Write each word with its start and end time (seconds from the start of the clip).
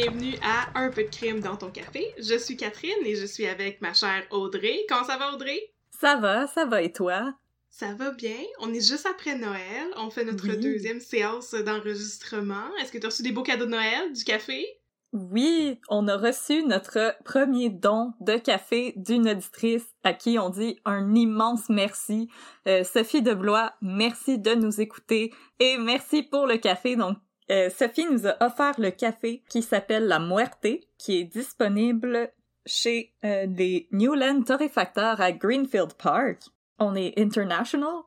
Bienvenue 0.00 0.36
à 0.42 0.80
Un 0.80 0.88
peu 0.88 1.02
de 1.04 1.10
crime 1.10 1.40
dans 1.40 1.56
ton 1.56 1.70
café. 1.70 2.06
Je 2.16 2.38
suis 2.38 2.56
Catherine 2.56 3.04
et 3.04 3.16
je 3.16 3.26
suis 3.26 3.46
avec 3.46 3.82
ma 3.82 3.92
chère 3.92 4.22
Audrey. 4.30 4.86
Comment 4.88 5.04
ça 5.04 5.18
va 5.18 5.34
Audrey? 5.34 5.60
Ça 5.90 6.16
va, 6.16 6.46
ça 6.46 6.64
va 6.64 6.80
et 6.80 6.90
toi? 6.90 7.34
Ça 7.68 7.92
va 7.92 8.10
bien. 8.10 8.38
On 8.60 8.72
est 8.72 8.80
juste 8.80 9.04
après 9.04 9.36
Noël. 9.36 9.88
On 9.98 10.08
fait 10.08 10.24
notre 10.24 10.48
Oui. 10.48 10.56
deuxième 10.56 11.00
séance 11.00 11.52
d'enregistrement. 11.52 12.74
Est-ce 12.80 12.92
que 12.92 12.96
tu 12.98 13.04
as 13.04 13.10
reçu 13.10 13.22
des 13.22 13.32
beaux 13.32 13.42
cadeaux 13.42 13.66
de 13.66 13.72
Noël, 13.72 14.10
du 14.14 14.24
café? 14.24 14.64
Oui, 15.12 15.78
on 15.90 16.08
a 16.08 16.16
reçu 16.16 16.62
notre 16.62 17.14
premier 17.24 17.68
don 17.68 18.14
de 18.20 18.38
café 18.38 18.94
d'une 18.96 19.28
auditrice 19.28 19.84
à 20.02 20.14
qui 20.14 20.38
on 20.38 20.48
dit 20.48 20.78
un 20.86 21.14
immense 21.14 21.68
merci. 21.68 22.30
Euh, 22.66 22.84
Sophie 22.84 23.20
de 23.20 23.34
Blois, 23.34 23.74
merci 23.82 24.38
de 24.38 24.54
nous 24.54 24.80
écouter 24.80 25.30
et 25.58 25.76
merci 25.76 26.22
pour 26.22 26.46
le 26.46 26.56
café. 26.56 26.96
Donc, 26.96 27.18
euh, 27.50 27.70
Sophie 27.70 28.06
nous 28.06 28.26
a 28.26 28.36
offert 28.44 28.74
le 28.78 28.90
café 28.90 29.42
qui 29.48 29.62
s'appelle 29.62 30.06
la 30.06 30.18
Muerte, 30.18 30.66
qui 30.98 31.18
est 31.18 31.24
disponible 31.24 32.30
chez 32.66 33.12
euh, 33.24 33.46
les 33.46 33.88
Newland 33.92 34.42
Torréfacteurs 34.42 35.20
à 35.20 35.32
Greenfield 35.32 35.94
Park. 35.94 36.38
On 36.78 36.94
est 36.94 37.18
international. 37.18 38.02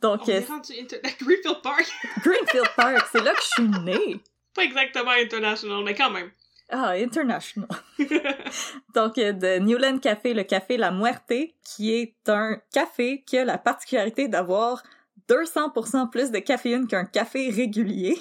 Donc, 0.00 0.22
On 0.26 0.30
euh, 0.30 0.34
est 0.40 0.46
rendu 0.48 0.72
inter- 0.80 1.00
à 1.04 1.08
Greenfield 1.22 1.62
Park. 1.62 1.86
Greenfield 2.24 2.68
Park, 2.76 3.06
c'est 3.12 3.22
là 3.22 3.32
que 3.32 3.40
je 3.42 3.48
suis 3.48 3.68
née. 3.84 4.20
Pas 4.54 4.64
exactement 4.64 5.10
international, 5.10 5.84
mais 5.84 5.94
quand 5.94 6.10
même. 6.10 6.30
Ah, 6.70 6.90
international. 6.90 7.68
Donc, 8.94 9.18
euh, 9.18 9.32
de 9.32 9.58
Newland 9.58 9.98
Café, 9.98 10.34
le 10.34 10.44
café 10.44 10.76
La 10.76 10.90
Muerte, 10.90 11.32
qui 11.64 11.92
est 11.92 12.14
un 12.28 12.56
café 12.72 13.22
qui 13.26 13.38
a 13.38 13.44
la 13.44 13.58
particularité 13.58 14.28
d'avoir 14.28 14.82
200% 15.28 16.10
plus 16.10 16.30
de 16.30 16.38
caféine 16.38 16.86
qu'un 16.86 17.04
café 17.04 17.50
régulier. 17.50 18.16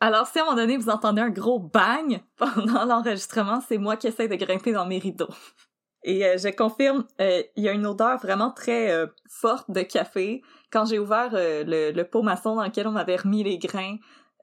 Alors, 0.00 0.26
si 0.26 0.38
à 0.38 0.42
un 0.42 0.44
moment 0.44 0.56
donné, 0.56 0.76
vous 0.76 0.90
entendez 0.90 1.22
un 1.22 1.30
gros 1.30 1.58
bang 1.58 2.20
pendant 2.36 2.84
l'enregistrement, 2.86 3.60
c'est 3.66 3.78
moi 3.78 3.96
qui 3.96 4.08
essaie 4.08 4.28
de 4.28 4.34
grimper 4.36 4.72
dans 4.72 4.86
mes 4.86 4.98
rideaux. 4.98 5.28
Et 6.02 6.24
euh, 6.24 6.36
je 6.36 6.48
confirme, 6.48 7.04
euh, 7.20 7.42
il 7.56 7.64
y 7.64 7.68
a 7.68 7.72
une 7.72 7.86
odeur 7.86 8.18
vraiment 8.18 8.50
très 8.50 8.92
euh, 8.92 9.06
forte 9.28 9.70
de 9.70 9.80
café. 9.80 10.42
Quand 10.70 10.84
j'ai 10.84 10.98
ouvert 10.98 11.30
euh, 11.32 11.64
le, 11.64 11.90
le 11.90 12.04
pot 12.04 12.22
maçon 12.22 12.54
dans 12.54 12.62
lequel 12.62 12.86
on 12.86 12.94
avait 12.94 13.16
remis 13.16 13.42
les 13.42 13.58
grains, 13.58 13.96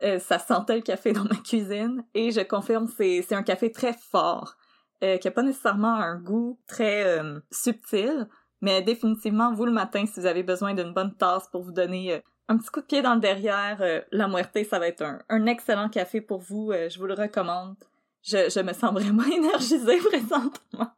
euh, 0.03 0.19
ça 0.19 0.39
sentait 0.39 0.75
le 0.75 0.81
café 0.81 1.13
dans 1.13 1.23
ma 1.23 1.35
cuisine. 1.35 2.03
Et 2.15 2.31
je 2.31 2.41
confirme, 2.41 2.87
c'est 2.97 3.31
un 3.31 3.43
café 3.43 3.71
très 3.71 3.93
fort, 3.93 4.55
euh, 5.03 5.17
qui 5.17 5.27
a 5.27 5.31
pas 5.31 5.43
nécessairement 5.43 5.93
un 5.93 6.17
goût 6.17 6.59
très 6.67 7.21
subtil, 7.51 8.27
mais 8.59 8.81
définitivement, 8.81 9.53
vous 9.53 9.65
le 9.65 9.71
matin, 9.71 10.05
si 10.05 10.19
vous 10.19 10.25
avez 10.25 10.43
besoin 10.43 10.73
d'une 10.73 10.93
bonne 10.93 11.15
tasse 11.15 11.47
pour 11.49 11.61
vous 11.63 11.71
donner 11.71 12.21
un 12.49 12.57
petit 12.57 12.69
coup 12.69 12.81
de 12.81 12.85
pied 12.85 13.01
dans 13.01 13.15
le 13.15 13.19
derrière, 13.21 13.77
euh, 13.81 14.01
la 14.11 14.27
Muerte, 14.27 14.57
ça 14.69 14.79
va 14.79 14.87
être 14.87 15.01
un, 15.01 15.19
un 15.29 15.45
excellent 15.45 15.89
café 15.89 16.21
pour 16.21 16.39
vous. 16.39 16.71
euh, 16.71 16.89
je 16.89 16.99
vous 16.99 17.05
le 17.05 17.13
recommande. 17.13 17.75
Je, 18.23 18.49
je 18.49 18.59
me 18.61 18.73
sens 18.73 18.91
vraiment 18.93 19.23
énergisée 19.31 19.97
présentement. 19.97 20.91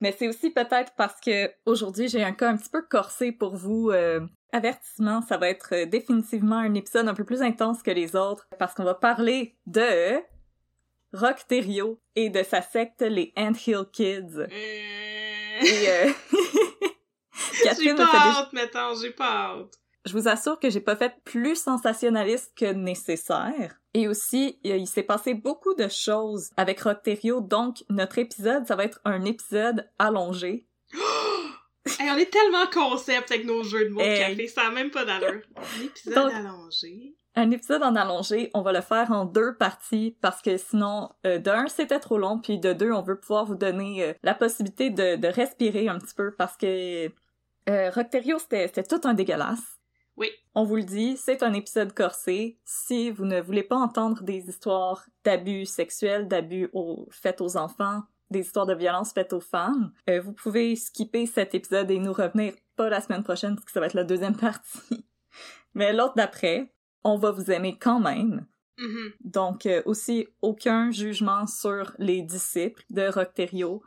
Mais 0.00 0.14
c'est 0.18 0.28
aussi 0.28 0.50
peut-être 0.50 0.92
parce 0.96 1.20
que 1.20 1.50
aujourd'hui 1.64 2.08
j'ai 2.08 2.22
un 2.22 2.32
cas 2.32 2.50
un 2.50 2.56
petit 2.56 2.68
peu 2.70 2.82
corsé 2.82 3.32
pour 3.32 3.56
vous. 3.56 3.90
euh, 3.90 4.20
avertissement, 4.52 5.22
ça 5.22 5.36
va 5.38 5.48
être 5.48 5.84
définitivement 5.86 6.56
un 6.58 6.72
épisode 6.74 7.08
un 7.08 7.14
peu 7.14 7.24
plus 7.24 7.42
intense 7.42 7.82
que 7.82 7.90
les 7.90 8.14
autres 8.16 8.46
parce 8.58 8.74
qu'on 8.74 8.84
va 8.84 8.94
parler 8.94 9.56
de 9.66 10.18
Rock 11.12 11.46
Terrio 11.48 11.98
et 12.14 12.30
de 12.30 12.42
sa 12.42 12.62
secte 12.62 13.02
les 13.02 13.32
Ant 13.36 13.52
Hill 13.66 13.84
Kids. 13.92 14.36
Euh, 14.38 14.46
Et 14.50 15.88
euh, 15.88 16.12
j'ai 17.54 17.62
Catherine 17.64 17.96
pas 17.96 18.04
hâte, 18.14 18.52
mettons, 18.52 18.94
j'ai 19.00 19.10
pas 19.10 19.50
hâte. 19.56 19.74
Je 20.06 20.12
vous 20.12 20.28
assure 20.28 20.58
que 20.60 20.70
j'ai 20.70 20.80
pas 20.80 20.96
fait 20.96 21.14
plus 21.24 21.56
sensationnaliste 21.56 22.52
que 22.56 22.72
nécessaire. 22.72 23.76
Et 23.92 24.08
aussi, 24.08 24.58
il 24.62 24.76
il 24.76 24.86
s'est 24.86 25.02
passé 25.02 25.34
beaucoup 25.34 25.74
de 25.74 25.88
choses 25.88 26.50
avec 26.56 26.80
Rockterio, 26.80 27.40
donc 27.40 27.84
notre 27.90 28.18
épisode, 28.18 28.66
ça 28.66 28.76
va 28.76 28.84
être 28.84 29.00
un 29.04 29.24
épisode 29.24 29.88
allongé. 29.98 30.66
Hey, 32.00 32.10
on 32.10 32.16
est 32.16 32.32
tellement 32.32 32.66
concept 32.72 33.30
avec 33.30 33.46
nos 33.46 33.62
jeux 33.62 33.84
de 33.84 33.90
mots 33.90 34.00
de 34.00 34.06
Hey. 34.06 34.18
café, 34.36 34.48
ça 34.48 34.62
a 34.66 34.70
même 34.70 34.90
pas 34.90 35.04
d'allure. 35.04 35.40
Un 35.56 35.84
épisode 35.84 36.14
Donc- 36.14 36.32
allongé. 36.34 37.14
Un 37.36 37.50
épisode 37.52 37.82
en 37.84 37.94
allongé, 37.94 38.50
on 38.54 38.62
va 38.62 38.72
le 38.72 38.80
faire 38.80 39.12
en 39.12 39.24
deux 39.24 39.54
parties 39.56 40.16
parce 40.20 40.42
que 40.42 40.56
sinon, 40.56 41.10
euh, 41.24 41.38
de 41.38 41.48
un, 41.50 41.68
c'était 41.68 42.00
trop 42.00 42.18
long, 42.18 42.40
puis 42.40 42.58
de 42.58 42.72
deux, 42.72 42.90
on 42.90 43.02
veut 43.02 43.20
pouvoir 43.20 43.44
vous 43.46 43.54
donner 43.54 44.02
euh, 44.02 44.12
la 44.24 44.34
possibilité 44.34 44.90
de, 44.90 45.14
de 45.14 45.28
respirer 45.28 45.86
un 45.88 45.98
petit 46.00 46.14
peu 46.16 46.34
parce 46.34 46.56
que 46.56 47.06
euh, 47.68 47.90
Rockterio, 47.90 48.38
c'était 48.40 48.66
c'était 48.66 48.82
tout 48.82 49.00
un 49.04 49.14
dégueulasse. 49.14 49.78
Oui. 50.16 50.30
On 50.54 50.64
vous 50.64 50.76
le 50.76 50.84
dit, 50.84 51.16
c'est 51.16 51.42
un 51.42 51.52
épisode 51.52 51.92
corsé. 51.92 52.58
Si 52.64 53.10
vous 53.10 53.24
ne 53.24 53.40
voulez 53.40 53.62
pas 53.62 53.76
entendre 53.76 54.22
des 54.22 54.48
histoires 54.48 55.04
d'abus 55.24 55.66
sexuels, 55.66 56.28
d'abus 56.28 56.70
aux, 56.72 57.06
faits 57.10 57.40
aux 57.40 57.56
enfants, 57.56 58.02
des 58.30 58.40
histoires 58.40 58.66
de 58.66 58.74
violence 58.74 59.12
faites 59.12 59.32
aux 59.32 59.40
femmes, 59.40 59.92
euh, 60.08 60.20
vous 60.20 60.32
pouvez 60.32 60.74
skipper 60.74 61.26
cet 61.26 61.54
épisode 61.54 61.90
et 61.90 61.98
nous 61.98 62.12
revenir 62.12 62.54
pas 62.76 62.88
la 62.88 63.00
semaine 63.00 63.22
prochaine 63.22 63.54
parce 63.54 63.66
que 63.66 63.72
ça 63.72 63.80
va 63.80 63.86
être 63.86 63.94
la 63.94 64.04
deuxième 64.04 64.36
partie. 64.38 65.06
Mais 65.74 65.92
l'autre 65.92 66.14
d'après, 66.16 66.72
on 67.04 67.18
va 67.18 67.30
vous 67.30 67.50
aimer 67.50 67.78
quand 67.78 68.00
même. 68.00 68.46
Mhm. 68.78 69.12
Donc 69.20 69.66
euh, 69.66 69.82
aussi 69.84 70.28
aucun 70.42 70.90
jugement 70.90 71.46
sur 71.46 71.92
les 71.98 72.22
disciples 72.22 72.82
de 72.90 73.08
Rockterio. 73.08 73.82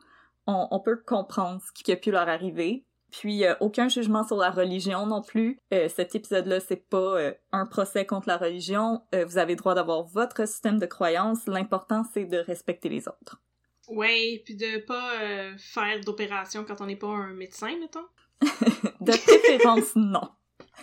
On, 0.48 0.68
on 0.72 0.80
peut 0.80 0.98
comprendre 0.98 1.62
ce 1.62 1.72
qui 1.84 1.92
a 1.92 1.96
pu 1.96 2.12
leur 2.12 2.28
arriver. 2.28 2.86
Puis 3.12 3.46
euh, 3.46 3.56
aucun 3.60 3.88
jugement 3.88 4.26
sur 4.26 4.38
la 4.38 4.52
religion 4.52 5.06
non 5.06 5.22
plus. 5.22 5.60
Euh, 5.74 5.90
cet 5.90 6.16
épisode-là, 6.16 6.60
c'est 6.60 6.88
pas 6.90 6.98
euh, 6.98 7.34
un 7.52 7.66
procès 7.66 8.06
contre 8.06 8.28
la 8.28 8.38
religion. 8.38 9.02
Vous 9.14 9.38
avez 9.38 9.56
droit 9.56 9.76
d'avoir 9.76 10.04
votre 10.04 10.48
système 10.48 10.80
de 10.80 10.86
croyance. 10.86 11.46
L'important, 11.48 12.04
c'est 12.14 12.26
de 12.26 12.38
respecter 12.38 12.90
les 12.90 13.08
autres. 13.08 13.42
Ouais, 13.88 14.42
puis 14.46 14.56
de 14.56 14.80
pas 14.86 15.14
faire 15.58 16.00
d'opération 16.02 16.64
quand 16.64 16.80
on 16.82 16.86
n'est 16.86 16.96
pas 16.96 17.08
un 17.08 17.34
médecin, 17.34 17.76
mettons. 17.80 18.06
De 19.02 19.12
préférence, 19.12 19.96
non. 19.96 20.30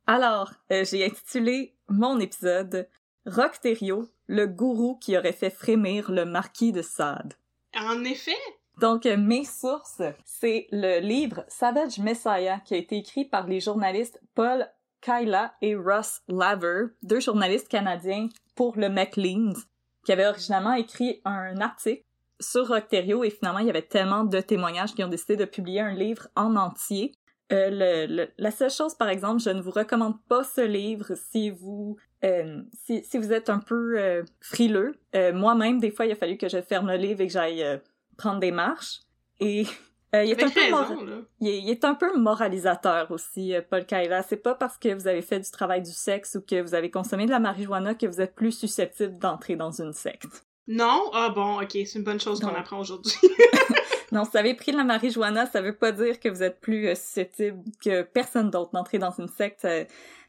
Alors, 0.06 0.52
j'ai 0.70 1.04
intitulé 1.04 1.76
mon 1.88 2.18
épisode 2.18 2.88
Rockterio, 3.26 4.08
le 4.26 4.46
gourou 4.46 4.96
qui 4.96 5.16
aurait 5.16 5.32
fait 5.32 5.50
frémir 5.50 6.10
le 6.10 6.24
marquis 6.24 6.72
de 6.72 6.82
Sade. 6.82 7.34
En 7.74 8.02
effet, 8.04 8.32
Donc, 8.80 9.06
mes 9.06 9.44
sources, 9.44 10.02
c'est 10.24 10.68
le 10.70 11.00
livre 11.00 11.44
Savage 11.48 11.98
Messiah 11.98 12.60
qui 12.64 12.74
a 12.74 12.76
été 12.76 12.96
écrit 12.96 13.24
par 13.24 13.48
les 13.48 13.58
journalistes 13.58 14.20
Paul 14.36 14.68
Kyla 15.00 15.52
et 15.62 15.74
Ross 15.74 16.20
Laver, 16.28 16.86
deux 17.02 17.20
journalistes 17.20 17.68
canadiens 17.68 18.28
pour 18.54 18.76
le 18.76 18.88
Maclean's, 18.88 19.66
qui 20.04 20.12
avaient 20.12 20.26
originalement 20.26 20.74
écrit 20.74 21.20
un 21.24 21.60
article 21.60 22.04
sur 22.40 22.68
Rocterio 22.68 23.24
et 23.24 23.30
finalement 23.30 23.58
il 23.58 23.66
y 23.66 23.70
avait 23.70 23.82
tellement 23.82 24.22
de 24.22 24.40
témoignages 24.40 24.94
qui 24.94 25.02
ont 25.02 25.08
décidé 25.08 25.36
de 25.36 25.44
publier 25.44 25.80
un 25.80 25.94
livre 25.94 26.28
en 26.36 26.54
entier. 26.54 27.12
Euh, 27.50 28.26
la 28.36 28.50
seule 28.50 28.70
chose, 28.70 28.94
par 28.94 29.08
exemple, 29.08 29.42
je 29.42 29.50
ne 29.50 29.60
vous 29.60 29.70
recommande 29.70 30.22
pas 30.28 30.44
ce 30.44 30.60
livre 30.60 31.14
si 31.30 31.50
vous 31.50 31.96
euh, 32.24 32.62
êtes 32.90 33.50
un 33.50 33.58
peu 33.58 33.98
euh, 33.98 34.22
frileux. 34.40 34.94
Moi-même, 35.14 35.80
des 35.80 35.90
fois, 35.90 36.06
il 36.06 36.12
a 36.12 36.16
fallu 36.16 36.36
que 36.36 36.48
je 36.48 36.60
ferme 36.60 36.88
le 36.88 36.96
livre 36.96 37.22
et 37.22 37.26
que 37.26 37.32
j'aille 37.32 37.80
prendre 38.18 38.40
des 38.40 38.50
marches. 38.50 39.00
Et 39.40 39.64
euh, 40.14 40.24
il 40.24 40.32
est 40.32 40.42
un 40.42 40.50
peu 40.50 40.70
mor- 40.70 40.88
raison, 40.88 41.04
là. 41.04 41.16
il 41.40 41.48
est, 41.48 41.58
il 41.62 41.70
est 41.70 41.84
un 41.84 41.94
peu 41.94 42.14
moralisateur 42.18 43.10
aussi, 43.10 43.54
euh, 43.54 43.62
Paul 43.68 43.86
Kaila. 43.86 44.22
C'est 44.22 44.36
pas 44.36 44.54
parce 44.54 44.76
que 44.76 44.92
vous 44.92 45.06
avez 45.08 45.22
fait 45.22 45.40
du 45.40 45.50
travail 45.50 45.80
du 45.80 45.92
sexe 45.92 46.34
ou 46.38 46.42
que 46.42 46.60
vous 46.60 46.74
avez 46.74 46.90
consommé 46.90 47.24
de 47.24 47.30
la 47.30 47.38
marijuana 47.38 47.94
que 47.94 48.06
vous 48.06 48.20
êtes 48.20 48.34
plus 48.34 48.52
susceptible 48.52 49.16
d'entrer 49.18 49.56
dans 49.56 49.70
une 49.72 49.94
secte. 49.94 50.44
Non? 50.66 51.04
Ah 51.14 51.30
bon, 51.30 51.62
ok, 51.62 51.70
c'est 51.72 51.94
une 51.94 52.04
bonne 52.04 52.20
chose 52.20 52.40
qu'on 52.40 52.54
apprend 52.54 52.78
aujourd'hui. 52.80 53.14
Non, 54.10 54.24
si 54.24 54.30
vous 54.30 54.36
avez 54.38 54.54
pris 54.54 54.72
de 54.72 54.78
la 54.78 54.84
marijuana, 54.84 55.44
ça 55.44 55.60
veut 55.60 55.76
pas 55.76 55.92
dire 55.92 56.18
que 56.18 56.30
vous 56.30 56.42
êtes 56.42 56.60
plus 56.60 56.88
euh, 56.88 56.94
susceptible 56.94 57.62
que 57.84 58.00
personne 58.00 58.48
d'autre 58.48 58.70
d'entrer 58.72 58.98
dans 58.98 59.10
une 59.10 59.28
secte. 59.28 59.66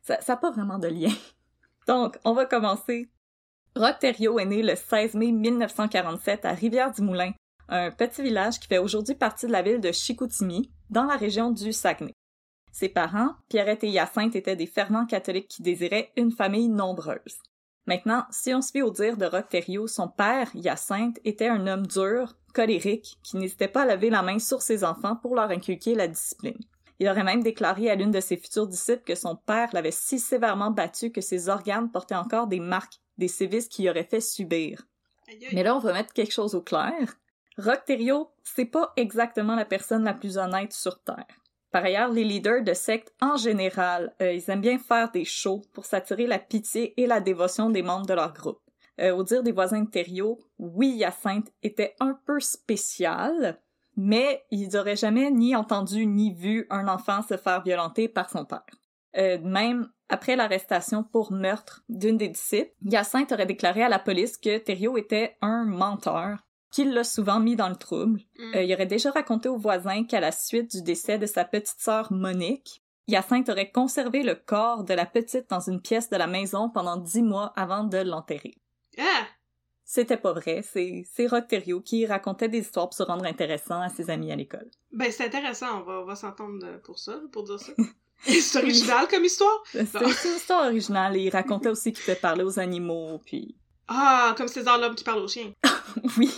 Ça 0.01 0.17
n'a 0.27 0.35
pas 0.35 0.51
vraiment 0.51 0.79
de 0.79 0.89
lien. 0.89 1.13
Donc, 1.87 2.17
on 2.25 2.33
va 2.33 2.45
commencer. 2.45 3.07
Rock 3.77 3.99
Thériault 3.99 4.37
est 4.37 4.45
né 4.45 4.63
le 4.63 4.75
16 4.75 5.13
mai 5.13 5.31
1947 5.31 6.43
à 6.43 6.51
Rivière-du-Moulin, 6.51 7.31
un 7.69 7.91
petit 7.91 8.21
village 8.21 8.59
qui 8.59 8.67
fait 8.67 8.77
aujourd'hui 8.77 9.15
partie 9.15 9.47
de 9.47 9.51
la 9.51 9.61
ville 9.61 9.79
de 9.79 9.91
Chicoutimi, 9.91 10.71
dans 10.89 11.05
la 11.05 11.15
région 11.15 11.51
du 11.51 11.71
Saguenay. 11.71 12.13
Ses 12.71 12.89
parents, 12.89 13.33
Pierrette 13.47 13.83
et 13.83 13.89
Hyacinthe, 13.89 14.35
étaient 14.35 14.55
des 14.55 14.67
fervents 14.67 15.05
catholiques 15.05 15.47
qui 15.47 15.61
désiraient 15.61 16.11
une 16.15 16.31
famille 16.31 16.69
nombreuse. 16.69 17.37
Maintenant, 17.85 18.25
si 18.29 18.53
on 18.53 18.61
se 18.61 18.71
fie 18.71 18.81
au 18.81 18.91
dire 18.91 19.17
de 19.17 19.25
Rock 19.25 19.49
Thériault, 19.49 19.87
son 19.87 20.07
père, 20.07 20.49
Hyacinthe, 20.53 21.19
était 21.25 21.47
un 21.47 21.65
homme 21.65 21.87
dur, 21.87 22.35
colérique, 22.53 23.17
qui 23.23 23.37
n'hésitait 23.37 23.67
pas 23.67 23.83
à 23.83 23.95
lever 23.95 24.09
la 24.09 24.21
main 24.21 24.39
sur 24.39 24.61
ses 24.61 24.83
enfants 24.83 25.15
pour 25.15 25.35
leur 25.35 25.49
inculquer 25.49 25.95
la 25.95 26.07
discipline. 26.07 26.59
Il 26.99 27.07
aurait 27.07 27.23
même 27.23 27.41
déclaré 27.41 27.89
à 27.89 27.95
l'une 27.95 28.11
de 28.11 28.19
ses 28.19 28.37
futures 28.37 28.67
disciples 28.67 29.03
que 29.05 29.15
son 29.15 29.35
père 29.35 29.69
l'avait 29.73 29.91
si 29.91 30.19
sévèrement 30.19 30.69
battu 30.69 31.11
que 31.11 31.21
ses 31.21 31.49
organes 31.49 31.89
portaient 31.89 32.15
encore 32.15 32.47
des 32.47 32.59
marques 32.59 32.99
des 33.17 33.27
sévices 33.27 33.69
qu'il 33.69 33.89
aurait 33.89 34.03
fait 34.03 34.21
subir. 34.21 34.83
Mais 35.53 35.63
là, 35.63 35.75
on 35.75 35.79
va 35.79 35.93
mettre 35.93 36.13
quelque 36.13 36.33
chose 36.33 36.55
au 36.55 36.61
clair. 36.61 37.15
Rock 37.59 37.83
Thériault, 37.85 38.31
c'est 38.43 38.65
pas 38.65 38.93
exactement 38.95 39.53
la 39.53 39.65
personne 39.65 40.05
la 40.05 40.13
plus 40.13 40.37
honnête 40.37 40.71
sur 40.71 41.03
Terre. 41.03 41.25
Par 41.71 41.83
ailleurs, 41.83 42.09
les 42.09 42.23
leaders 42.23 42.63
de 42.63 42.73
sectes 42.73 43.13
en 43.19 43.35
général, 43.35 44.15
euh, 44.21 44.31
ils 44.31 44.49
aiment 44.49 44.61
bien 44.61 44.79
faire 44.79 45.11
des 45.11 45.25
shows 45.25 45.61
pour 45.73 45.83
s'attirer 45.83 46.25
la 46.25 46.39
pitié 46.39 46.93
et 46.95 47.05
la 47.05 47.19
dévotion 47.19 47.69
des 47.69 47.83
membres 47.83 48.05
de 48.05 48.13
leur 48.13 48.33
groupe. 48.33 48.61
Euh, 49.01 49.13
au 49.13 49.23
dire 49.23 49.43
des 49.43 49.51
voisins 49.51 49.81
de 49.81 49.89
Thériault, 49.89 50.39
oui, 50.57 50.91
Hyacinthe 50.95 51.51
était 51.61 51.95
un 51.99 52.17
peu 52.25 52.39
spécial, 52.39 53.59
mais 53.97 54.45
ils 54.51 54.69
n'auraient 54.69 54.95
jamais 54.95 55.29
ni 55.29 55.53
entendu 55.53 56.05
ni 56.05 56.33
vu 56.33 56.65
un 56.69 56.87
enfant 56.87 57.21
se 57.21 57.35
faire 57.35 57.61
violenter 57.61 58.07
par 58.07 58.29
son 58.29 58.45
père. 58.45 58.63
Euh, 59.17 59.37
même 59.43 59.89
après 60.07 60.37
l'arrestation 60.37 61.03
pour 61.03 61.33
meurtre 61.33 61.83
d'une 61.89 62.17
des 62.17 62.29
disciples, 62.29 62.71
Hyacinthe 62.85 63.33
aurait 63.33 63.45
déclaré 63.45 63.83
à 63.83 63.89
la 63.89 63.99
police 63.99 64.37
que 64.37 64.57
Thériault 64.59 64.97
était 64.97 65.35
un 65.41 65.65
menteur, 65.65 66.39
qu'il 66.71 66.93
l'a 66.93 67.03
souvent 67.03 67.39
mis 67.39 67.55
dans 67.55 67.69
le 67.69 67.75
trouble. 67.75 68.21
Mm. 68.37 68.55
Euh, 68.55 68.63
il 68.63 68.73
aurait 68.73 68.85
déjà 68.85 69.11
raconté 69.11 69.49
aux 69.49 69.57
voisins 69.57 70.03
qu'à 70.03 70.19
la 70.19 70.31
suite 70.31 70.71
du 70.71 70.81
décès 70.81 71.17
de 71.17 71.25
sa 71.25 71.45
petite 71.45 71.79
sœur 71.79 72.11
Monique, 72.11 72.83
Hyacinthe 73.07 73.49
aurait 73.49 73.71
conservé 73.71 74.21
le 74.23 74.35
corps 74.35 74.83
de 74.83 74.93
la 74.93 75.05
petite 75.05 75.49
dans 75.49 75.59
une 75.59 75.81
pièce 75.81 76.09
de 76.09 76.17
la 76.17 76.27
maison 76.27 76.69
pendant 76.69 76.97
dix 76.97 77.23
mois 77.23 77.53
avant 77.55 77.83
de 77.83 77.97
l'enterrer. 77.97 78.55
Ah! 78.97 79.25
C'était 79.83 80.17
pas 80.17 80.33
vrai, 80.33 80.61
c'est 80.61 81.03
c'est 81.11 81.25
Rock 81.25 81.47
Thériault 81.47 81.81
qui 81.81 82.05
racontait 82.05 82.47
des 82.47 82.59
histoires 82.59 82.89
pour 82.89 82.93
se 82.93 83.01
rendre 83.01 83.25
intéressant 83.25 83.81
à 83.81 83.89
ses 83.89 84.11
amis 84.11 84.31
à 84.31 84.35
l'école. 84.35 84.69
Ben, 84.91 85.11
c'est 85.11 85.25
intéressant, 85.25 85.81
on 85.81 85.83
va, 85.83 86.01
on 86.01 86.05
va 86.05 86.15
s'entendre 86.15 86.79
pour 86.83 86.99
ça, 86.99 87.19
pour 87.31 87.43
dire 87.43 87.59
ça. 87.59 87.71
c'est 88.21 88.59
original 88.59 89.07
comme 89.07 89.25
histoire? 89.25 89.63
C'est 89.71 89.87
c'est 89.87 90.29
une 90.29 90.35
histoire 90.35 90.65
originale 90.67 91.17
et 91.17 91.21
il 91.21 91.29
racontait 91.31 91.69
aussi 91.69 91.91
qu'il 91.91 92.03
fait 92.03 92.21
parler 92.21 92.43
aux 92.43 92.59
animaux, 92.59 93.19
puis... 93.25 93.55
Ah, 93.87 94.35
comme 94.37 94.47
César 94.47 94.77
l'homme 94.77 94.93
qui 94.93 95.03
parle 95.03 95.23
aux 95.23 95.27
chiens. 95.27 95.51
Oui. 96.17 96.31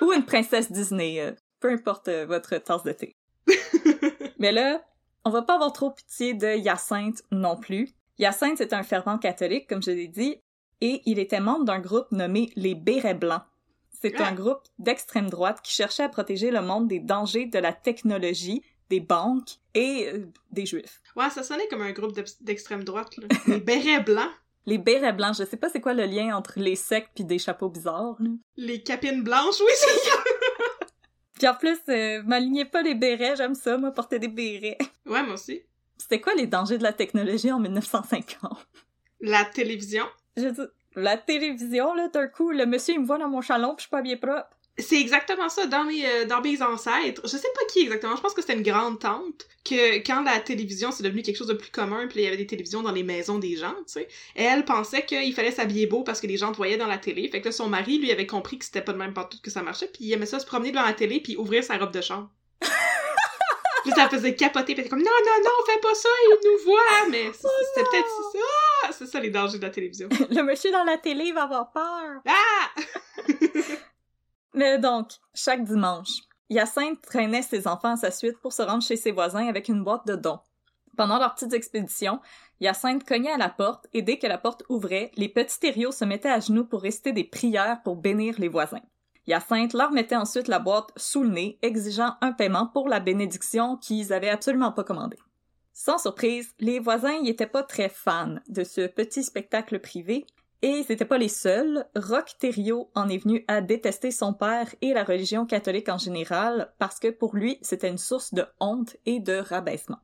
Ou 0.00 0.12
une 0.12 0.24
princesse 0.24 0.70
Disney, 0.70 1.20
euh, 1.20 1.32
peu 1.60 1.70
importe 1.70 2.08
euh, 2.08 2.26
votre 2.26 2.56
tasse 2.58 2.82
de 2.82 2.92
thé. 2.92 3.16
Mais 4.38 4.52
là, 4.52 4.84
on 5.24 5.30
va 5.30 5.42
pas 5.42 5.54
avoir 5.54 5.72
trop 5.72 5.90
pitié 5.90 6.34
de 6.34 6.56
Hyacinthe 6.56 7.22
non 7.30 7.56
plus. 7.56 7.88
Hyacinthe, 8.18 8.58
c'est 8.58 8.72
un 8.72 8.82
fervent 8.82 9.18
catholique, 9.18 9.68
comme 9.68 9.82
je 9.82 9.90
l'ai 9.90 10.08
dit, 10.08 10.36
et 10.80 11.00
il 11.06 11.18
était 11.18 11.40
membre 11.40 11.64
d'un 11.64 11.78
groupe 11.80 12.10
nommé 12.12 12.50
les 12.56 12.74
Bérets 12.74 13.14
Blancs. 13.14 13.42
C'est 13.90 14.20
Ah. 14.20 14.28
un 14.28 14.32
groupe 14.34 14.62
d'extrême 14.78 15.30
droite 15.30 15.60
qui 15.62 15.72
cherchait 15.72 16.02
à 16.02 16.08
protéger 16.10 16.50
le 16.50 16.60
monde 16.60 16.88
des 16.88 17.00
dangers 17.00 17.46
de 17.46 17.58
la 17.58 17.72
technologie, 17.72 18.62
des 18.90 19.00
banques 19.00 19.56
et 19.72 20.10
euh, 20.12 20.26
des 20.50 20.66
juifs. 20.66 21.00
Ouais, 21.16 21.30
ça 21.30 21.42
sonnait 21.42 21.66
comme 21.68 21.80
un 21.80 21.92
groupe 21.92 22.12
d'ex- 22.12 22.42
d'extrême 22.42 22.84
droite, 22.84 23.16
là. 23.16 23.28
Les 23.46 23.60
bérets 23.60 24.00
blancs, 24.02 24.30
Les 24.66 24.78
Bérets 24.78 25.12
Blancs, 25.12 25.36
je 25.38 25.44
sais 25.44 25.56
pas 25.56 25.68
c'est 25.68 25.80
quoi 25.80 25.94
le 25.94 26.06
lien 26.06 26.34
entre 26.36 26.58
les 26.58 26.76
sectes 26.76 27.10
puis 27.14 27.24
des 27.24 27.38
chapeaux 27.38 27.68
bizarres. 27.68 28.16
là. 28.18 28.30
les 28.56 28.82
capines 28.82 29.22
blanches, 29.22 29.60
oui, 29.60 29.72
c'est 29.76 30.08
ça! 30.08 30.16
Puis 31.34 31.48
en 31.48 31.54
plus, 31.54 31.78
euh, 31.88 32.22
m'alignez 32.22 32.64
pas 32.64 32.82
les 32.82 32.94
bérets, 32.94 33.34
j'aime 33.36 33.56
ça, 33.56 33.76
moi, 33.76 33.90
porter 33.90 34.20
des 34.20 34.28
bérets. 34.28 34.78
Ouais, 35.04 35.22
moi 35.22 35.34
aussi. 35.34 35.62
C'était 35.98 36.20
quoi 36.20 36.32
les 36.34 36.46
dangers 36.46 36.78
de 36.78 36.84
la 36.84 36.92
technologie 36.92 37.50
en 37.50 37.58
1950? 37.58 38.66
La 39.20 39.44
télévision. 39.44 40.04
Je 40.36 40.48
dis, 40.48 40.60
la 40.96 41.16
télévision, 41.16 41.92
là, 41.94 42.08
d'un 42.08 42.28
coup, 42.28 42.50
le 42.52 42.66
monsieur, 42.66 42.94
il 42.94 43.00
me 43.00 43.06
voit 43.06 43.18
dans 43.18 43.28
mon 43.28 43.40
chalon, 43.40 43.74
puis 43.74 43.78
je 43.78 43.82
suis 43.82 43.90
pas 43.90 44.02
bien 44.02 44.16
propre. 44.16 44.53
C'est 44.76 45.00
exactement 45.00 45.48
ça, 45.48 45.66
dans 45.66 45.84
mes, 45.84 46.04
euh, 46.04 46.24
dans 46.24 46.40
mes 46.40 46.60
ancêtres. 46.60 47.20
Je 47.22 47.28
sais 47.36 47.46
pas 47.54 47.60
qui 47.72 47.82
exactement, 47.82 48.16
je 48.16 48.20
pense 48.22 48.34
que 48.34 48.40
c'était 48.40 48.54
une 48.54 48.64
grande 48.64 48.98
tante, 48.98 49.46
que 49.64 49.98
quand 50.04 50.22
la 50.24 50.40
télévision 50.40 50.90
c'est 50.90 51.04
devenu 51.04 51.22
quelque 51.22 51.36
chose 51.36 51.46
de 51.46 51.54
plus 51.54 51.70
commun, 51.70 52.08
puis 52.08 52.20
il 52.20 52.24
y 52.24 52.26
avait 52.26 52.36
des 52.36 52.46
télévisions 52.48 52.82
dans 52.82 52.90
les 52.90 53.04
maisons 53.04 53.38
des 53.38 53.54
gens, 53.56 53.74
tu 53.86 53.92
sais, 53.92 54.08
elle 54.34 54.64
pensait 54.64 55.04
qu'il 55.04 55.32
fallait 55.32 55.52
s'habiller 55.52 55.86
beau 55.86 56.02
parce 56.02 56.20
que 56.20 56.26
les 56.26 56.36
gens 56.36 56.50
te 56.50 56.56
voyaient 56.56 56.76
dans 56.76 56.88
la 56.88 56.98
télé. 56.98 57.28
Fait 57.28 57.40
que 57.40 57.46
là, 57.46 57.52
son 57.52 57.68
mari, 57.68 57.98
lui, 57.98 58.10
avait 58.10 58.26
compris 58.26 58.58
que 58.58 58.64
c'était 58.64 58.82
pas 58.82 58.92
de 58.92 58.98
même 58.98 59.14
partout 59.14 59.38
que 59.40 59.48
ça 59.50 59.62
marchait, 59.62 59.86
puis 59.86 60.06
il 60.06 60.12
aimait 60.12 60.26
ça 60.26 60.40
se 60.40 60.46
promener 60.46 60.72
devant 60.72 60.84
la 60.84 60.92
télé 60.92 61.20
puis 61.20 61.36
ouvrir 61.36 61.62
sa 61.62 61.76
robe 61.78 61.92
de 61.92 62.00
chambre. 62.00 62.28
puis 63.84 63.92
ça 63.94 64.08
faisait 64.08 64.34
capoter, 64.34 64.72
puis 64.74 64.80
était 64.80 64.88
comme 64.90 64.98
non, 64.98 65.04
non, 65.04 65.44
non, 65.44 65.72
fais 65.72 65.78
pas 65.80 65.94
ça, 65.94 66.08
il 66.24 66.36
nous 66.50 66.64
voit, 66.64 67.08
mais 67.10 67.30
c'est- 67.32 67.46
c'était 67.76 67.88
peut-être 67.90 68.08
ça. 68.32 68.38
Ah! 68.86 68.90
C'est 68.92 69.06
ça 69.06 69.20
les 69.20 69.30
dangers 69.30 69.58
de 69.58 69.62
la 69.62 69.70
télévision. 69.70 70.08
le 70.30 70.42
monsieur 70.42 70.72
dans 70.72 70.82
la 70.84 70.98
télé 70.98 71.30
va 71.32 71.44
avoir 71.44 71.70
peur. 71.70 72.22
Ah! 72.26 72.70
Mais 74.54 74.78
donc, 74.78 75.08
chaque 75.34 75.64
dimanche, 75.64 76.22
Hyacinthe 76.48 77.02
traînait 77.02 77.42
ses 77.42 77.66
enfants 77.66 77.94
à 77.94 77.96
sa 77.96 78.12
suite 78.12 78.38
pour 78.40 78.52
se 78.52 78.62
rendre 78.62 78.82
chez 78.84 78.96
ses 78.96 79.10
voisins 79.10 79.48
avec 79.48 79.68
une 79.68 79.82
boîte 79.82 80.06
de 80.06 80.14
dons. 80.14 80.38
Pendant 80.96 81.18
leurs 81.18 81.34
petites 81.34 81.52
expéditions, 81.52 82.20
Hyacinthe 82.60 83.04
cognait 83.04 83.32
à 83.32 83.36
la 83.36 83.48
porte 83.48 83.88
et 83.92 84.02
dès 84.02 84.18
que 84.18 84.28
la 84.28 84.38
porte 84.38 84.62
ouvrait, 84.68 85.10
les 85.16 85.28
petits 85.28 85.58
terriaux 85.58 85.90
se 85.90 86.04
mettaient 86.04 86.30
à 86.30 86.38
genoux 86.38 86.64
pour 86.64 86.82
réciter 86.82 87.12
des 87.12 87.24
prières 87.24 87.82
pour 87.82 87.96
bénir 87.96 88.36
les 88.38 88.48
voisins. 88.48 88.82
Hyacinthe 89.26 89.72
leur 89.72 89.90
mettait 89.90 90.14
ensuite 90.14 90.48
la 90.48 90.60
boîte 90.60 90.90
sous 90.96 91.24
le 91.24 91.30
nez, 91.30 91.58
exigeant 91.62 92.14
un 92.20 92.32
paiement 92.32 92.66
pour 92.66 92.88
la 92.88 93.00
bénédiction 93.00 93.76
qu'ils 93.76 94.12
avaient 94.12 94.28
absolument 94.28 94.70
pas 94.70 94.84
commandée. 94.84 95.18
Sans 95.72 95.98
surprise, 95.98 96.54
les 96.60 96.78
voisins 96.78 97.18
y 97.22 97.28
étaient 97.28 97.46
pas 97.46 97.64
très 97.64 97.88
fans 97.88 98.36
de 98.48 98.62
ce 98.62 98.86
petit 98.86 99.24
spectacle 99.24 99.80
privé, 99.80 100.26
et 100.62 100.82
c'était 100.82 101.04
pas 101.04 101.18
les 101.18 101.28
seuls. 101.28 101.86
Roch 101.94 102.38
Thériault 102.38 102.90
en 102.94 103.08
est 103.08 103.18
venu 103.18 103.44
à 103.48 103.60
détester 103.60 104.10
son 104.10 104.32
père 104.32 104.74
et 104.80 104.94
la 104.94 105.04
religion 105.04 105.46
catholique 105.46 105.88
en 105.88 105.98
général 105.98 106.72
parce 106.78 106.98
que 106.98 107.08
pour 107.08 107.36
lui, 107.36 107.58
c'était 107.62 107.90
une 107.90 107.98
source 107.98 108.32
de 108.32 108.46
honte 108.60 108.96
et 109.06 109.20
de 109.20 109.34
rabaissement. 109.34 109.98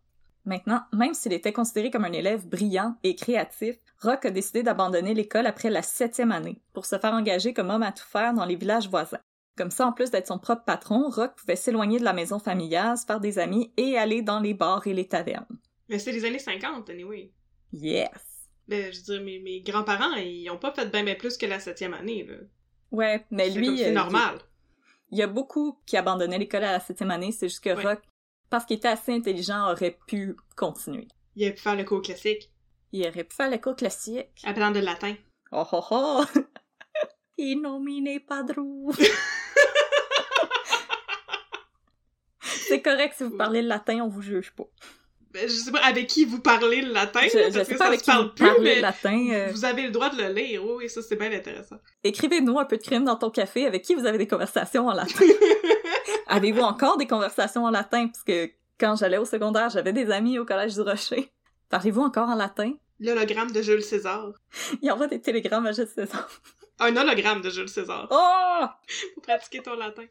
Maintenant, 0.45 0.83
même 0.93 1.15
s'il 1.15 1.33
était 1.33 1.53
considéré 1.53 1.91
comme 1.91 2.05
un 2.05 2.13
élève 2.13 2.47
brillant 2.47 2.97
et 3.05 3.15
créatif, 3.15 3.77
Roch 4.03 4.25
a 4.25 4.31
décidé 4.31 4.63
d'abandonner 4.63 5.15
l'école 5.15 5.47
après 5.47 5.71
la 5.71 5.83
septième 5.83 6.33
année 6.33 6.61
pour 6.73 6.87
se 6.87 6.99
faire 6.99 7.13
engager 7.13 7.53
comme 7.53 7.71
homme 7.71 7.83
à 7.83 7.93
tout 7.93 8.07
faire 8.07 8.33
dans 8.33 8.47
les 8.47 8.57
villages 8.57 8.89
voisins. 8.89 9.21
Comme 9.57 9.71
ça, 9.71 9.87
en 9.87 9.93
plus 9.93 10.11
d'être 10.11 10.27
son 10.27 10.39
propre 10.39 10.65
patron, 10.65 11.11
Roch 11.11 11.35
pouvait 11.37 11.57
s'éloigner 11.57 11.99
de 11.99 12.05
la 12.05 12.15
maison 12.15 12.39
familiale, 12.39 12.97
se 12.97 13.05
faire 13.05 13.21
des 13.21 13.39
amis 13.39 13.73
et 13.77 13.99
aller 13.99 14.23
dans 14.23 14.41
les 14.41 14.55
bars 14.55 14.87
et 14.87 14.95
les 14.95 15.07
tavernes. 15.07 15.59
Mais 15.89 15.99
c'est 15.99 16.13
les 16.13 16.25
années 16.25 16.39
50, 16.39 16.89
anyway. 16.89 17.31
Yes! 17.73 18.30
Ben, 18.71 18.93
je 18.93 18.99
veux 18.99 19.03
dire, 19.03 19.23
mes, 19.23 19.41
mes 19.41 19.61
grands-parents, 19.63 20.15
ils 20.15 20.49
ont 20.49 20.57
pas 20.57 20.73
fait 20.73 20.87
bien 20.87 21.03
ben 21.03 21.17
plus 21.17 21.37
que 21.37 21.45
la 21.45 21.59
septième 21.59 21.93
année, 21.93 22.23
là. 22.23 22.37
Ouais, 22.93 23.27
mais 23.33 23.51
lui... 23.51 23.79
C'est 23.79 23.89
euh, 23.89 23.93
normal. 23.93 24.39
Il 25.11 25.19
y 25.19 25.23
a 25.23 25.27
beaucoup 25.27 25.81
qui 25.87 25.97
abandonnaient 25.97 26.39
l'école 26.39 26.63
à 26.63 26.71
la 26.71 26.79
septième 26.79 27.11
année, 27.11 27.33
c'est 27.33 27.49
juste 27.49 27.65
que 27.65 27.71
Ouais. 27.71 27.83
Rock, 27.83 28.01
parce 28.49 28.65
qu'il 28.65 28.77
était 28.77 28.87
assez 28.87 29.13
intelligent, 29.13 29.73
aurait 29.73 29.99
pu 30.07 30.37
continuer. 30.57 31.09
Il 31.35 31.49
a 31.49 31.51
pu 31.51 31.59
faire 31.59 31.75
le 31.75 31.83
cours 31.83 32.01
classique, 32.01 32.53
Il 32.93 33.05
aurait 33.09 33.25
pu 33.25 33.35
faire 33.35 33.51
le 33.51 33.59
cours 33.59 33.75
classique. 33.75 34.29
appelant 34.45 34.71
de 34.71 34.79
latin. 34.79 35.17
Oh 35.51 35.67
oh 35.73 35.85
oh! 35.91 36.25
Il 37.39 37.61
nomine 37.61 38.21
padrou! 38.21 38.93
c'est 42.41 42.83
correct 42.83 43.15
si 43.17 43.25
vous 43.25 43.37
parlez 43.37 43.63
le 43.63 43.69
latin, 43.69 44.01
on 44.05 44.09
vous 44.09 44.23
juge 44.23 44.53
pas. 44.53 44.69
Ben, 45.33 45.49
je 45.49 45.55
sais 45.55 45.71
pas 45.71 45.79
avec 45.85 46.09
qui 46.09 46.25
vous 46.25 46.41
parlez 46.41 46.83
le 46.83 46.93
latin, 46.93 47.21
Je, 47.23 47.39
parce 47.53 47.55
sais 47.69 47.75
que 47.75 47.79
pas 47.79 47.85
ça 47.85 47.87
avec 47.87 48.01
se 48.01 48.05
qui 48.05 48.11
vous 48.11 48.29
parle 48.31 48.35
plus, 48.57 48.63
mais 48.63 48.81
latin. 48.81 49.29
euh, 49.31 49.49
vous 49.53 49.65
avez 49.65 49.83
le 49.83 49.91
droit 49.91 50.11
de 50.11 50.21
le 50.21 50.33
lire, 50.33 50.65
oui, 50.67 50.89
ça 50.91 51.03
c'est 51.03 51.15
bien 51.17 51.31
intéressant. 51.33 51.77
Écrivez-nous 52.03 52.59
un 52.59 52.65
peu 52.65 52.77
de 52.77 52.83
crime 52.83 53.05
dans 53.05 53.15
ton 53.17 53.31
café 53.31 53.65
avec 53.67 53.83
qui 53.83 53.95
vous 53.95 54.07
avez 54.07 54.19
des 54.19 54.27
conversations 54.27 54.89
en 54.89 54.93
latin. 54.93 55.25
Avez-vous 56.27 56.63
encore 56.63 56.97
des 56.97 57.07
conversations 57.07 57.65
en 57.65 57.71
latin? 57.71 58.09
Parce 58.09 58.25
que 58.25 58.51
quand 58.79 58.97
j'allais 58.97 59.19
au 59.19 59.25
secondaire, 59.25 59.69
j'avais 59.71 59.93
des 59.93 60.11
amis 60.11 60.39
au 60.39 60.45
collège 60.45 60.75
du 60.75 60.81
Rocher. 60.81 61.31
Parlez-vous 61.69 62.03
encore 62.03 62.29
en 62.29 62.35
latin? 62.35 62.73
L'hologramme 62.99 63.51
de 63.53 63.63
Jules 63.63 63.83
César. 63.83 64.33
Il 64.83 64.91
envoie 64.91 65.07
des 65.07 65.21
télégrammes 65.21 65.67
à 65.67 65.73
Jules 65.73 65.87
César. 65.89 66.29
Un 66.81 66.97
hologramme 66.97 67.41
de 67.43 67.51
Jules 67.51 67.69
César. 67.69 68.09
Oh! 68.11 68.67
Pour 69.15 69.23
pratiquer 69.23 69.63
ton 69.63 69.75
latin. 69.77 70.05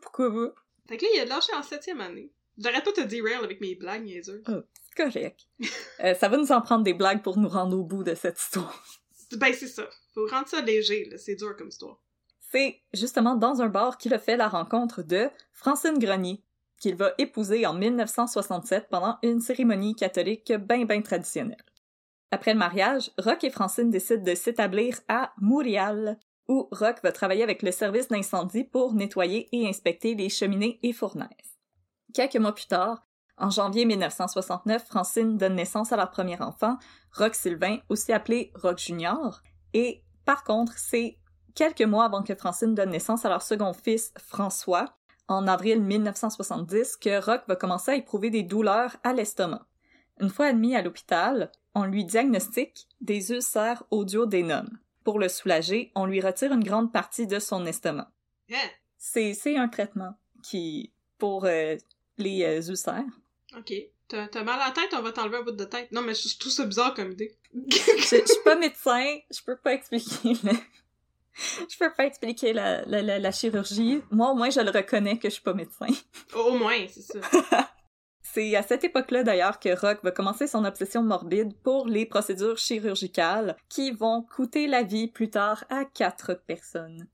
Pourquoi 0.00 0.28
vous? 0.28 0.50
Fait 0.88 0.96
que 0.96 1.04
là, 1.04 1.10
il 1.14 1.20
a 1.20 1.24
lâché 1.24 1.52
en 1.54 1.62
septième 1.62 2.00
année. 2.00 2.30
J'arrête 2.60 2.84
pas 2.84 2.92
de 2.92 2.96
te 2.96 3.14
derail 3.14 3.42
avec 3.42 3.60
mes 3.60 3.74
blagues 3.74 4.04
niaiseuses. 4.04 4.44
C'est 4.46 5.04
correct. 5.04 5.40
Euh, 6.02 6.14
ça 6.14 6.28
va 6.28 6.36
nous 6.36 6.52
en 6.52 6.60
prendre 6.60 6.84
des 6.84 6.94
blagues 6.94 7.22
pour 7.22 7.38
nous 7.38 7.48
rendre 7.48 7.78
au 7.78 7.84
bout 7.84 8.02
de 8.02 8.14
cette 8.14 8.38
histoire. 8.38 8.84
Ben, 9.32 9.52
c'est 9.52 9.68
ça. 9.68 9.88
Faut 10.14 10.26
rendre 10.26 10.48
ça 10.48 10.60
léger, 10.60 11.04
là. 11.10 11.18
C'est 11.18 11.36
dur 11.36 11.54
comme 11.56 11.68
histoire. 11.68 12.02
C'est 12.50 12.80
justement 12.92 13.36
dans 13.36 13.62
un 13.62 13.68
bar 13.68 13.96
qu'il 13.96 14.12
a 14.12 14.18
fait 14.18 14.36
la 14.36 14.48
rencontre 14.48 15.02
de 15.02 15.28
Francine 15.52 15.98
Grenier, 15.98 16.42
qu'il 16.80 16.96
va 16.96 17.12
épouser 17.18 17.64
en 17.66 17.74
1967 17.74 18.88
pendant 18.90 19.18
une 19.22 19.40
cérémonie 19.40 19.94
catholique 19.94 20.52
bien 20.52 20.84
bien 20.84 21.00
traditionnelle. 21.02 21.64
Après 22.32 22.52
le 22.52 22.58
mariage, 22.58 23.10
Rock 23.18 23.44
et 23.44 23.50
Francine 23.50 23.90
décident 23.90 24.24
de 24.24 24.34
s'établir 24.34 24.98
à 25.08 25.32
Montréal, 25.40 26.18
où 26.48 26.68
Rock 26.72 26.96
va 27.02 27.12
travailler 27.12 27.42
avec 27.42 27.62
le 27.62 27.70
service 27.70 28.08
d'incendie 28.08 28.64
pour 28.64 28.94
nettoyer 28.94 29.48
et 29.52 29.68
inspecter 29.68 30.14
les 30.14 30.28
cheminées 30.28 30.80
et 30.82 30.92
fournaises. 30.92 31.59
Quelques 32.14 32.36
mois 32.36 32.54
plus 32.54 32.66
tard, 32.66 33.06
en 33.36 33.50
janvier 33.50 33.84
1969, 33.84 34.84
Francine 34.86 35.36
donne 35.36 35.54
naissance 35.54 35.92
à 35.92 35.96
leur 35.96 36.10
premier 36.10 36.40
enfant, 36.40 36.78
Rock 37.12 37.34
Sylvain, 37.34 37.78
aussi 37.88 38.12
appelé 38.12 38.52
Rock 38.54 38.78
Junior, 38.78 39.42
et 39.72 40.02
par 40.24 40.44
contre, 40.44 40.76
c'est 40.76 41.18
quelques 41.54 41.82
mois 41.82 42.04
avant 42.04 42.22
que 42.22 42.34
Francine 42.34 42.74
donne 42.74 42.90
naissance 42.90 43.24
à 43.24 43.28
leur 43.28 43.42
second 43.42 43.72
fils, 43.72 44.12
François, 44.18 44.96
en 45.28 45.46
avril 45.46 45.80
1970, 45.80 46.96
que 46.96 47.24
Rock 47.24 47.42
va 47.48 47.56
commencer 47.56 47.92
à 47.92 47.96
éprouver 47.96 48.30
des 48.30 48.42
douleurs 48.42 48.96
à 49.04 49.12
l'estomac. 49.12 49.66
Une 50.20 50.28
fois 50.28 50.46
admis 50.46 50.76
à 50.76 50.82
l'hôpital, 50.82 51.50
on 51.74 51.84
lui 51.84 52.04
diagnostique 52.04 52.88
des 53.00 53.30
ulcères 53.32 53.84
audio-dénum. 53.90 54.68
Pour 55.04 55.18
le 55.18 55.28
soulager, 55.28 55.92
on 55.94 56.04
lui 56.04 56.20
retire 56.20 56.52
une 56.52 56.64
grande 56.64 56.92
partie 56.92 57.26
de 57.26 57.38
son 57.38 57.64
estomac. 57.64 58.10
C'est, 58.98 59.32
c'est 59.32 59.56
un 59.56 59.68
traitement 59.68 60.14
qui, 60.42 60.92
pour 61.16 61.44
euh, 61.44 61.76
les 62.20 62.44
euh, 62.44 62.62
ulcères. 62.62 63.04
Ok. 63.56 63.72
T'as 64.08 64.42
mal 64.42 64.60
à 64.60 64.66
la 64.66 64.70
tête, 64.72 64.92
on 64.92 65.02
va 65.02 65.12
t'enlever 65.12 65.36
un 65.36 65.42
bout 65.42 65.52
de 65.52 65.64
tête. 65.64 65.92
Non, 65.92 66.02
mais 66.02 66.14
je, 66.14 66.28
je 66.28 66.38
trouve 66.38 66.50
ça 66.50 66.66
bizarre 66.66 66.94
comme 66.94 67.12
idée. 67.12 67.36
Je, 67.54 67.76
je 67.98 68.06
suis 68.26 68.42
pas 68.44 68.56
médecin, 68.58 69.18
je 69.30 69.40
peux 69.44 69.56
pas 69.56 69.74
expliquer 69.74 70.34
le... 70.42 70.52
Je 71.70 71.78
peux 71.78 71.92
pas 71.96 72.06
expliquer 72.06 72.52
la, 72.52 72.84
la, 72.86 73.02
la, 73.02 73.18
la 73.18 73.32
chirurgie. 73.32 74.02
Moi, 74.10 74.32
au 74.32 74.34
moins, 74.34 74.50
je 74.50 74.60
le 74.60 74.70
reconnais 74.70 75.16
que 75.18 75.28
je 75.28 75.34
suis 75.34 75.42
pas 75.42 75.54
médecin. 75.54 75.86
Au 76.34 76.52
moins, 76.52 76.86
c'est 76.88 77.02
ça. 77.02 77.20
C'est 78.32 78.54
à 78.54 78.62
cette 78.62 78.84
époque-là 78.84 79.24
d'ailleurs 79.24 79.58
que 79.58 79.76
Rock 79.76 80.04
va 80.04 80.12
commencer 80.12 80.46
son 80.46 80.64
obsession 80.64 81.02
morbide 81.02 81.52
pour 81.64 81.88
les 81.88 82.06
procédures 82.06 82.58
chirurgicales 82.58 83.56
qui 83.68 83.90
vont 83.90 84.22
coûter 84.22 84.68
la 84.68 84.84
vie 84.84 85.08
plus 85.08 85.30
tard 85.30 85.64
à 85.68 85.84
quatre 85.84 86.34
personnes. 86.34 87.08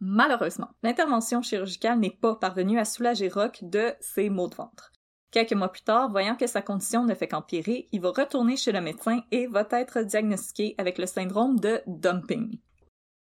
Malheureusement, 0.00 0.70
l'intervention 0.82 1.42
chirurgicale 1.42 1.98
n'est 1.98 2.10
pas 2.10 2.34
parvenue 2.34 2.78
à 2.78 2.84
soulager 2.84 3.28
Rock 3.28 3.58
de 3.62 3.92
ses 4.00 4.30
maux 4.30 4.48
de 4.48 4.54
ventre. 4.54 4.92
Quelques 5.30 5.52
mois 5.52 5.70
plus 5.70 5.82
tard, 5.82 6.10
voyant 6.10 6.34
que 6.34 6.46
sa 6.46 6.62
condition 6.62 7.04
ne 7.04 7.14
fait 7.14 7.28
qu'empirer, 7.28 7.86
il 7.92 8.00
va 8.00 8.10
retourner 8.10 8.56
chez 8.56 8.72
le 8.72 8.80
médecin 8.80 9.20
et 9.30 9.46
va 9.46 9.66
être 9.70 10.00
diagnostiqué 10.00 10.74
avec 10.78 10.98
le 10.98 11.06
syndrome 11.06 11.60
de 11.60 11.80
dumping. 11.86 12.58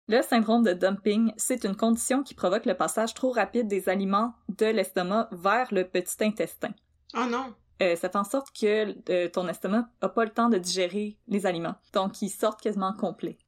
Le 0.06 0.23
syndrome 0.23 0.62
de 0.62 0.73
dumping, 0.73 1.35
c'est 1.37 1.64
une 1.64 1.76
condition 1.76 2.23
qui 2.23 2.32
provoque 2.32 2.64
le 2.64 2.76
passage 2.76 3.12
trop 3.12 3.30
rapide 3.30 3.68
des 3.68 3.90
aliments 3.90 4.32
de 4.49 4.64
l'estomac 4.66 5.28
vers 5.32 5.68
le 5.70 5.87
petit 5.87 6.25
intestin. 6.25 6.73
Oh 7.14 7.26
non. 7.28 7.54
Euh, 7.82 7.94
ça 7.94 8.08
fait 8.08 8.16
en 8.16 8.25
sorte 8.25 8.49
que 8.58 8.97
euh, 9.11 9.28
ton 9.28 9.47
estomac 9.47 9.88
a 10.00 10.08
pas 10.08 10.25
le 10.25 10.30
temps 10.30 10.49
de 10.49 10.56
digérer 10.58 11.18
les 11.28 11.44
aliments. 11.44 11.76
Donc, 11.92 12.23
ils 12.23 12.30
sortent 12.30 12.62
quasiment 12.62 12.94
complets. 12.94 13.38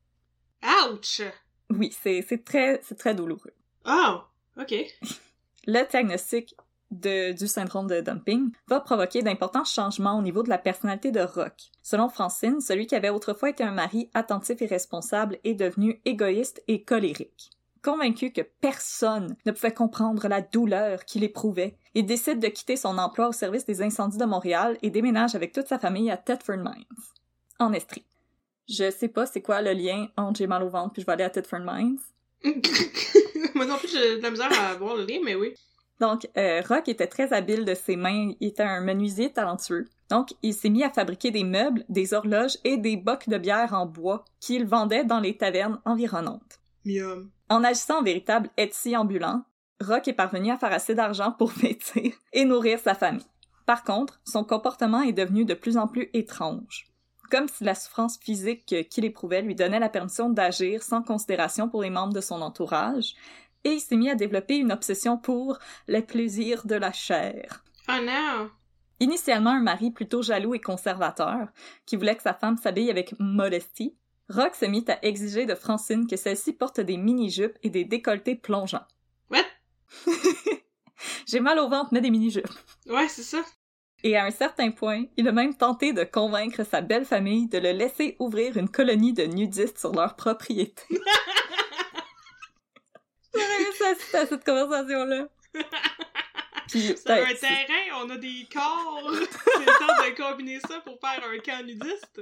Ouch! 0.63 1.23
Oui, 1.71 1.95
c'est 2.03 2.25
c'est 2.29 2.45
très, 2.45 2.81
c'est 2.83 2.99
très 2.99 3.15
douloureux. 3.15 3.53
Oh! 3.87 4.19
Ok. 4.61 4.75
Le 5.67 5.89
diagnostic 5.89 6.55
de, 6.91 7.33
du 7.33 7.47
syndrome 7.47 7.87
de 7.87 8.01
dumping 8.01 8.51
va 8.69 8.81
provoquer 8.81 9.23
d'importants 9.23 9.65
changements 9.65 10.19
au 10.19 10.23
niveau 10.23 10.43
de 10.43 10.49
la 10.49 10.59
personnalité 10.59 11.13
de 11.13 11.21
Rock. 11.21 11.71
Selon 11.83 12.09
Francine, 12.09 12.61
celui 12.61 12.87
qui 12.87 12.97
avait 12.97 13.11
autrefois 13.11 13.51
été 13.51 13.63
un 13.63 13.71
mari 13.71 14.11
attentif 14.15 14.61
et 14.63 14.67
responsable 14.67 15.39
est 15.45 15.55
devenu 15.55 16.01
égoïste 16.05 16.63
et 16.69 16.83
colérique. 16.83 17.51
Convaincu 17.83 18.31
que 18.31 18.43
personne 18.43 19.37
ne 19.47 19.53
pouvait 19.53 19.73
comprendre 19.73 20.29
la 20.29 20.43
douleur 20.43 21.05
qu'il 21.05 21.25
éprouvait, 21.25 21.79
il 21.95 22.05
décide 22.05 22.39
de 22.39 22.49
quitter 22.49 22.77
son 22.77 22.99
emploi 22.99 23.29
au 23.29 23.33
service 23.33 23.65
des 23.65 23.81
incendies 23.81 24.19
de 24.19 24.25
Montréal 24.27 24.77
et 24.83 24.91
déménage 24.91 25.35
avec 25.35 25.53
toute 25.53 25.69
sa 25.69 25.79
famille 25.79 26.11
à 26.11 26.19
Thetford 26.19 26.59
Mines, 26.59 26.85
en 27.59 27.73
Estrie. 27.73 28.05
Je 28.69 28.91
sais 28.91 29.09
pas 29.09 29.27
c'est 29.27 29.43
quoi 29.43 29.63
le 29.63 29.73
lien 29.73 30.09
entre 30.17 30.39
j'ai 30.39 30.47
mal 30.47 30.63
au 30.63 30.69
ventre 30.69 30.93
puis 30.93 31.03
je 31.03 31.07
vais 31.07 31.13
aller 31.13 31.25
à 31.25 31.31
Thetford 31.31 31.61
Mines. 31.61 31.99
Moi 33.55 33.67
non 33.67 33.77
plus, 33.77 33.89
j'ai 33.93 34.19
de 34.19 34.23
la 34.23 34.31
misère 34.31 34.51
à 34.53 34.75
voir 34.75 34.97
le 34.97 35.05
lien, 35.05 35.19
mais 35.25 35.35
oui. 35.35 35.55
Donc, 36.01 36.27
euh, 36.39 36.63
Rock 36.67 36.89
était 36.89 37.07
très 37.07 37.33
habile 37.33 37.67
de 37.67 37.75
ses 37.75 37.97
mains, 37.97 38.33
il 38.41 38.49
était 38.49 38.63
un 38.63 38.81
menuisier 38.81 39.31
talentueux. 39.33 39.87
Donc, 40.09 40.31
il 40.43 40.55
s'est 40.55 40.71
mis 40.71 40.83
à 40.83 40.91
fabriquer 40.91 41.31
des 41.31 41.45
meubles, 41.45 41.85
des 41.91 42.15
horloges 42.15 42.57
et 42.65 42.79
des 42.79 42.97
bocs 42.97 43.29
de 43.29 43.37
bière 43.37 43.75
en 43.75 43.85
bois 43.85 44.25
qu'il 44.41 44.67
vendait 44.67 45.05
dans 45.05 45.21
les 45.21 45.37
tavernes 45.37 45.79
environnantes. 45.85 46.61
Miam. 46.87 47.31
En 47.51 47.63
agissant 47.63 47.99
en 47.99 48.03
véritable 48.03 48.49
Etsy 48.57 48.97
ambulant, 48.97 49.45
Rock 49.81 50.09
est 50.09 50.15
parvenu 50.15 50.51
à 50.51 50.57
faire 50.57 50.73
assez 50.73 50.95
d'argent 50.95 51.33
pour 51.33 51.51
vêtir 51.57 52.13
et 52.33 52.45
nourrir 52.45 52.79
sa 52.79 52.95
famille. 52.95 53.27
Par 53.67 53.85
contre, 53.85 54.21
son 54.25 54.43
comportement 54.43 55.03
est 55.03 55.13
devenu 55.13 55.45
de 55.45 55.55
plus 55.55 55.77
en 55.77 55.87
plus 55.87 56.09
étrange. 56.15 56.90
Comme 57.31 57.49
si 57.49 57.65
la 57.65 57.75
souffrance 57.75 58.19
physique 58.19 58.89
qu'il 58.89 59.05
éprouvait 59.05 59.43
lui 59.43 59.55
donnait 59.55 59.79
la 59.79 59.89
permission 59.89 60.31
d'agir 60.31 60.83
sans 60.83 61.03
considération 61.03 61.69
pour 61.69 61.83
les 61.83 61.91
membres 61.91 62.13
de 62.13 62.21
son 62.21 62.43
entourage, 62.43 63.15
et 63.65 63.73
il 63.73 63.81
s'est 63.81 63.97
mis 63.97 64.11
à 64.11 64.15
développer 64.15 64.57
une 64.57 64.73
obsession 64.73 65.17
pour 65.17 65.59
les 65.87 66.03
plaisirs 66.03 66.67
de 66.67 66.75
la 66.75 66.93
chair. 66.93 67.63
Oh 67.89 68.03
non! 68.03 68.51
Initialement 68.99 69.51
un 69.51 69.63
mari 69.63 69.91
plutôt 69.91 70.23
jaloux 70.23 70.55
et 70.55 70.61
conservateur, 70.61 71.49
qui 71.87 71.97
voulait 71.97 72.17
que 72.17 72.23
sa 72.23 72.35
femme 72.35 72.57
s'habille 72.57 72.91
avec 72.91 73.15
modestie, 73.19 73.97
Rock 74.29 74.55
se 74.55 74.65
mit 74.65 74.85
à 74.89 75.05
exiger 75.05 75.45
de 75.45 75.57
Francine 75.57 76.07
que 76.07 76.17
celle-ci 76.17 76.53
porte 76.53 76.81
des 76.81 76.97
mini-jupes 76.97 77.59
et 77.65 77.71
des 77.71 77.85
décolletés 77.85 78.37
plongeants. 78.37 78.87
What? 79.29 79.45
J'ai 81.27 81.41
mal 81.41 81.59
au 81.59 81.69
ventre, 81.69 81.89
mais 81.93 82.01
des 82.01 82.11
mini-jupes. 82.11 82.49
Ouais, 82.87 83.09
c'est 83.09 83.25
ça. 83.25 83.43
Et 84.03 84.17
à 84.17 84.25
un 84.25 84.31
certain 84.31 84.71
point, 84.71 85.05
il 85.17 85.29
a 85.29 85.33
même 85.33 85.55
tenté 85.55 85.93
de 85.93 86.05
convaincre 86.05 86.65
sa 86.65 86.81
belle 86.81 87.05
famille 87.05 87.49
de 87.49 87.59
le 87.59 87.73
laisser 87.73 88.17
ouvrir 88.19 88.57
une 88.57 88.71
colonie 88.71 89.13
de 89.13 89.25
nudistes 89.25 89.79
sur 89.79 89.93
leur 89.93 90.17
propriété. 90.17 90.83
J'aurais 93.35 93.61
aimé 93.61 93.67
ça 93.79 93.89
assister 93.91 94.19
à 94.19 94.27
cette 94.27 94.45
conversation-là. 94.45 95.29
Puis, 96.69 96.95
C'est 96.97 97.05
ben, 97.05 97.27
un 97.27 97.35
terrain, 97.35 98.05
on 98.05 98.11
a 98.11 98.17
des 98.17 98.47
corps. 98.53 99.11
c'est 99.13 99.59
le 99.59 99.67
temps 99.67 100.27
de 100.27 100.31
combiner 100.31 100.61
ça 100.61 100.81
pour 100.81 100.99
faire 101.01 101.21
un 101.29 101.39
camp 101.39 101.67
nudiste. 101.67 102.21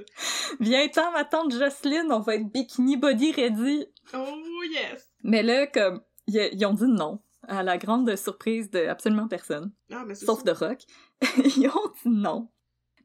Viens-t'en, 0.59 1.11
ma 1.11 1.23
tante 1.23 1.53
Jocelyne, 1.53 2.11
on 2.11 2.19
va 2.19 2.35
être 2.35 2.51
bikini 2.51 2.97
body 2.97 3.31
ready. 3.33 3.85
Oh 4.13 4.63
yes! 4.71 5.07
Mais 5.23 5.43
là, 5.43 5.67
comme, 5.67 6.01
ils 6.25 6.65
ont 6.65 6.73
dit 6.73 6.87
non, 6.87 7.21
à 7.47 7.63
la 7.63 7.77
grande 7.77 8.15
surprise 8.15 8.69
de 8.69 8.85
absolument 8.87 9.27
personne, 9.27 9.71
Ah, 9.91 10.03
mais 10.05 10.15
sauf 10.15 10.39
ça. 10.39 10.45
de 10.45 10.51
Rock. 10.51 10.79
ils 11.57 11.67
ont 11.67 11.93
dit 12.03 12.09
non. 12.09 12.49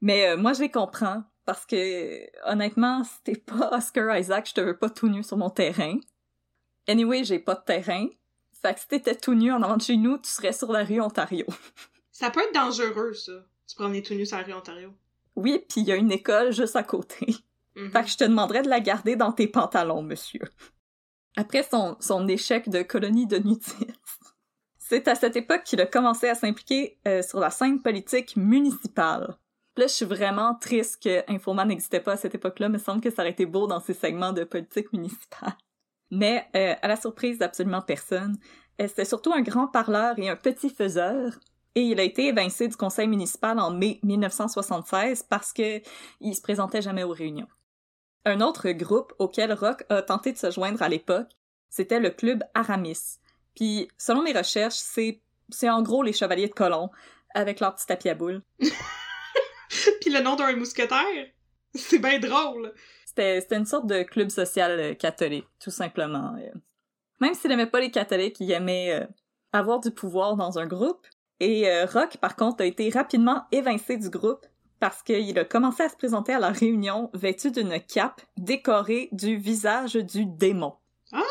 Mais 0.00 0.28
euh, 0.28 0.36
moi, 0.36 0.52
je 0.52 0.60
les 0.62 0.70
comprends, 0.70 1.22
parce 1.44 1.64
que, 1.66 2.20
honnêtement, 2.50 3.04
si 3.04 3.22
t'es 3.22 3.36
pas 3.36 3.70
Oscar 3.76 4.16
Isaac, 4.18 4.48
je 4.48 4.54
te 4.54 4.60
veux 4.60 4.76
pas 4.76 4.90
tout 4.90 5.08
nu 5.08 5.22
sur 5.22 5.36
mon 5.36 5.50
terrain. 5.50 5.96
Anyway, 6.88 7.24
j'ai 7.24 7.38
pas 7.38 7.54
de 7.54 7.64
terrain. 7.64 8.06
Fait 8.60 8.74
que 8.74 8.80
si 8.80 8.88
t'étais 8.88 9.14
tout 9.14 9.34
nu 9.34 9.52
en 9.52 9.62
avant 9.62 9.76
de 9.76 9.82
chez 9.82 9.96
nous, 9.96 10.18
tu 10.18 10.30
serais 10.30 10.52
sur 10.52 10.72
la 10.72 10.84
rue 10.84 11.00
Ontario. 11.00 11.46
Ça 12.10 12.30
peut 12.30 12.40
être 12.40 12.54
dangereux, 12.54 13.12
ça. 13.14 13.32
Tu 13.66 13.74
promener 13.76 14.02
tout 14.02 14.14
nu 14.14 14.24
sur 14.26 14.36
la 14.36 14.44
rue 14.44 14.52
Ontario. 14.52 14.92
Oui, 15.36 15.64
puis 15.68 15.80
il 15.80 15.86
y 15.88 15.92
a 15.92 15.96
une 15.96 16.12
école 16.12 16.52
juste 16.52 16.76
à 16.76 16.82
côté. 16.84 17.34
Mhm. 17.74 17.90
Fait 17.90 18.02
que 18.04 18.08
je 18.10 18.16
te 18.16 18.24
demanderais 18.24 18.62
de 18.62 18.68
la 18.68 18.78
garder 18.80 19.16
dans 19.16 19.32
tes 19.32 19.48
pantalons, 19.48 20.02
monsieur. 20.02 20.42
Après 21.36 21.64
son, 21.64 21.96
son 21.98 22.28
échec 22.28 22.68
de 22.68 22.82
colonie 22.82 23.26
de 23.26 23.38
nudistes, 23.38 23.76
c'est 24.86 25.08
à 25.08 25.14
cette 25.14 25.36
époque 25.36 25.62
qu'il 25.64 25.80
a 25.80 25.86
commencé 25.86 26.28
à 26.28 26.34
s'impliquer 26.34 26.98
euh, 27.08 27.22
sur 27.22 27.40
la 27.40 27.48
scène 27.48 27.80
politique 27.80 28.36
municipale. 28.36 29.34
Là, 29.76 29.86
je 29.86 29.92
suis 29.92 30.04
vraiment 30.04 30.54
triste 30.56 31.02
que 31.02 31.24
Infoman 31.32 31.68
n'existait 31.68 32.00
pas 32.00 32.12
à 32.12 32.16
cette 32.18 32.34
époque-là, 32.34 32.68
me 32.68 32.76
semble 32.76 33.00
que 33.00 33.10
ça 33.10 33.22
aurait 33.22 33.30
été 33.30 33.46
beau 33.46 33.66
dans 33.66 33.80
ces 33.80 33.94
segments 33.94 34.34
de 34.34 34.44
politique 34.44 34.92
municipale. 34.92 35.54
Mais, 36.10 36.46
euh, 36.54 36.74
à 36.82 36.86
la 36.86 36.96
surprise 36.96 37.38
d'absolument 37.38 37.80
personne, 37.80 38.36
euh, 38.78 38.86
c'était 38.86 39.06
surtout 39.06 39.32
un 39.32 39.40
grand 39.40 39.68
parleur 39.68 40.18
et 40.18 40.28
un 40.28 40.36
petit 40.36 40.68
faiseur. 40.68 41.32
et 41.74 41.80
il 41.80 41.98
a 41.98 42.02
été 42.02 42.26
évincé 42.26 42.68
du 42.68 42.76
conseil 42.76 43.08
municipal 43.08 43.58
en 43.58 43.70
mai 43.70 44.00
1976 44.02 45.22
parce 45.22 45.54
que 45.54 45.80
il 46.20 46.34
se 46.34 46.42
présentait 46.42 46.82
jamais 46.82 47.04
aux 47.04 47.12
réunions. 47.12 47.48
Un 48.26 48.42
autre 48.42 48.70
groupe 48.70 49.14
auquel 49.18 49.52
Rock 49.54 49.84
a 49.88 50.02
tenté 50.02 50.32
de 50.32 50.38
se 50.38 50.50
joindre 50.50 50.82
à 50.82 50.90
l'époque, 50.90 51.30
c'était 51.70 52.00
le 52.00 52.10
club 52.10 52.44
Aramis. 52.52 53.18
Puis, 53.54 53.88
selon 53.98 54.22
mes 54.22 54.32
recherches, 54.32 54.74
c'est 54.76 55.20
c'est 55.50 55.68
en 55.68 55.82
gros 55.82 56.02
les 56.02 56.12
chevaliers 56.12 56.48
de 56.48 56.54
colon 56.54 56.90
avec 57.34 57.60
leur 57.60 57.74
petit 57.74 57.86
tapis 57.86 58.08
à 58.08 58.14
boules. 58.14 58.42
Puis 58.58 60.10
le 60.10 60.20
nom 60.20 60.36
d'un 60.36 60.54
mousquetaire? 60.56 61.26
C'est 61.74 61.98
bien 61.98 62.18
drôle! 62.18 62.72
C'était 63.06 63.40
c'était 63.40 63.56
une 63.56 63.66
sorte 63.66 63.86
de 63.86 64.02
club 64.02 64.30
social 64.30 64.78
euh, 64.78 64.94
catholique, 64.94 65.46
tout 65.60 65.70
simplement. 65.70 66.34
euh. 66.38 66.50
Même 67.20 67.34
s'il 67.34 67.50
aimait 67.52 67.66
pas 67.66 67.80
les 67.80 67.90
catholiques, 67.90 68.40
il 68.40 68.50
aimait 68.52 68.92
euh, 68.92 69.06
avoir 69.52 69.80
du 69.80 69.90
pouvoir 69.90 70.36
dans 70.36 70.58
un 70.58 70.66
groupe. 70.66 71.06
Et 71.40 71.68
euh, 71.68 71.84
Rock, 71.86 72.16
par 72.18 72.36
contre, 72.36 72.62
a 72.62 72.66
été 72.66 72.88
rapidement 72.90 73.44
évincé 73.52 73.96
du 73.96 74.08
groupe 74.08 74.46
parce 74.80 75.02
qu'il 75.02 75.38
a 75.38 75.44
commencé 75.44 75.82
à 75.82 75.88
se 75.88 75.96
présenter 75.96 76.32
à 76.32 76.38
la 76.38 76.50
réunion 76.50 77.10
vêtu 77.14 77.50
d'une 77.50 77.80
cape 77.80 78.20
décorée 78.36 79.08
du 79.12 79.36
visage 79.36 79.94
du 79.94 80.26
démon. 80.26 80.74
Ah, 81.12 81.22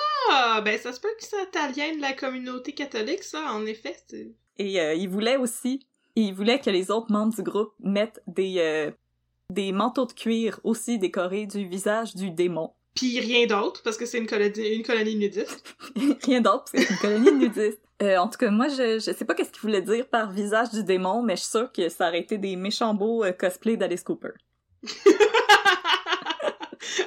ben 0.63 0.77
ça 0.79 0.93
se 0.93 0.99
peut 0.99 1.13
que 1.17 1.25
ça 1.25 1.37
t'aliène 1.51 1.99
la 1.99 2.13
communauté 2.13 2.73
catholique, 2.73 3.23
ça, 3.23 3.51
en 3.51 3.65
effet. 3.65 3.95
Et 4.57 4.79
euh, 4.79 4.93
il 4.93 5.09
voulait 5.09 5.37
aussi, 5.37 5.85
il 6.15 6.33
voulait 6.33 6.59
que 6.59 6.69
les 6.69 6.91
autres 6.91 7.11
membres 7.11 7.33
du 7.33 7.43
groupe 7.43 7.73
mettent 7.79 8.21
des, 8.27 8.55
euh, 8.59 8.91
des 9.49 9.71
manteaux 9.71 10.05
de 10.05 10.13
cuir 10.13 10.59
aussi 10.63 10.99
décorés 10.99 11.45
du 11.45 11.67
visage 11.67 12.15
du 12.15 12.31
démon. 12.31 12.71
Puis 12.95 13.19
rien 13.19 13.47
d'autre, 13.47 13.81
parce 13.83 13.97
que 13.97 14.05
c'est 14.05 14.19
une 14.19 14.27
colonie, 14.27 14.75
une 14.75 14.83
colonie 14.83 15.15
nudiste. 15.15 15.75
Rien 16.23 16.41
d'autre, 16.41 16.65
parce 16.71 16.71
que 16.71 16.83
c'est 16.83 16.93
une 16.93 16.99
colonie 16.99 17.25
de 17.25 17.47
nudistes. 17.47 17.81
Euh, 18.03 18.17
en 18.17 18.27
tout 18.27 18.37
cas, 18.37 18.51
moi, 18.51 18.67
je, 18.67 18.99
je 18.99 19.11
sais 19.11 19.25
pas 19.25 19.33
qu'est-ce 19.33 19.51
qu'il 19.51 19.61
voulait 19.61 19.81
dire 19.81 20.07
par 20.07 20.31
visage 20.31 20.69
du 20.71 20.83
démon, 20.83 21.23
mais 21.23 21.35
je 21.35 21.41
suis 21.41 21.51
sûre 21.51 21.71
que 21.71 21.89
ça 21.89 22.09
aurait 22.09 22.19
été 22.19 22.37
des 22.37 22.55
méchants 22.55 22.93
beaux 22.93 23.23
euh, 23.23 23.31
cosplays 23.31 23.77
d'Alice 23.77 24.03
Cooper. 24.03 24.33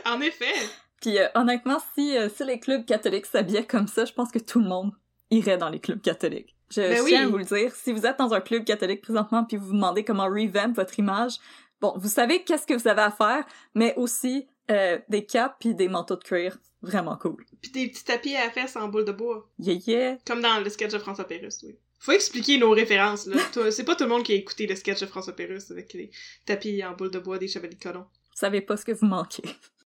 en 0.07 0.21
effet! 0.21 0.55
Puis 1.01 1.19
euh, 1.19 1.27
honnêtement, 1.35 1.79
si, 1.95 2.17
euh, 2.17 2.29
si 2.29 2.45
les 2.45 2.59
clubs 2.59 2.85
catholiques 2.85 3.27
s'habillaient 3.27 3.67
comme 3.67 3.87
ça, 3.87 4.05
je 4.05 4.13
pense 4.13 4.31
que 4.31 4.39
tout 4.39 4.61
le 4.61 4.69
monde 4.69 4.93
irait 5.31 5.59
dans 5.59 5.69
les 5.69 5.81
clubs 5.81 6.01
catholiques. 6.01 6.57
Je 6.71 6.81
Ben 6.81 7.05
tiens 7.07 7.27
à 7.27 7.29
vous 7.29 7.39
le 7.39 7.45
dire, 7.45 7.75
si 7.75 7.93
vous 7.93 8.07
êtes 8.07 8.19
dans 8.19 8.35
un 8.35 8.41
club 8.41 8.65
catholique 8.65 9.03
présentement 9.03 9.45
puis 9.45 9.57
vous 9.57 9.67
vous 9.67 9.73
demandez 9.75 10.05
comment 10.05 10.27
revamp 10.27 10.73
votre 10.73 10.99
image, 10.99 11.37
bon, 11.81 11.95
vous 11.97 12.09
savez 12.09 12.43
qu'est-ce 12.43 12.67
que 12.67 12.75
vous 12.75 12.89
avez 12.89 13.03
à 13.03 13.11
faire, 13.11 13.45
mais 13.75 13.95
aussi 13.97 14.49
euh, 14.71 14.99
des 15.09 15.25
capes 15.25 15.57
puis 15.61 15.75
des 15.75 15.89
manteaux 15.89 16.17
de 16.17 16.25
cuir. 16.25 16.59
Vraiment 16.83 17.17
cool. 17.17 17.45
Puis 17.63 17.71
des 17.71 17.89
petits 17.89 18.05
tapis 18.05 18.35
à 18.37 18.47
la 18.47 18.51
fesse 18.51 18.77
en 18.77 18.89
boule 18.89 19.05
de 19.05 19.13
bois. 19.13 19.49
Yeah, 19.59 19.79
yeah. 19.87 20.19
Comme 20.27 20.41
dans 20.41 20.61
le 20.61 20.69
sketch 20.69 20.93
de 20.93 20.99
François 20.99 21.27
Pérusse, 21.27 21.61
oui. 21.65 21.77
Faut 21.99 22.13
expliquer 22.13 22.59
nos 22.59 22.71
références, 22.71 23.27
là. 23.27 23.41
C'est 23.71 23.85
pas 23.85 23.97
tout 23.97 24.05
le 24.05 24.11
monde 24.11 24.23
qui 24.23 24.33
a 24.33 24.37
écouté 24.37 24.67
le 24.67 24.77
sketch 24.77 25.01
de 25.01 25.07
François 25.07 25.35
Pérusse 25.35 25.71
avec 25.71 25.93
les 25.95 26.11
tapis 26.45 26.85
en 26.85 26.95
boule 26.95 27.11
de 27.11 27.19
bois 27.19 27.39
des 27.39 27.49
chevaliers 27.49 27.75
de 27.75 27.83
colon. 27.83 28.01
Vous 28.01 28.41
savez 28.41 28.61
pas 28.61 28.77
ce 28.77 28.85
que 28.85 28.93
vous 28.93 29.07
manquez. 29.07 29.43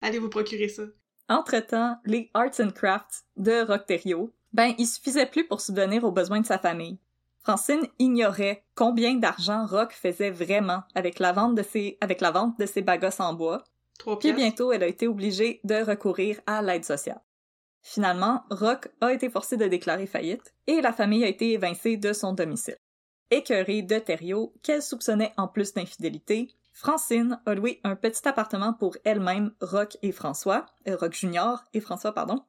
Allez 0.00 0.18
vous 0.18 0.28
procurer 0.28 0.68
ça. 0.68 0.84
Entre-temps, 1.28 1.98
les 2.04 2.30
Arts 2.34 2.60
and 2.60 2.70
Crafts 2.70 3.24
de 3.36 3.66
Rockterio, 3.66 4.32
ben, 4.52 4.74
il 4.78 4.86
suffisait 4.86 5.26
plus 5.26 5.46
pour 5.46 5.60
subvenir 5.60 6.04
aux 6.04 6.12
besoins 6.12 6.40
de 6.40 6.46
sa 6.46 6.58
famille. 6.58 6.98
Francine 7.40 7.86
ignorait 7.98 8.64
combien 8.74 9.14
d'argent 9.14 9.66
Rock 9.66 9.92
faisait 9.92 10.30
vraiment 10.30 10.82
avec 10.94 11.18
la 11.18 11.32
vente 11.32 11.54
de 11.54 11.62
ses, 11.62 11.98
avec 12.00 12.20
la 12.20 12.30
vente 12.30 12.58
de 12.58 12.66
ses 12.66 12.82
bagosses 12.82 13.20
en 13.20 13.34
bois, 13.34 13.64
Trois 13.98 14.18
puis 14.18 14.32
bientôt 14.32 14.72
elle 14.72 14.82
a 14.82 14.86
été 14.86 15.08
obligée 15.08 15.60
de 15.64 15.82
recourir 15.82 16.40
à 16.46 16.62
l'aide 16.62 16.84
sociale. 16.84 17.20
Finalement, 17.82 18.42
Rock 18.50 18.88
a 19.00 19.12
été 19.12 19.30
forcé 19.30 19.56
de 19.56 19.66
déclarer 19.66 20.06
faillite 20.06 20.54
et 20.66 20.80
la 20.80 20.92
famille 20.92 21.24
a 21.24 21.28
été 21.28 21.52
évincée 21.52 21.96
de 21.96 22.12
son 22.12 22.32
domicile. 22.32 22.76
Écœurée 23.30 23.82
de 23.82 23.98
Thériault, 23.98 24.54
qu'elle 24.62 24.82
soupçonnait 24.82 25.32
en 25.36 25.48
plus 25.48 25.74
d'infidélité, 25.74 26.54
Francine 26.78 27.40
a 27.44 27.56
loué 27.56 27.80
un 27.82 27.96
petit 27.96 28.28
appartement 28.28 28.72
pour 28.72 28.96
elle-même, 29.02 29.50
Rock 29.60 29.98
et 30.02 30.12
François, 30.12 30.64
euh, 30.86 30.94
Rock 30.94 31.12
Junior 31.12 31.64
et 31.74 31.80
François, 31.80 32.12
pardon, 32.12 32.44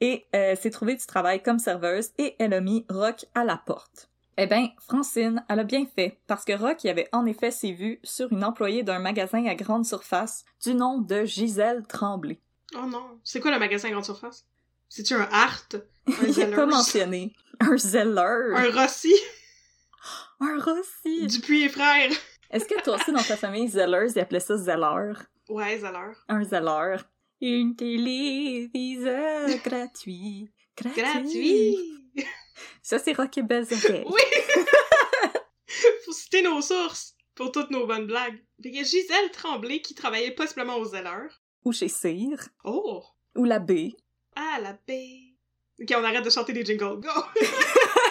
et 0.00 0.24
euh, 0.34 0.56
s'est 0.56 0.70
trouvée 0.70 0.94
du 0.94 1.04
travail 1.04 1.42
comme 1.42 1.58
serveuse 1.58 2.12
et 2.16 2.34
elle 2.38 2.54
a 2.54 2.62
mis 2.62 2.86
Rock 2.88 3.26
à 3.34 3.44
la 3.44 3.58
porte. 3.58 4.08
Eh 4.38 4.46
ben, 4.46 4.68
Francine, 4.80 5.44
elle 5.50 5.60
a 5.60 5.64
bien 5.64 5.84
fait, 5.84 6.18
parce 6.26 6.46
que 6.46 6.54
Rock 6.54 6.82
y 6.82 6.88
avait 6.88 7.10
en 7.12 7.26
effet 7.26 7.50
ses 7.50 7.72
vues 7.72 8.00
sur 8.02 8.32
une 8.32 8.42
employée 8.42 8.84
d'un 8.84 9.00
magasin 9.00 9.44
à 9.44 9.54
grande 9.54 9.84
surface 9.84 10.46
du 10.64 10.72
nom 10.72 11.02
de 11.02 11.26
Gisèle 11.26 11.86
Tremblay. 11.86 12.40
Oh 12.74 12.86
non. 12.86 13.20
C'est 13.22 13.40
quoi 13.40 13.50
le 13.50 13.58
magasin 13.58 13.88
à 13.88 13.90
grande 13.90 14.06
surface? 14.06 14.46
C'est-tu 14.88 15.12
un 15.12 15.28
Art? 15.30 15.68
Un 16.06 16.26
Il 16.26 16.50
pas 16.52 16.64
mentionné. 16.64 17.34
Un 17.60 17.76
Zeller. 17.76 18.54
Un 18.56 18.70
Rossi? 18.70 19.14
Un 20.40 20.58
Rossi. 20.58 21.26
Dupuis 21.26 21.64
et 21.64 21.68
frères? 21.68 22.12
Est-ce 22.54 22.66
que 22.66 22.80
toi 22.84 22.94
aussi, 22.94 23.10
dans 23.10 23.20
ta 23.20 23.36
famille, 23.36 23.66
Zellers, 23.66 24.12
ils 24.14 24.20
appelaient 24.20 24.38
ça 24.38 24.56
Zeller? 24.56 25.14
Ouais, 25.48 25.76
Zeller. 25.76 26.12
Un 26.28 26.44
Zeller. 26.44 26.98
Une 27.40 27.74
téléviseur 27.74 29.48
gratuit. 29.64 30.52
Gratuit. 30.76 31.02
Gratuit! 31.02 31.76
Ça, 32.80 33.00
c'est 33.00 33.12
Rock 33.14 33.38
et 33.38 33.42
Belles. 33.42 33.66
Oui! 34.06 34.22
Faut 36.04 36.12
citer 36.12 36.42
nos 36.42 36.62
sources 36.62 37.16
pour 37.34 37.50
toutes 37.50 37.70
nos 37.70 37.88
bonnes 37.88 38.06
blagues. 38.06 38.40
Fait 38.62 38.70
que 38.70 38.84
Gisèle 38.84 39.32
Tremblay 39.32 39.80
qui 39.80 39.96
travaillait 39.96 40.30
possiblement 40.30 40.76
aux 40.76 40.84
Zeller. 40.84 41.26
Ou 41.64 41.72
chez 41.72 41.88
Cyr. 41.88 42.38
Oh! 42.62 43.02
Ou 43.34 43.44
la 43.46 43.58
B. 43.58 43.90
Ah, 44.36 44.60
la 44.62 44.78
baie. 44.86 45.34
Ok, 45.80 45.92
on 45.98 46.04
arrête 46.04 46.24
de 46.24 46.30
chanter 46.30 46.52
des 46.52 46.64
jingles. 46.64 47.00
Go! 47.00 47.10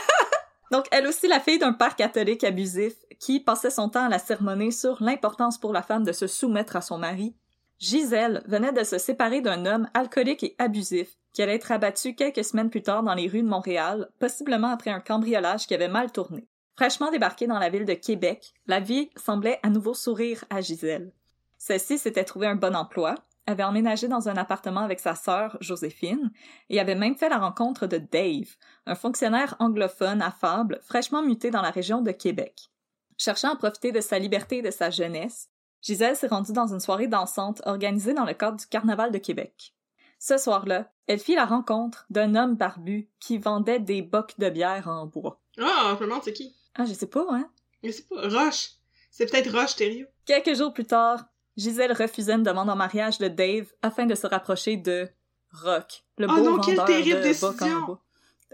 Donc, 0.73 0.87
elle 0.89 1.05
aussi, 1.05 1.27
la 1.27 1.39
fille 1.39 1.59
d'un 1.59 1.73
père 1.73 1.95
catholique 1.95 2.43
abusif 2.43 2.95
qui 3.19 3.39
passait 3.39 3.69
son 3.69 3.89
temps 3.89 4.05
à 4.05 4.09
la 4.09 4.17
sermonner 4.17 4.71
sur 4.71 5.03
l'importance 5.03 5.59
pour 5.59 5.71
la 5.71 5.83
femme 5.83 6.03
de 6.03 6.11
se 6.11 6.25
soumettre 6.25 6.75
à 6.75 6.81
son 6.81 6.97
mari. 6.97 7.35
Gisèle 7.77 8.41
venait 8.47 8.71
de 8.71 8.83
se 8.83 8.97
séparer 8.97 9.41
d'un 9.41 9.67
homme 9.67 9.87
alcoolique 9.93 10.43
et 10.43 10.55
abusif 10.57 11.09
qui 11.31 11.43
allait 11.43 11.57
être 11.57 11.71
abattu 11.71 12.15
quelques 12.15 12.43
semaines 12.43 12.71
plus 12.71 12.81
tard 12.81 13.03
dans 13.03 13.13
les 13.13 13.27
rues 13.27 13.43
de 13.43 13.47
Montréal, 13.47 14.09
possiblement 14.17 14.69
après 14.69 14.89
un 14.89 14.99
cambriolage 14.99 15.67
qui 15.67 15.75
avait 15.75 15.87
mal 15.87 16.11
tourné. 16.11 16.47
Fraîchement 16.75 17.11
débarquée 17.11 17.45
dans 17.45 17.59
la 17.59 17.69
ville 17.69 17.85
de 17.85 17.93
Québec, 17.93 18.55
la 18.65 18.79
vie 18.79 19.11
semblait 19.15 19.59
à 19.61 19.69
nouveau 19.69 19.93
sourire 19.93 20.43
à 20.49 20.61
Gisèle. 20.61 21.11
Celle-ci 21.59 21.99
s'était 21.99 22.23
trouvé 22.23 22.47
un 22.47 22.55
bon 22.55 22.75
emploi, 22.75 23.13
avait 23.45 23.63
emménagé 23.63 24.07
dans 24.07 24.29
un 24.29 24.37
appartement 24.37 24.81
avec 24.81 24.99
sa 24.99 25.15
sœur 25.15 25.57
Joséphine 25.59 26.31
et 26.69 26.79
avait 26.79 26.95
même 26.95 27.15
fait 27.15 27.29
la 27.29 27.37
rencontre 27.37 27.87
de 27.87 27.97
Dave, 27.97 28.55
un 28.85 28.95
fonctionnaire 28.95 29.55
anglophone 29.59 30.21
affable, 30.21 30.79
fraîchement 30.81 31.21
muté 31.21 31.51
dans 31.51 31.61
la 31.61 31.71
région 31.71 32.01
de 32.01 32.11
Québec. 32.11 32.69
Cherchant 33.17 33.53
à 33.53 33.55
profiter 33.55 33.91
de 33.91 34.01
sa 34.01 34.19
liberté 34.19 34.57
et 34.57 34.61
de 34.61 34.71
sa 34.71 34.89
jeunesse, 34.89 35.49
Gisèle 35.81 36.15
s'est 36.15 36.27
rendue 36.27 36.53
dans 36.53 36.73
une 36.73 36.79
soirée 36.79 37.07
dansante 37.07 37.61
organisée 37.65 38.13
dans 38.13 38.25
le 38.25 38.33
cadre 38.33 38.57
du 38.57 38.65
Carnaval 38.65 39.11
de 39.11 39.17
Québec. 39.17 39.75
Ce 40.17 40.37
soir-là, 40.37 40.89
elle 41.07 41.19
fit 41.19 41.35
la 41.35 41.45
rencontre 41.45 42.05
d'un 42.09 42.35
homme 42.35 42.55
barbu 42.55 43.09
qui 43.19 43.37
vendait 43.37 43.79
des 43.79 44.01
bocs 44.01 44.39
de 44.39 44.49
bière 44.49 44.87
en 44.87 45.05
bois. 45.05 45.41
Ah, 45.59 45.95
je 45.97 46.03
me 46.03 46.09
demande 46.09 46.23
c'est 46.23 46.31
qui? 46.31 46.55
Ah, 46.75 46.85
je 46.85 46.93
sais 46.93 47.07
pas, 47.07 47.25
hein? 47.29 47.49
Mais 47.83 47.91
c'est 47.91 48.07
pas 48.07 48.21
Roche. 48.29 48.69
C'est 49.11 49.29
peut-être 49.29 49.51
Roche 49.51 49.75
Thériault. 49.75 50.07
Quelques 50.25 50.55
jours 50.55 50.73
plus 50.73 50.85
tard, 50.85 51.25
Gisèle 51.57 51.93
refusait 51.93 52.33
une 52.33 52.43
demande 52.43 52.69
en 52.69 52.75
mariage 52.75 53.17
de 53.19 53.27
Dave 53.27 53.71
afin 53.81 54.05
de 54.05 54.15
se 54.15 54.27
rapprocher 54.27 54.77
de 54.77 55.07
Rock, 55.51 56.03
le 56.17 56.27
Oh 56.29 56.33
beau 56.35 56.43
non, 56.43 56.59
quelle 56.59 56.83
terrible 56.83 57.21
de 57.21 57.39
bocs 57.39 57.61
en 57.61 57.65
décision! 57.65 57.97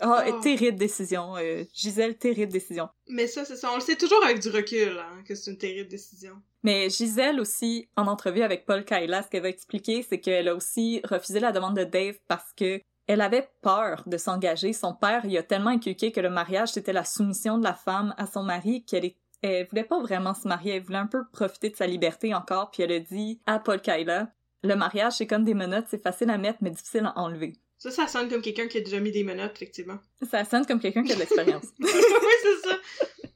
Ah, 0.02 0.24
Oh. 0.30 0.40
terrible 0.42 0.78
décision. 0.78 1.36
euh, 1.38 1.64
Gisèle, 1.74 2.18
terrible 2.18 2.52
décision. 2.54 2.88
Mais 3.10 3.28
ça, 3.28 3.44
c'est 3.44 3.58
ça. 3.58 3.70
On 3.72 3.76
le 3.76 3.82
sait 3.82 3.98
toujours 3.98 4.24
avec 4.24 4.40
du 4.40 4.50
recul, 4.50 4.98
hein, 4.98 5.24
que 5.26 5.36
c'est 5.36 5.52
une 5.52 5.58
terrible 5.58 5.90
décision. 5.90 6.34
Mais 6.64 6.90
Gisèle 6.90 7.40
aussi, 7.42 7.90
en 7.98 8.08
entrevue 8.08 8.42
avec 8.44 8.66
Paul 8.66 8.86
Kaila, 8.86 9.24
ce 9.24 9.28
qu'elle 9.28 9.42
va 9.44 9.50
expliquer, 9.50 10.06
c'est 10.08 10.20
qu'elle 10.22 10.48
a 10.48 10.56
aussi 10.56 11.02
refusé 11.04 11.40
la 11.42 11.52
demande 11.52 11.76
de 11.78 11.84
Dave 11.84 12.16
parce 12.30 12.54
que 12.56 12.82
elle 13.08 13.22
avait 13.22 13.50
peur 13.62 14.04
de 14.06 14.18
s'engager. 14.18 14.72
Son 14.72 14.94
père 14.94 15.26
y 15.26 15.38
a 15.38 15.44
tellement 15.44 15.72
inculqué 15.72 16.12
que 16.14 16.22
le 16.22 16.30
mariage 16.30 16.70
c'était 16.74 16.94
la 16.94 17.04
soumission 17.04 17.58
de 17.58 17.64
la 17.64 17.74
femme 17.74 18.14
à 18.18 18.26
son 18.28 18.44
mari 18.44 18.86
qu'elle 18.86 19.04
est 19.04 19.18
elle 19.42 19.68
voulait 19.68 19.84
pas 19.84 20.02
vraiment 20.02 20.34
se 20.34 20.48
marier, 20.48 20.76
elle 20.76 20.84
voulait 20.84 20.98
un 20.98 21.08
peu 21.08 21.24
profiter 21.32 21.70
de 21.70 21.76
sa 21.76 21.88
liberté 21.88 22.34
encore, 22.34 22.72
puis 22.72 22.84
elle 22.84 22.92
a 22.92 23.00
dit 23.00 23.40
à 23.46 23.60
Paul 23.60 23.82
Kaila, 23.82 24.32
le 24.64 24.76
mariage 24.76 25.14
c'est 25.14 25.28
comme 25.28 25.44
des 25.44 25.54
menottes, 25.54 25.86
c'est 25.90 26.02
facile 26.02 26.30
à 26.30 26.38
mettre 26.38 26.60
mais 26.62 26.72
difficile 26.72 27.06
à 27.06 27.18
enlever. 27.20 27.54
Ça, 27.78 27.92
ça 27.92 28.08
sonne 28.08 28.30
comme 28.30 28.42
quelqu'un 28.42 28.68
qui 28.68 28.78
a 28.78 28.82
déjà 28.82 29.00
mis 29.00 29.12
des 29.12 29.24
menottes, 29.24 29.54
effectivement. 29.56 30.00
Ça 30.30 30.44
sonne 30.44 30.66
comme 30.66 30.82
quelqu'un 30.82 31.02
qui 31.02 31.14
a 31.14 31.16
de 31.16 31.20
l'expérience. 31.22 31.68
oui, 31.80 31.90
c'est 31.90 32.70
ça. 32.70 32.76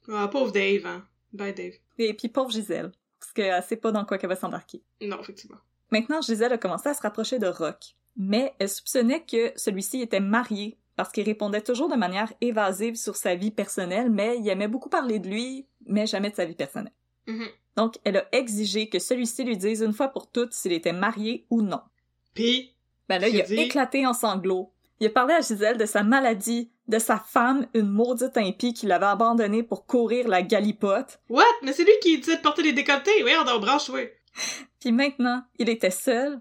Ah, 0.09 0.27
pauvre 0.27 0.51
Dave, 0.51 0.85
hein. 0.85 1.07
Bye, 1.31 1.53
Dave. 1.53 1.73
Et 1.97 2.13
puis 2.13 2.27
pauvre 2.27 2.51
Gisèle, 2.51 2.91
parce 3.19 3.31
qu'elle 3.31 3.63
sait 3.63 3.77
pas 3.77 3.93
dans 3.93 4.03
quoi 4.03 4.17
qu'elle 4.17 4.29
va 4.29 4.35
s'embarquer. 4.35 4.83
Non, 5.01 5.19
effectivement. 5.21 5.57
Maintenant, 5.91 6.21
Gisèle 6.21 6.51
a 6.51 6.57
commencé 6.57 6.89
à 6.89 6.93
se 6.93 7.01
rapprocher 7.01 7.39
de 7.39 7.47
Rock, 7.47 7.95
mais 8.17 8.53
elle 8.59 8.69
soupçonnait 8.69 9.23
que 9.23 9.53
celui-ci 9.55 10.01
était 10.01 10.19
marié 10.19 10.77
parce 10.95 11.11
qu'il 11.11 11.23
répondait 11.25 11.61
toujours 11.61 11.89
de 11.89 11.95
manière 11.95 12.31
évasive 12.41 12.95
sur 12.95 13.15
sa 13.15 13.35
vie 13.35 13.51
personnelle, 13.51 14.09
mais 14.09 14.37
il 14.39 14.47
aimait 14.49 14.67
beaucoup 14.67 14.89
parler 14.89 15.19
de 15.19 15.27
lui, 15.29 15.67
mais 15.85 16.05
jamais 16.05 16.29
de 16.29 16.35
sa 16.35 16.45
vie 16.45 16.55
personnelle. 16.55 16.93
Mhm. 17.27 17.47
Donc, 17.75 17.95
elle 18.03 18.17
a 18.17 18.25
exigé 18.31 18.87
que 18.89 18.99
celui-ci 18.99 19.43
lui 19.43 19.57
dise 19.57 19.81
une 19.81 19.93
fois 19.93 20.09
pour 20.09 20.29
toutes 20.29 20.53
s'il 20.53 20.73
était 20.73 20.93
marié 20.93 21.45
ou 21.49 21.61
non. 21.61 21.81
Pis, 22.33 22.75
Ben 23.09 23.19
là, 23.19 23.27
il 23.27 23.41
a 23.41 23.45
dit. 23.45 23.55
éclaté 23.55 24.05
en 24.05 24.13
sanglots. 24.13 24.71
Il 24.99 25.07
a 25.07 25.09
parlé 25.09 25.33
à 25.33 25.41
Gisèle 25.41 25.77
de 25.77 25.85
sa 25.85 26.03
maladie, 26.03 26.71
de 26.87 26.99
sa 26.99 27.17
femme, 27.17 27.67
une 27.73 27.89
maudite 27.89 28.37
impie 28.37 28.73
qui 28.73 28.85
l'avait 28.85 29.07
abandonné 29.07 29.63
pour 29.63 29.85
courir 29.87 30.27
la 30.27 30.43
galipote. 30.43 31.19
What? 31.29 31.43
Mais 31.63 31.73
c'est 31.73 31.83
lui 31.83 31.91
qui 32.01 32.19
disait 32.19 32.37
de 32.37 32.41
porter 32.41 32.61
des 32.61 32.73
décolletés. 32.73 33.23
Oui, 33.23 33.31
on 33.39 33.43
dort 33.43 33.59
branche, 33.59 33.89
oui. 33.89 34.07
Puis 34.79 34.91
maintenant, 34.91 35.43
il 35.57 35.69
était 35.69 35.89
seul, 35.91 36.39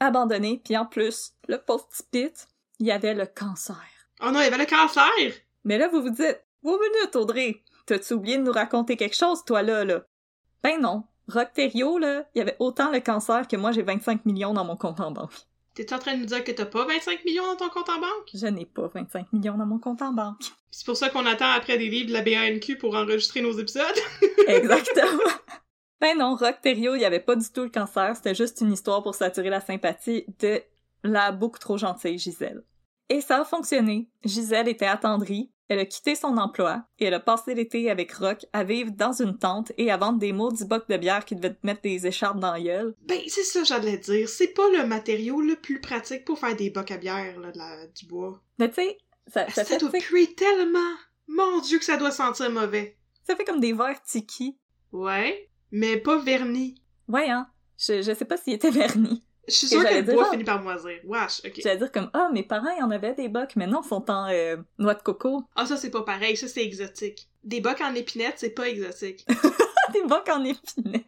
abandonné, 0.00 0.60
puis 0.64 0.76
en 0.76 0.84
plus, 0.86 1.32
le 1.48 1.58
pauvre 1.58 1.88
petit 1.88 2.02
Pete, 2.10 2.48
il 2.80 2.90
avait 2.90 3.14
le 3.14 3.26
cancer. 3.26 3.80
Oh 4.26 4.30
non, 4.30 4.40
il 4.40 4.46
avait 4.46 4.56
le 4.58 4.64
cancer! 4.64 5.04
Mais 5.64 5.76
là, 5.76 5.88
vous 5.88 6.00
vous 6.00 6.10
dites, 6.10 6.40
Wow 6.62 6.78
minute, 6.78 7.14
Audrey! 7.14 7.62
T'as-tu 7.84 8.14
oublié 8.14 8.38
de 8.38 8.42
nous 8.42 8.52
raconter 8.52 8.96
quelque 8.96 9.16
chose, 9.16 9.44
toi, 9.44 9.60
là, 9.60 9.84
là? 9.84 10.06
Ben 10.62 10.80
non. 10.80 11.04
Rocterio, 11.28 11.98
là, 11.98 12.26
il 12.34 12.40
avait 12.40 12.56
autant 12.58 12.90
le 12.90 13.00
cancer 13.00 13.46
que 13.46 13.56
moi, 13.56 13.72
j'ai 13.72 13.82
25 13.82 14.24
millions 14.24 14.54
dans 14.54 14.64
mon 14.64 14.76
compte 14.76 15.00
en 15.00 15.10
banque. 15.10 15.34
T'es 15.74 15.92
en 15.92 15.98
train 15.98 16.14
de 16.14 16.20
nous 16.20 16.26
dire 16.26 16.42
que 16.42 16.52
t'as 16.52 16.64
pas 16.64 16.86
25 16.86 17.24
millions 17.26 17.46
dans 17.46 17.56
ton 17.56 17.68
compte 17.68 17.90
en 17.90 18.00
banque? 18.00 18.30
Je 18.32 18.46
n'ai 18.46 18.64
pas 18.64 18.88
25 18.94 19.30
millions 19.34 19.58
dans 19.58 19.66
mon 19.66 19.78
compte 19.78 20.00
en 20.00 20.12
banque. 20.12 20.40
C'est 20.70 20.86
pour 20.86 20.96
ça 20.96 21.10
qu'on 21.10 21.26
attend 21.26 21.50
après 21.50 21.76
des 21.76 21.90
livres 21.90 22.08
de 22.08 22.14
la 22.14 22.22
BANQ 22.22 22.78
pour 22.78 22.94
enregistrer 22.94 23.42
nos 23.42 23.58
épisodes? 23.58 23.84
Exactement. 24.46 25.32
ben 26.00 26.16
non, 26.16 26.34
Rocterio, 26.34 26.94
il 26.94 27.04
avait 27.04 27.20
pas 27.20 27.36
du 27.36 27.50
tout 27.50 27.64
le 27.64 27.68
cancer, 27.68 28.16
c'était 28.16 28.34
juste 28.34 28.62
une 28.62 28.72
histoire 28.72 29.02
pour 29.02 29.14
s'attirer 29.14 29.50
la 29.50 29.60
sympathie 29.60 30.24
de 30.38 30.62
la 31.02 31.30
beaucoup 31.30 31.58
trop 31.58 31.76
gentille 31.76 32.18
Gisèle. 32.18 32.62
Et 33.10 33.20
ça 33.20 33.40
a 33.40 33.44
fonctionné. 33.44 34.08
Gisèle 34.24 34.68
était 34.68 34.86
attendrie, 34.86 35.50
elle 35.68 35.78
a 35.78 35.84
quitté 35.86 36.14
son 36.14 36.36
emploi 36.38 36.84
et 36.98 37.06
elle 37.06 37.14
a 37.14 37.20
passé 37.20 37.54
l'été 37.54 37.90
avec 37.90 38.12
Rock 38.12 38.44
à 38.52 38.64
vivre 38.64 38.90
dans 38.92 39.12
une 39.12 39.38
tente 39.38 39.72
et 39.78 39.90
à 39.90 39.96
vendre 39.96 40.18
des 40.18 40.32
maudits 40.32 40.64
bocs 40.66 40.88
de 40.88 40.96
bière 40.96 41.24
qui 41.24 41.36
devaient 41.36 41.54
te 41.54 41.66
mettre 41.66 41.82
des 41.82 42.06
écharpes 42.06 42.38
dans 42.40 42.52
la 42.52 42.60
gueule. 42.60 42.94
Ben, 43.02 43.20
c'est 43.28 43.42
ça, 43.44 43.62
j'allais 43.64 43.98
dire. 43.98 44.28
C'est 44.28 44.48
pas 44.54 44.68
le 44.70 44.86
matériau 44.86 45.40
le 45.40 45.56
plus 45.56 45.80
pratique 45.80 46.24
pour 46.24 46.38
faire 46.38 46.56
des 46.56 46.70
bocs 46.70 46.90
à 46.90 46.96
bière, 46.98 47.38
là, 47.40 47.50
de 47.52 47.58
la- 47.58 47.86
du 47.88 48.06
bois. 48.06 48.40
Mais 48.58 48.68
tu 48.68 48.76
sais, 48.76 48.98
ça, 49.26 49.46
ça, 49.48 49.52
Ça, 49.52 49.64
fait, 49.64 49.78
doit 49.78 49.90
tu 49.90 50.00
sais, 50.00 50.06
puer 50.06 50.34
tellement! 50.34 50.78
Mon 51.28 51.60
dieu 51.60 51.78
que 51.78 51.84
ça 51.84 51.96
doit 51.96 52.10
sentir 52.10 52.50
mauvais. 52.50 52.96
ça 53.26 53.34
fait 53.36 53.44
comme 53.44 53.60
des 53.60 53.72
verres 53.72 54.02
tiki. 54.02 54.58
Ouais, 54.92 55.50
mais 55.70 55.96
pas 55.96 56.18
vernis. 56.18 56.74
Ouais, 57.08 57.28
hein? 57.30 57.48
Je, 57.78 58.02
je 58.02 58.12
sais 58.14 58.24
pas 58.26 58.36
s'il 58.36 58.52
était 58.52 58.70
verni. 58.70 59.24
Je 59.48 59.54
suis 59.54 59.68
sûre 59.68 59.84
que 59.84 59.94
le 59.94 60.02
bois 60.02 60.26
ah. 60.28 60.30
finit 60.30 60.44
par 60.44 60.62
moisir. 60.62 60.98
Wesh, 61.04 61.42
ok. 61.44 61.60
J'allais 61.62 61.78
dire 61.78 61.92
comme, 61.92 62.10
ah, 62.12 62.30
mes 62.32 62.42
parents, 62.42 62.74
ils 62.78 62.82
en 62.82 62.90
avaient 62.90 63.14
des 63.14 63.28
bocs, 63.28 63.56
mais 63.56 63.66
non, 63.66 63.82
ils 63.84 63.88
sont 63.88 64.10
en 64.10 64.28
euh, 64.30 64.56
noix 64.78 64.94
de 64.94 65.02
coco. 65.02 65.44
Ah, 65.54 65.66
ça, 65.66 65.76
c'est 65.76 65.90
pas 65.90 66.02
pareil. 66.02 66.36
Ça, 66.36 66.48
c'est 66.48 66.64
exotique. 66.64 67.28
Des 67.42 67.60
bocs 67.60 67.80
en 67.80 67.94
épinette, 67.94 68.34
c'est 68.38 68.50
pas 68.50 68.68
exotique. 68.68 69.26
des 69.92 70.02
bocs 70.04 70.28
en 70.30 70.44
épinette. 70.44 71.06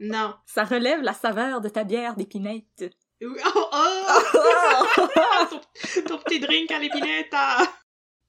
non. 0.00 0.34
Ça 0.46 0.64
relève 0.64 1.02
la 1.02 1.12
saveur 1.12 1.60
de 1.60 1.68
ta 1.68 1.84
bière 1.84 2.16
d'épinette. 2.16 2.94
Oui, 3.20 3.38
Oh, 3.54 3.68
oh! 3.72 4.98
ton, 5.50 6.02
ton 6.06 6.18
petit 6.18 6.40
drink 6.40 6.70
à 6.70 6.78
l'épinette, 6.78 7.28
ah! 7.32 7.66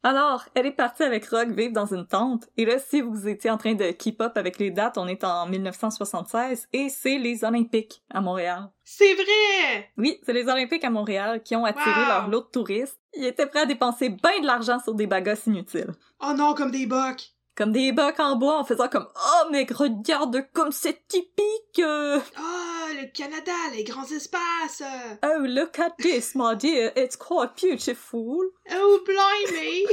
Alors, 0.07 0.43
elle 0.53 0.67
est 0.67 0.71
partie 0.71 1.01
avec 1.01 1.25
Rock 1.29 1.47
vivre 1.49 1.73
dans 1.73 1.91
une 1.91 2.05
tente. 2.05 2.47
Et 2.57 2.65
là, 2.67 2.77
si 2.77 3.01
vous 3.01 3.27
étiez 3.27 3.49
en 3.49 3.57
train 3.57 3.73
de 3.73 3.89
keep 3.89 4.21
up 4.21 4.33
avec 4.37 4.59
les 4.59 4.69
dates, 4.69 4.99
on 4.99 5.07
est 5.07 5.23
en 5.23 5.47
1976 5.47 6.67
et 6.73 6.89
c'est 6.89 7.17
les 7.17 7.43
Olympiques 7.43 8.03
à 8.13 8.21
Montréal. 8.21 8.69
C'est 8.83 9.15
vrai! 9.15 9.89
Oui, 9.97 10.19
c'est 10.23 10.33
les 10.33 10.47
Olympiques 10.47 10.83
à 10.83 10.91
Montréal 10.91 11.41
qui 11.41 11.55
ont 11.55 11.65
attiré 11.65 11.89
Wow! 12.01 12.07
leur 12.07 12.27
lot 12.27 12.41
de 12.41 12.49
touristes. 12.51 12.99
Ils 13.15 13.25
étaient 13.25 13.47
prêts 13.47 13.61
à 13.61 13.65
dépenser 13.65 14.09
bien 14.09 14.41
de 14.41 14.45
l'argent 14.45 14.77
sur 14.77 14.93
des 14.93 15.07
bagosses 15.07 15.47
inutiles. 15.47 15.89
Oh 16.21 16.33
non, 16.37 16.53
comme 16.53 16.69
des 16.69 16.85
bocs! 16.85 17.31
Comme 17.55 17.71
des 17.71 17.91
bocs 17.91 18.19
en 18.19 18.35
bois 18.35 18.59
en 18.59 18.63
faisant 18.63 18.89
comme 18.89 19.07
«Oh, 19.15 19.47
mais 19.51 19.65
regarde 19.73 20.45
comme 20.53 20.71
c'est 20.71 21.07
typique! 21.07 21.79
euh. 21.79 22.19
Ah, 22.37 22.74
le 22.93 23.11
Canada, 23.11 23.51
les 23.73 23.83
grands 23.83 24.09
espaces! 24.11 24.83
Oh, 25.23 25.45
look 25.47 25.79
at 25.79 25.95
this, 25.97 26.35
my 26.35 26.55
dear, 26.55 26.91
it's 26.95 27.15
quite 27.15 27.55
beautiful!» 27.55 28.37
Oh, 28.71 28.99
blimey! 29.05 29.85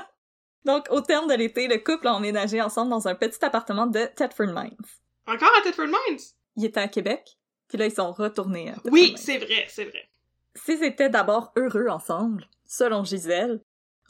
Donc, 0.64 0.86
au 0.90 1.00
terme 1.00 1.28
de 1.28 1.34
l'été, 1.34 1.68
le 1.68 1.78
couple 1.78 2.08
a 2.08 2.14
emménagé 2.14 2.60
ensemble 2.60 2.90
dans 2.90 3.06
un 3.06 3.14
petit 3.14 3.44
appartement 3.44 3.86
de 3.86 4.06
Thetford 4.16 4.48
Mines. 4.48 4.76
Encore 5.26 5.52
à 5.58 5.62
Thetford 5.62 5.86
Mines? 5.86 6.20
Ils 6.56 6.64
étaient 6.64 6.80
à 6.80 6.88
Québec, 6.88 7.38
puis 7.68 7.78
là, 7.78 7.86
ils 7.86 7.94
sont 7.94 8.12
retournés 8.12 8.70
à 8.70 8.74
Thetford 8.74 8.92
Oui, 8.92 9.14
c'est 9.16 9.38
vrai, 9.38 9.66
c'est 9.68 9.84
vrai. 9.84 10.08
S'ils 10.54 10.82
étaient 10.82 11.10
d'abord 11.10 11.52
heureux 11.56 11.88
ensemble, 11.88 12.48
selon 12.66 13.04
Gisèle, 13.04 13.60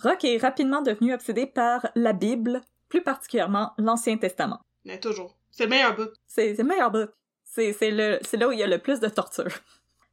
Rock 0.03 0.25
est 0.25 0.39
rapidement 0.39 0.83
devenu 0.83 1.13
obsédé 1.15 1.47
par 1.47 1.89
la 1.95 2.13
Bible, 2.13 2.63
plus 2.89 3.03
particulièrement 3.03 3.73
l'Ancien 3.79 4.17
Testament. 4.17 4.61
Mais 4.85 5.01
toujours. 5.01 5.37
C'est 5.51 5.65
le 5.65 5.71
meilleur 5.71 5.97
bout. 5.97 6.11
C'est 6.27 6.55
c'est 6.55 6.63
le 6.63 6.69
meilleur 6.69 6.91
bout. 6.91 7.09
C'est 7.57 7.91
là 7.91 8.49
où 8.49 8.53
il 8.53 8.59
y 8.59 8.63
a 8.63 8.67
le 8.67 8.79
plus 8.79 9.01
de 9.01 9.09
torture. 9.09 9.49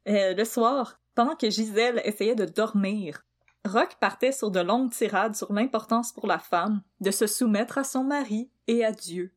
Euh, 0.06 0.34
le 0.34 0.44
soir, 0.44 1.00
pendant 1.14 1.34
que 1.34 1.48
Gisèle 1.48 2.02
essayait 2.04 2.34
de 2.34 2.44
dormir, 2.44 3.24
Rock 3.66 3.96
partait 3.98 4.32
sur 4.32 4.50
de 4.50 4.60
longues 4.60 4.92
tirades 4.92 5.34
sur 5.34 5.50
l'importance 5.50 6.12
pour 6.12 6.26
la 6.26 6.38
femme 6.38 6.82
de 7.00 7.10
se 7.10 7.26
soumettre 7.26 7.78
à 7.78 7.84
son 7.84 8.04
mari 8.04 8.50
et 8.66 8.84
à 8.84 8.92
Dieu. 8.92 9.32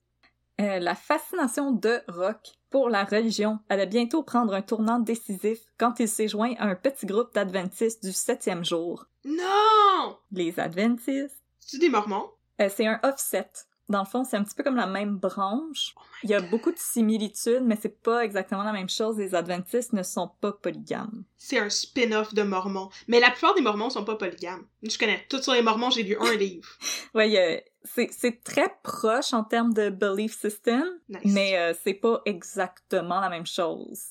Euh, 0.60 0.80
la 0.80 0.93
fascination 0.93 1.72
de 1.72 2.02
Rock 2.10 2.52
pour 2.70 2.89
la 2.89 3.06
religion 3.06 3.60
allait 3.70 3.86
bientôt 3.86 4.24
prendre 4.24 4.54
un 4.54 4.62
tournant 4.62 5.00
décisif 5.00 5.60
quand 5.78 6.02
il 6.02 6.10
s'est 6.10 6.28
joint 6.28 6.54
à 6.60 6.65
un 6.65 6.76
petit 6.76 7.06
groupe 7.06 7.34
d'adventistes 7.34 8.04
du 8.04 8.12
septième 8.12 8.65
jour. 8.65 9.06
Non! 9.24 10.17
Les 10.34 10.60
adventistes, 10.60 11.41
C'est 11.62 11.78
des 11.80 11.88
mormons? 11.89 12.30
euh, 12.60 12.67
c'est 12.70 12.88
un 12.88 13.00
offset. 13.04 13.50
Dans 13.89 14.00
le 14.00 14.06
fond, 14.06 14.23
c'est 14.26 14.36
un 14.36 14.43
petit 14.43 14.54
peu 14.56 14.63
comme 14.63 14.76
la 14.76 14.86
même 14.86 15.15
branche. 15.17 15.93
Oh 15.95 16.02
Il 16.23 16.30
y 16.30 16.34
a 16.34 16.41
beaucoup 16.41 16.71
de 16.71 16.78
similitudes, 16.78 17.62
mais 17.63 17.78
c'est 17.82 18.02
pas 18.02 18.26
exactement 18.26 18.63
la 18.63 18.73
même 18.73 18.89
chose. 18.89 19.17
Les 19.17 19.34
adventistes 19.34 19.93
ne 19.93 20.04
sont 20.04 20.30
pas 20.41 20.52
polygames. 20.52 21.23
C'est 21.38 21.58
un 21.60 21.69
spin-off 21.69 22.34
de 22.34 22.43
mormons. 22.43 22.89
Mais 23.08 23.19
la 23.21 23.32
plupart 23.32 23.54
des 23.56 23.62
mormons 23.62 23.89
sont 23.89 24.04
pas 24.04 24.15
polygames. 24.15 24.65
Je 24.84 24.97
connais 24.97 25.26
tout 25.30 25.41
sur 25.41 25.54
les 25.54 25.62
mormons, 25.62 25.89
j'ai 25.89 26.04
lu 26.04 26.17
un 26.19 26.34
livre. 26.38 26.67
A- 27.15 27.62
c'est 28.12 28.43
très 28.43 28.76
proche 28.84 29.34
en 29.34 29.45
termes 29.45 29.73
de 29.73 29.89
belief 29.89 30.38
system, 30.38 30.84
Nice. 31.08 31.21
mais 31.26 31.58
euh, 31.58 31.73
c'est 31.84 31.93
pas 31.93 32.21
exactement 32.26 33.21
la 33.21 33.30
même 33.30 33.45
chose. 33.47 34.02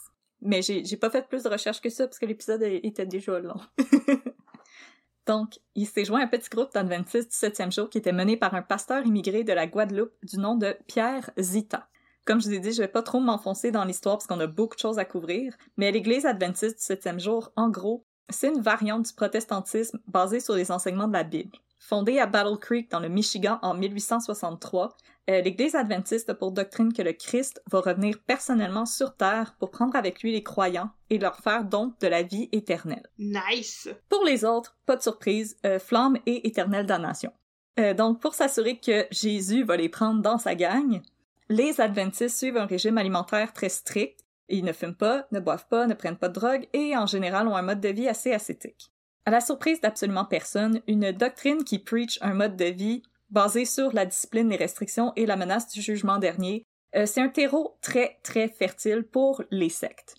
Mais 0.41 0.63
j'ai 0.63 0.97
pas 0.97 1.11
fait 1.11 1.27
plus 1.29 1.43
de 1.43 1.49
recherches 1.51 1.81
que 1.81 1.91
ça 1.91 2.07
parce 2.07 2.19
que 2.19 2.27
l'épisode 2.27 2.63
était 2.63 3.05
déjà 3.07 3.39
long. 3.41 3.61
Donc, 5.27 5.59
il 5.75 5.87
s'est 5.87 6.05
joint 6.05 6.21
à 6.21 6.25
un 6.25 6.29
petit 6.29 6.49
groupe 6.49 6.73
d'adventistes 6.73 7.31
du 7.31 7.37
septième 7.37 7.73
jour 7.73 7.91
qui 7.91 7.99
était 7.99 8.13
mené 8.13 8.37
par 8.37 8.55
un 8.55 8.63
pasteur 8.63 9.05
immigré 9.05 9.43
de 9.43 9.53
la 9.53 9.67
Guadeloupe 9.67 10.15
du 10.23 10.39
nom 10.39 10.55
de 10.55 10.77
Pierre 10.87 11.31
Zita. 11.39 11.89
Comme 12.25 12.41
je 12.41 12.49
vous 12.49 12.55
ai 12.55 12.61
dit, 12.61 12.73
je 12.73 12.83
vais 12.83 12.89
pas 12.89 13.03
trop 13.03 13.21
m'enfoncer 13.21 13.71
dans 13.71 13.85
l'histoire 13.85 14.19
parce 14.19 14.27
qu'on 14.27 14.41
a 14.41 14.47
beaucoup 14.47 14.77
de 14.77 14.81
choses 14.81 14.99
à 14.99 15.05
couvrir, 15.05 15.55
mais 15.77 15.93
l'église 15.93 16.27
adventiste 16.27 16.79
du 16.79 16.85
septième 16.85 17.21
jour, 17.21 17.53
en 17.57 17.69
gros, 17.69 18.05
c'est 18.29 18.49
une 18.49 18.61
variante 18.61 19.07
du 19.07 19.13
protestantisme 19.13 20.01
basée 20.09 20.41
sur 20.41 20.55
les 20.55 20.73
enseignements 20.73 21.09
de 21.09 21.13
la 21.13 21.23
Bible. 21.23 21.57
Fondée 21.79 22.19
à 22.19 22.27
Battle 22.27 22.59
Creek 22.59 22.91
dans 22.91 22.99
le 22.99 23.09
Michigan 23.09 23.61
en 23.63 23.75
1863, 23.75 24.97
euh, 25.29 25.41
l'Église 25.41 25.75
adventiste 25.75 26.31
a 26.31 26.35
pour 26.35 26.53
doctrine 26.53 26.93
que 26.93 27.03
le 27.03 27.13
Christ 27.13 27.61
va 27.71 27.81
revenir 27.81 28.19
personnellement 28.27 28.87
sur 28.87 29.17
Terre 29.17 29.57
pour 29.59 29.73
prendre 29.73 29.97
avec 29.97 30.23
lui 30.23 30.33
les 30.33 30.45
croyants 30.45 30.91
et 31.11 31.19
leur 31.19 31.37
faire 31.41 31.65
donc 31.65 31.99
de 32.01 32.07
la 32.07 32.23
vie 32.23 32.49
éternelle. 32.53 33.09
Nice! 33.19 33.89
Pour 34.09 34.25
les 34.25 34.45
autres, 34.45 34.77
pas 34.87 34.97
de 34.97 35.03
surprise, 35.03 35.57
euh, 35.67 35.81
flamme 35.81 36.17
et 36.27 36.47
éternelle 36.47 36.87
damnation. 36.87 37.33
Euh, 37.79 37.93
donc, 37.93 38.21
pour 38.21 38.35
s'assurer 38.35 38.79
que 38.79 39.07
Jésus 39.11 39.65
va 39.65 39.77
les 39.77 39.89
prendre 39.89 40.23
dans 40.23 40.39
sa 40.39 40.55
gang, 40.55 41.03
les 41.49 41.81
adventistes 41.81 42.37
suivent 42.37 42.57
un 42.57 42.67
régime 42.67 42.97
alimentaire 42.97 43.53
très 43.53 43.69
strict. 43.69 44.21
Ils 44.49 44.65
ne 44.65 44.73
fument 44.73 44.95
pas, 44.95 45.27
ne 45.33 45.41
boivent 45.41 45.67
pas, 45.69 45.87
ne 45.87 45.95
prennent 45.95 46.17
pas 46.17 46.29
de 46.29 46.35
drogue 46.35 46.69
et 46.73 46.97
en 46.97 47.07
général 47.07 47.49
ont 47.49 47.57
un 47.57 47.63
mode 47.63 47.81
de 47.81 47.89
vie 47.89 48.09
assez 48.09 48.33
ascétique. 48.33 48.93
À 49.25 49.33
la 49.33 49.41
surprise 49.41 49.81
d'absolument 49.81 50.25
personne, 50.25 50.83
une 50.87 51.11
doctrine 51.11 51.65
qui 51.65 51.81
preach 51.81 52.17
un 52.23 52.35
mode 52.35 52.57
de 52.57 52.67
vie 52.67 53.03
basé 53.31 53.65
sur 53.65 53.93
la 53.93 54.07
discipline, 54.07 54.49
les 54.49 54.57
restrictions 54.57 55.13
et 55.17 55.27
la 55.27 55.37
menace 55.37 55.69
du 55.69 55.81
jugement 55.81 56.19
dernier, 56.19 56.65
euh, 56.95 57.07
c'est 57.07 57.21
un 57.21 57.29
terreau 57.29 57.77
très 57.83 58.19
très 58.23 58.49
fertile 58.49 59.03
pour 59.03 59.43
les 59.51 59.69
sectes. 59.69 60.15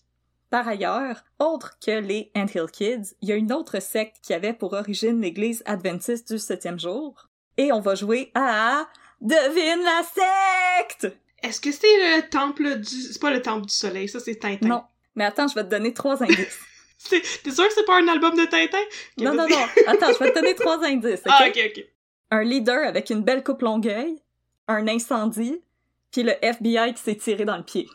Par 0.49 0.67
ailleurs, 0.67 1.23
autre 1.39 1.77
que 1.83 1.99
les 1.99 2.31
Anthill 2.35 2.67
Kids, 2.71 3.15
il 3.21 3.29
y 3.29 3.31
a 3.31 3.35
une 3.35 3.51
autre 3.51 3.81
secte 3.81 4.17
qui 4.21 4.33
avait 4.33 4.53
pour 4.53 4.73
origine 4.73 5.21
l'église 5.21 5.61
adventiste 5.65 6.31
du 6.31 6.39
septième 6.39 6.79
jour. 6.79 7.27
Et 7.57 7.71
on 7.73 7.81
va 7.81 7.95
jouer 7.95 8.31
à 8.35 8.87
Devine 9.19 9.83
la 9.83 10.03
secte! 10.03 11.17
Est-ce 11.43 11.59
que 11.59 11.71
c'est 11.71 11.87
le 12.17 12.29
temple 12.29 12.79
du... 12.79 12.85
C'est 12.85 13.21
pas 13.21 13.31
le 13.31 13.41
temple 13.41 13.65
du 13.65 13.73
soleil, 13.73 14.07
ça 14.07 14.19
c'est 14.19 14.35
Tintin? 14.35 14.67
Non. 14.67 14.83
Mais 15.15 15.25
attends, 15.25 15.47
je 15.47 15.55
vais 15.55 15.63
te 15.63 15.69
donner 15.69 15.93
trois 15.93 16.21
indices. 16.23 16.59
T'es 17.09 17.51
sûr 17.51 17.67
que 17.67 17.73
c'est 17.73 17.85
pas 17.85 17.97
un 17.97 18.07
album 18.07 18.35
de 18.35 18.45
Tintin? 18.45 18.77
Non, 19.17 19.33
non, 19.33 19.47
non. 19.47 19.65
Attends, 19.87 20.13
je 20.13 20.19
vais 20.19 20.31
te 20.31 20.35
donner 20.35 20.55
trois 20.55 20.83
indices. 20.83 21.21
Ah, 21.25 21.47
ok, 21.47 21.59
ok. 21.65 21.85
Un 22.31 22.43
leader 22.43 22.85
avec 22.85 23.09
une 23.09 23.23
belle 23.23 23.43
coupe 23.43 23.61
longueuil, 23.61 24.21
un 24.67 24.87
incendie, 24.87 25.61
puis 26.11 26.23
le 26.23 26.33
FBI 26.41 26.93
qui 26.93 27.01
s'est 27.01 27.15
tiré 27.15 27.45
dans 27.45 27.57
le 27.57 27.63
pied. 27.63 27.87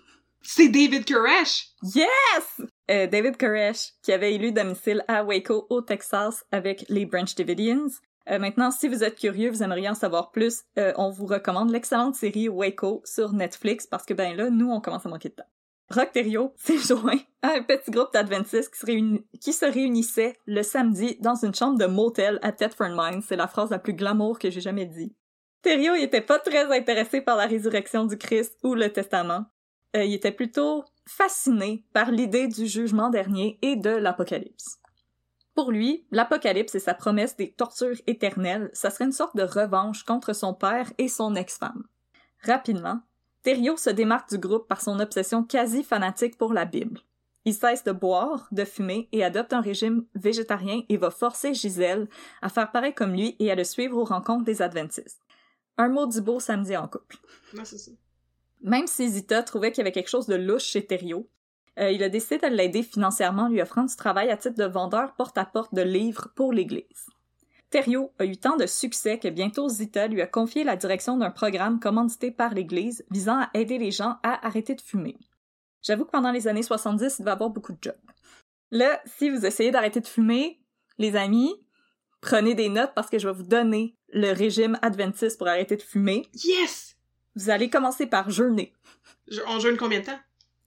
C'est 0.43 0.69
David 0.69 1.05
Koresh! 1.05 1.69
Yes! 1.83 2.63
Euh, 2.91 3.07
David 3.07 3.37
Koresh, 3.37 3.93
qui 4.03 4.13
avait 4.13 4.35
élu 4.35 4.53
domicile 4.53 5.05
à 5.07 5.23
Waco, 5.23 5.67
au 5.71 5.83
Texas, 5.83 6.45
avec 6.51 6.85
les 6.89 7.07
Branch 7.07 7.33
Davidians. 7.35 7.89
Euh, 8.29 8.39
maintenant, 8.39 8.71
si 8.71 8.89
vous 8.89 9.05
êtes 9.05 9.19
curieux, 9.19 9.51
vous 9.51 9.63
aimeriez 9.63 9.89
en 9.89 9.95
savoir 9.95 10.31
plus, 10.31 10.63
euh, 10.79 10.93
on 10.97 11.11
vous 11.11 11.27
recommande 11.27 11.71
l'excellente 11.71 12.17
série 12.17 12.49
Waco 12.49 13.03
sur 13.05 13.33
Netflix, 13.33 13.87
parce 13.87 14.05
que 14.05 14.15
ben 14.15 14.37
là, 14.37 14.51
nous, 14.51 14.71
on 14.71 14.81
commence 14.81 15.07
à 15.07 15.09
manquer 15.09 15.29
de 15.29 15.35
temps. 15.35 15.49
Rock 15.93 16.13
Thériault 16.13 16.55
s'est 16.57 16.79
joint 16.79 17.19
à 17.43 17.53
un 17.57 17.63
petit 17.63 17.91
groupe 17.91 18.13
d'Adventistes 18.13 18.75
qui, 19.41 19.53
se 19.53 19.65
réunissait 19.65 20.37
le 20.47 20.63
samedi 20.63 21.17
dans 21.21 21.35
une 21.35 21.55
chambre 21.55 21.79
de 21.79 21.87
motel 21.87 22.39
à 22.43 22.53
Thetford 22.53 22.91
Mines. 22.97 23.23
C'est 23.23 23.37
la 23.37 23.49
phrase 23.49 23.71
la 23.71 23.79
plus 23.79 23.95
glamour 23.95 24.39
que 24.39 24.51
j'ai 24.51 24.61
jamais 24.61 24.87
dit. 24.87 25.15
Thériault 25.63 25.95
il 25.95 26.05
était 26.05 26.21
pas 26.21 26.39
très 26.39 26.65
intéressé 26.77 27.21
par 27.21 27.37
la 27.37 27.47
résurrection 27.47 28.07
du 28.07 28.17
Christ 28.17 28.57
ou 28.63 28.75
le 28.75 28.93
testament. 28.93 29.45
Euh, 29.95 30.05
il 30.05 30.15
était 30.15 30.33
plutôt 30.33 30.85
fasciné 31.07 31.85
par 31.93 32.11
l'idée 32.11 32.49
du 32.49 32.67
jugement 32.67 33.11
dernier 33.11 33.59
et 33.63 33.77
de 33.77 33.91
l'apocalypse. 33.91 34.79
Pour 35.55 35.71
lui, 35.71 36.07
l'apocalypse 36.11 36.75
et 36.75 36.81
sa 36.81 36.95
promesse 36.95 37.37
des 37.37 37.53
tortures 37.53 38.01
éternelles, 38.07 38.71
ça 38.73 38.91
serait 38.91 39.05
une 39.05 39.13
sorte 39.13 39.37
de 39.37 39.43
revanche 39.43 40.05
contre 40.05 40.33
son 40.33 40.55
père 40.55 40.91
et 40.97 41.09
son 41.09 41.35
ex-femme. 41.35 41.85
Rapidement, 42.43 43.01
Thériault 43.43 43.77
se 43.77 43.91
démarque 43.91 44.31
du 44.31 44.39
groupe 44.39 44.69
par 44.69 44.81
son 44.81 45.01
obsession 45.01 45.43
quasi 45.43 45.83
fanatique 45.83 46.39
pour 46.39 46.53
la 46.53 46.65
Bible. 46.65 47.01
Il 47.45 47.55
cesse 47.55 47.83
de 47.83 47.91
boire, 47.91 48.47
de 48.53 48.65
fumer 48.65 49.09
et 49.11 49.25
adopte 49.25 49.53
un 49.53 49.61
régime 49.61 50.05
végétarien 50.15 50.83
et 50.89 50.97
va 50.97 51.11
forcer 51.11 51.55
Gisèle 51.55 52.09
à 52.41 52.49
faire 52.49 52.71
pareil 52.71 52.95
comme 52.95 53.15
lui 53.15 53.35
et 53.41 53.51
à 53.51 53.57
le 53.57 53.65
suivre 53.65 53.99
aux 53.99 54.05
rencontres 54.05 54.45
des 54.45 54.63
Adventistes. 54.63 55.21
Un 55.77 55.89
mot 55.89 56.07
du 56.07 56.21
beau 56.21 56.39
samedi 56.39 56.77
en 56.77 56.87
couple. 56.87 57.17
Non, 57.55 57.65
c'est 57.65 57.79
ça. 57.79 57.91
Même 58.61 58.87
si 58.87 59.09
Zita 59.09 59.43
trouvait 59.43 59.73
qu'il 59.73 59.79
y 59.79 59.81
avait 59.81 59.93
quelque 59.93 60.09
chose 60.09 60.29
de 60.29 60.37
louche 60.37 60.65
chez 60.65 60.87
Thériault, 60.87 61.29
euh, 61.81 61.91
il 61.91 62.03
a 62.05 62.09
décidé 62.09 62.49
de 62.49 62.55
l'aider 62.55 62.85
financièrement 62.85 63.45
en 63.45 63.49
lui 63.49 63.61
offrant 63.61 63.83
du 63.83 63.97
travail 63.97 64.31
à 64.31 64.37
titre 64.37 64.57
de 64.57 64.65
vendeur 64.65 65.15
porte-à-porte 65.15 65.75
de 65.75 65.83
livres 65.83 66.29
pour 66.37 66.53
l'Église. 66.53 67.09
Thériault 67.73 68.13
a 68.21 68.25
eu 68.27 68.37
tant 68.37 68.57
de 68.57 68.67
succès 68.67 69.19
que 69.19 69.29
bientôt 69.29 69.69
Zita 69.69 70.07
lui 70.07 70.21
a 70.23 70.27
confié 70.27 70.63
la 70.63 70.77
direction 70.77 71.17
d'un 71.17 71.31
programme 71.31 71.81
commandité 71.81 72.31
par 72.31 72.55
l'Église 72.55 73.05
visant 73.11 73.41
à 73.41 73.51
aider 73.55 73.79
les 73.79 73.91
gens 73.91 74.19
à 74.23 74.47
arrêter 74.47 74.75
de 74.77 74.81
fumer. 74.81 75.17
J'avoue 75.83 76.05
que 76.05 76.11
pendant 76.11 76.31
les 76.31 76.47
années 76.49 76.63
70, 76.63 77.17
il 77.19 77.25
va 77.25 77.31
y 77.31 77.35
avoir 77.35 77.51
beaucoup 77.51 77.73
de 77.73 77.79
jobs. 77.83 77.97
Là, 78.71 79.01
si 79.07 79.31
vous 79.31 79.45
essayez 79.45 79.71
d'arrêter 79.71 80.01
de 80.01 80.07
fumer, 80.07 80.61
les 80.99 81.17
amis, 81.17 81.53
prenez 82.21 82.55
des 82.55 82.69
notes 82.69 82.93
parce 82.95 83.09
que 83.11 83.19
je 83.19 83.27
vais 83.27 83.35
vous 83.35 83.43
donner 83.43 83.97
le 84.13 84.33
régime 84.33 84.79
adventiste 84.83 85.39
pour 85.39 85.49
arrêter 85.49 85.77
de 85.77 85.83
fumer. 85.83 86.29
Yes! 86.35 86.97
Vous 87.35 87.49
allez 87.51 87.71
commencer 87.71 88.07
par 88.07 88.29
jeûner. 88.31 88.73
Je- 89.29 89.41
on 89.49 89.59
jeûne 89.59 89.77
combien 89.79 90.01
de 90.01 90.05
temps? 90.05 90.21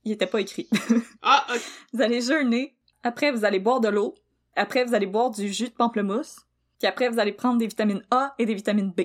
Il 0.03 0.11
était 0.11 0.27
pas 0.27 0.41
écrit. 0.41 0.67
Ah, 1.21 1.45
ok. 1.53 1.61
vous 1.93 2.01
allez 2.01 2.21
jeûner, 2.21 2.75
après 3.03 3.31
vous 3.31 3.45
allez 3.45 3.59
boire 3.59 3.79
de 3.79 3.87
l'eau, 3.89 4.15
après 4.55 4.83
vous 4.85 4.93
allez 4.95 5.05
boire 5.07 5.29
du 5.31 5.51
jus 5.53 5.69
de 5.69 5.73
pamplemousse, 5.73 6.37
puis 6.79 6.87
après 6.87 7.09
vous 7.09 7.19
allez 7.19 7.31
prendre 7.31 7.57
des 7.57 7.67
vitamines 7.67 8.03
A 8.11 8.33
et 8.37 8.45
des 8.45 8.53
vitamines 8.53 8.91
B. 8.91 9.01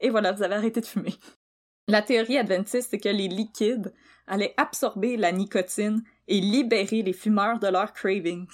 Et 0.00 0.10
voilà, 0.10 0.32
vous 0.32 0.42
avez 0.42 0.54
arrêté 0.54 0.80
de 0.80 0.86
fumer. 0.86 1.14
La 1.86 2.02
théorie 2.02 2.38
adventiste, 2.38 2.88
c'est 2.90 2.98
que 2.98 3.08
les 3.08 3.28
liquides 3.28 3.92
allaient 4.26 4.54
absorber 4.56 5.16
la 5.16 5.32
nicotine 5.32 6.02
et 6.28 6.40
libérer 6.40 7.02
les 7.02 7.12
fumeurs 7.12 7.58
de 7.58 7.68
leurs 7.68 7.92
cravings. 7.92 8.48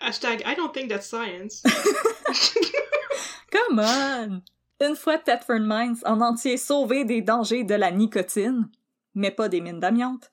Hashtag 0.00 0.42
I 0.46 0.54
don't 0.56 0.72
think 0.72 0.88
that's 0.88 1.06
science. 1.06 1.62
Come 3.50 3.78
on! 3.78 4.42
Une 4.80 4.96
fois 4.96 5.18
Thetford 5.18 5.60
Mines 5.60 5.96
en 6.04 6.20
entier 6.20 6.56
sauvé 6.56 7.04
des 7.04 7.22
dangers 7.22 7.64
de 7.64 7.74
la 7.74 7.90
nicotine, 7.90 8.68
mais 9.14 9.30
pas 9.30 9.48
des 9.48 9.60
mines 9.60 9.78
d'amiante, 9.78 10.30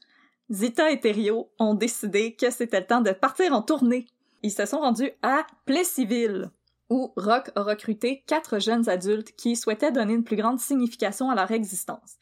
Zita 0.52 0.92
et 0.92 1.00
Thériault 1.00 1.52
ont 1.60 1.76
décidé 1.76 2.36
que 2.36 2.50
c'était 2.50 2.80
le 2.80 2.88
temps 2.88 3.02
de 3.02 3.12
partir 3.12 3.54
en 3.54 3.62
tournée. 3.62 4.08
Ils 4.42 4.52
se 4.52 4.66
sont 4.66 4.80
rendus 4.80 5.12
à 5.22 5.46
Plessisville, 5.66 6.50
où 6.92 7.14
Rock 7.16 7.52
a 7.56 7.64
recruté 7.64 8.22
quatre 8.28 8.60
jeunes 8.60 8.90
adultes 8.90 9.32
qui 9.38 9.56
souhaitaient 9.56 9.94
donner 9.94 10.14
une 10.14 10.26
plus 10.26 10.36
grande 10.36 10.60
signification 10.60 11.30
à 11.30 11.36
leur 11.36 11.50
existence. 11.52 12.18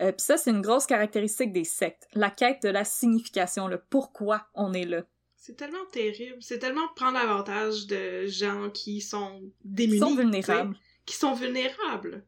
Euh, 0.00 0.12
Puis 0.12 0.22
ça, 0.24 0.36
c'est 0.36 0.50
une 0.50 0.62
grosse 0.62 0.86
caractéristique 0.86 1.52
des 1.52 1.64
sectes, 1.64 2.06
la 2.14 2.30
quête 2.30 2.62
de 2.62 2.68
la 2.68 2.84
signification, 2.84 3.66
le 3.66 3.82
pourquoi 3.90 4.46
on 4.54 4.72
est 4.74 4.84
là. 4.84 5.02
C'est 5.34 5.56
tellement 5.56 5.84
terrible. 5.90 6.36
C'est 6.38 6.60
tellement 6.60 6.86
prendre 6.94 7.18
l'avantage 7.18 7.88
de 7.88 8.26
gens 8.26 8.70
qui 8.70 9.00
sont 9.00 9.42
démunis. 9.64 9.98
sont 9.98 10.06
tu 10.10 10.14
sais, 10.14 10.22
vulnérables. 10.22 10.76
Qui 11.04 11.16
sont 11.16 11.34
vulnérables. 11.34 12.24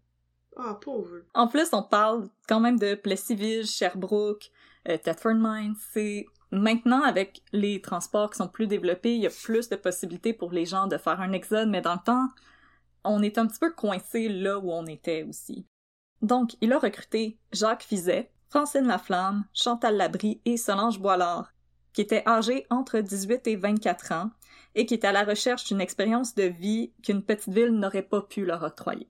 Ah, 0.56 0.76
pauvre. 0.80 1.20
En 1.32 1.46
plus, 1.46 1.68
on 1.72 1.84
parle 1.84 2.28
quand 2.48 2.58
même 2.58 2.76
de 2.76 2.96
Plessisville, 2.96 3.66
Sherbrooke, 3.66 4.50
euh, 4.88 4.98
Thetford 4.98 5.36
Mines. 5.36 5.76
C'est 5.92 6.26
maintenant 6.54 7.02
avec 7.02 7.42
les 7.52 7.80
transports 7.80 8.30
qui 8.30 8.38
sont 8.38 8.48
plus 8.48 8.66
développés, 8.66 9.14
il 9.14 9.22
y 9.22 9.26
a 9.26 9.30
plus 9.30 9.68
de 9.68 9.76
possibilités 9.76 10.32
pour 10.32 10.52
les 10.52 10.66
gens 10.66 10.86
de 10.86 10.98
faire 10.98 11.20
un 11.20 11.32
exode, 11.32 11.68
mais 11.68 11.80
dans 11.80 11.94
le 11.94 12.04
temps, 12.04 12.28
on 13.04 13.22
est 13.22 13.38
un 13.38 13.46
petit 13.46 13.58
peu 13.58 13.72
coincé 13.72 14.28
là 14.28 14.58
où 14.58 14.70
on 14.72 14.86
était 14.86 15.24
aussi. 15.24 15.66
Donc, 16.22 16.56
il 16.60 16.72
a 16.72 16.78
recruté 16.78 17.38
Jacques 17.52 17.82
Fizet, 17.82 18.30
Francine 18.48 18.86
Laflamme, 18.86 19.44
Chantal 19.52 19.96
Labrie 19.96 20.40
et 20.44 20.56
Solange 20.56 21.00
Boilard, 21.00 21.52
qui 21.92 22.00
étaient 22.00 22.26
âgés 22.26 22.66
entre 22.70 23.00
18 23.00 23.46
et 23.46 23.56
24 23.56 24.12
ans 24.12 24.30
et 24.74 24.86
qui 24.86 24.94
étaient 24.94 25.06
à 25.06 25.12
la 25.12 25.24
recherche 25.24 25.64
d'une 25.64 25.80
expérience 25.80 26.34
de 26.34 26.44
vie 26.44 26.92
qu'une 27.02 27.22
petite 27.22 27.52
ville 27.52 27.70
n'aurait 27.70 28.02
pas 28.02 28.22
pu 28.22 28.44
leur 28.44 28.62
octroyer. 28.62 29.08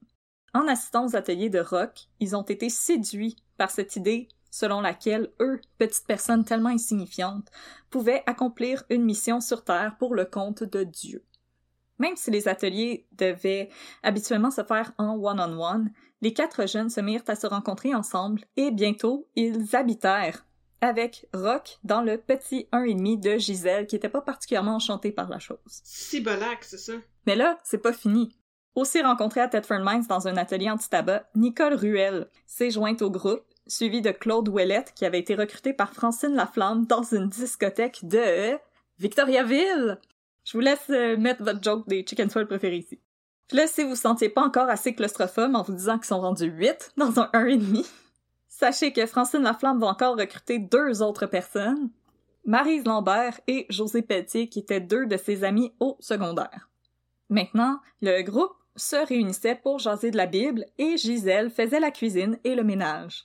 En 0.54 0.68
assistant 0.68 1.06
aux 1.06 1.16
ateliers 1.16 1.50
de 1.50 1.60
rock, 1.60 2.08
ils 2.20 2.36
ont 2.36 2.42
été 2.42 2.68
séduits 2.68 3.36
par 3.56 3.70
cette 3.70 3.96
idée 3.96 4.28
selon 4.54 4.80
laquelle 4.80 5.32
eux, 5.40 5.60
petites 5.78 6.06
personnes 6.06 6.44
tellement 6.44 6.68
insignifiantes, 6.68 7.50
pouvaient 7.90 8.22
accomplir 8.26 8.84
une 8.88 9.04
mission 9.04 9.40
sur 9.40 9.64
Terre 9.64 9.96
pour 9.98 10.14
le 10.14 10.24
compte 10.24 10.62
de 10.62 10.84
Dieu. 10.84 11.24
Même 11.98 12.14
si 12.14 12.30
les 12.30 12.46
ateliers 12.46 13.08
devaient 13.10 13.68
habituellement 14.04 14.52
se 14.52 14.62
faire 14.62 14.92
en 14.96 15.16
one-on-one, 15.16 15.90
les 16.20 16.32
quatre 16.32 16.68
jeunes 16.68 16.88
se 16.88 17.00
mirent 17.00 17.24
à 17.26 17.34
se 17.34 17.48
rencontrer 17.48 17.96
ensemble 17.96 18.42
et 18.56 18.70
bientôt 18.70 19.26
ils 19.34 19.74
habitèrent 19.74 20.46
avec 20.80 21.26
Rock 21.34 21.80
dans 21.82 22.02
le 22.02 22.16
petit 22.16 22.68
1,5 22.72 23.20
de 23.20 23.38
Gisèle 23.38 23.88
qui 23.88 23.96
était 23.96 24.08
pas 24.08 24.20
particulièrement 24.20 24.76
enchanté 24.76 25.10
par 25.10 25.28
la 25.28 25.40
chose. 25.40 25.58
Cibolac, 25.66 26.62
c'est 26.62 26.78
ça. 26.78 26.92
Mais 27.26 27.34
là, 27.34 27.58
c'est 27.64 27.78
pas 27.78 27.92
fini. 27.92 28.38
Aussi 28.76 29.02
rencontrée 29.02 29.40
à 29.40 29.48
Thetford 29.48 29.84
Mines 29.84 30.06
dans 30.08 30.28
un 30.28 30.36
atelier 30.36 30.70
anti-tabac, 30.70 31.28
Nicole 31.34 31.74
Ruel 31.74 32.28
s'est 32.46 32.70
jointe 32.70 33.02
au 33.02 33.10
groupe, 33.10 33.44
suivie 33.66 34.02
de 34.02 34.10
Claude 34.10 34.48
Ouellette 34.48 34.92
qui 34.94 35.04
avait 35.04 35.18
été 35.18 35.34
recruté 35.34 35.72
par 35.72 35.92
Francine 35.92 36.34
Laflamme 36.34 36.86
dans 36.86 37.02
une 37.02 37.28
discothèque 37.28 38.00
de 38.04 38.58
Victoriaville. 38.98 39.98
Je 40.44 40.52
vous 40.52 40.60
laisse 40.60 40.90
euh, 40.90 41.16
mettre 41.16 41.42
votre 41.42 41.62
joke 41.62 41.88
des 41.88 42.04
chicken 42.06 42.28
swell 42.28 42.46
préférés 42.46 42.78
ici. 42.78 43.00
Puis 43.48 43.56
là, 43.56 43.66
si 43.66 43.82
vous 43.82 43.90
vous 43.90 43.96
sentiez 43.96 44.28
pas 44.28 44.42
encore 44.42 44.68
assez 44.68 44.94
claustrophobe 44.94 45.54
en 45.54 45.62
vous 45.62 45.74
disant 45.74 45.96
qu'ils 45.96 46.06
sont 46.06 46.20
rendus 46.20 46.50
8 46.50 46.92
dans 46.96 47.20
un 47.20 47.30
1,5, 47.32 47.86
sachez 48.48 48.92
que 48.92 49.06
Francine 49.06 49.42
Laflamme 49.42 49.80
va 49.80 49.86
encore 49.88 50.16
recruter 50.16 50.58
deux 50.58 51.02
autres 51.02 51.26
personnes, 51.26 51.90
Maryse 52.46 52.84
Lambert 52.84 53.40
et 53.46 53.66
José 53.70 54.02
Pelletier, 54.02 54.48
qui 54.48 54.60
étaient 54.60 54.80
deux 54.80 55.06
de 55.06 55.16
ses 55.16 55.44
amis 55.44 55.72
au 55.80 55.96
secondaire. 56.00 56.68
Maintenant, 57.30 57.80
le 58.02 58.22
groupe 58.22 58.54
se 58.76 58.96
réunissait 58.96 59.54
pour 59.54 59.78
jaser 59.78 60.10
de 60.10 60.16
la 60.16 60.26
Bible 60.26 60.66
et 60.78 60.96
Gisèle 60.96 61.50
faisait 61.50 61.80
la 61.80 61.90
cuisine 61.90 62.38
et 62.44 62.54
le 62.54 62.64
ménage. 62.64 63.24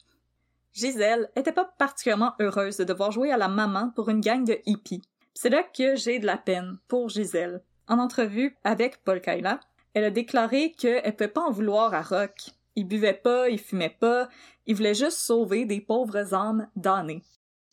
Gisèle 0.79 1.29
était 1.35 1.51
pas 1.51 1.65
particulièrement 1.77 2.35
heureuse 2.39 2.77
de 2.77 2.85
devoir 2.85 3.11
jouer 3.11 3.33
à 3.33 3.37
la 3.37 3.49
maman 3.49 3.91
pour 3.95 4.07
une 4.07 4.21
gang 4.21 4.45
de 4.45 4.57
hippies. 4.65 5.01
C'est 5.33 5.49
là 5.49 5.61
que 5.61 5.97
j'ai 5.97 6.19
de 6.19 6.25
la 6.25 6.37
peine 6.37 6.77
pour 6.87 7.09
Gisèle. 7.09 7.61
En 7.89 7.99
entrevue 7.99 8.55
avec 8.63 9.03
Paul 9.03 9.19
Kaila, 9.19 9.59
elle 9.93 10.05
a 10.05 10.09
déclaré 10.09 10.71
qu'elle 10.71 11.15
peut 11.17 11.27
pas 11.27 11.41
en 11.41 11.51
vouloir 11.51 11.93
à 11.93 12.01
Rock. 12.01 12.51
Il 12.77 12.87
buvait 12.87 13.13
pas, 13.13 13.49
il 13.49 13.59
fumait 13.59 13.97
pas, 13.99 14.29
il 14.67 14.75
voulait 14.75 14.93
juste 14.93 15.17
sauver 15.17 15.65
des 15.65 15.81
pauvres 15.81 16.33
âmes 16.33 16.69
damnées. 16.77 17.23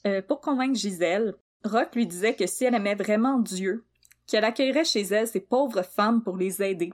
Euh, 0.04 0.20
pour 0.20 0.40
convaincre 0.40 0.76
Gisèle, 0.76 1.34
Rock 1.64 1.94
lui 1.94 2.08
disait 2.08 2.34
que 2.34 2.48
si 2.48 2.64
elle 2.64 2.74
aimait 2.74 2.96
vraiment 2.96 3.38
Dieu, 3.38 3.84
qu'elle 4.26 4.44
accueillerait 4.44 4.84
chez 4.84 5.02
elle 5.02 5.28
ces 5.28 5.40
pauvres 5.40 5.82
femmes 5.82 6.24
pour 6.24 6.36
les 6.36 6.60
aider, 6.60 6.92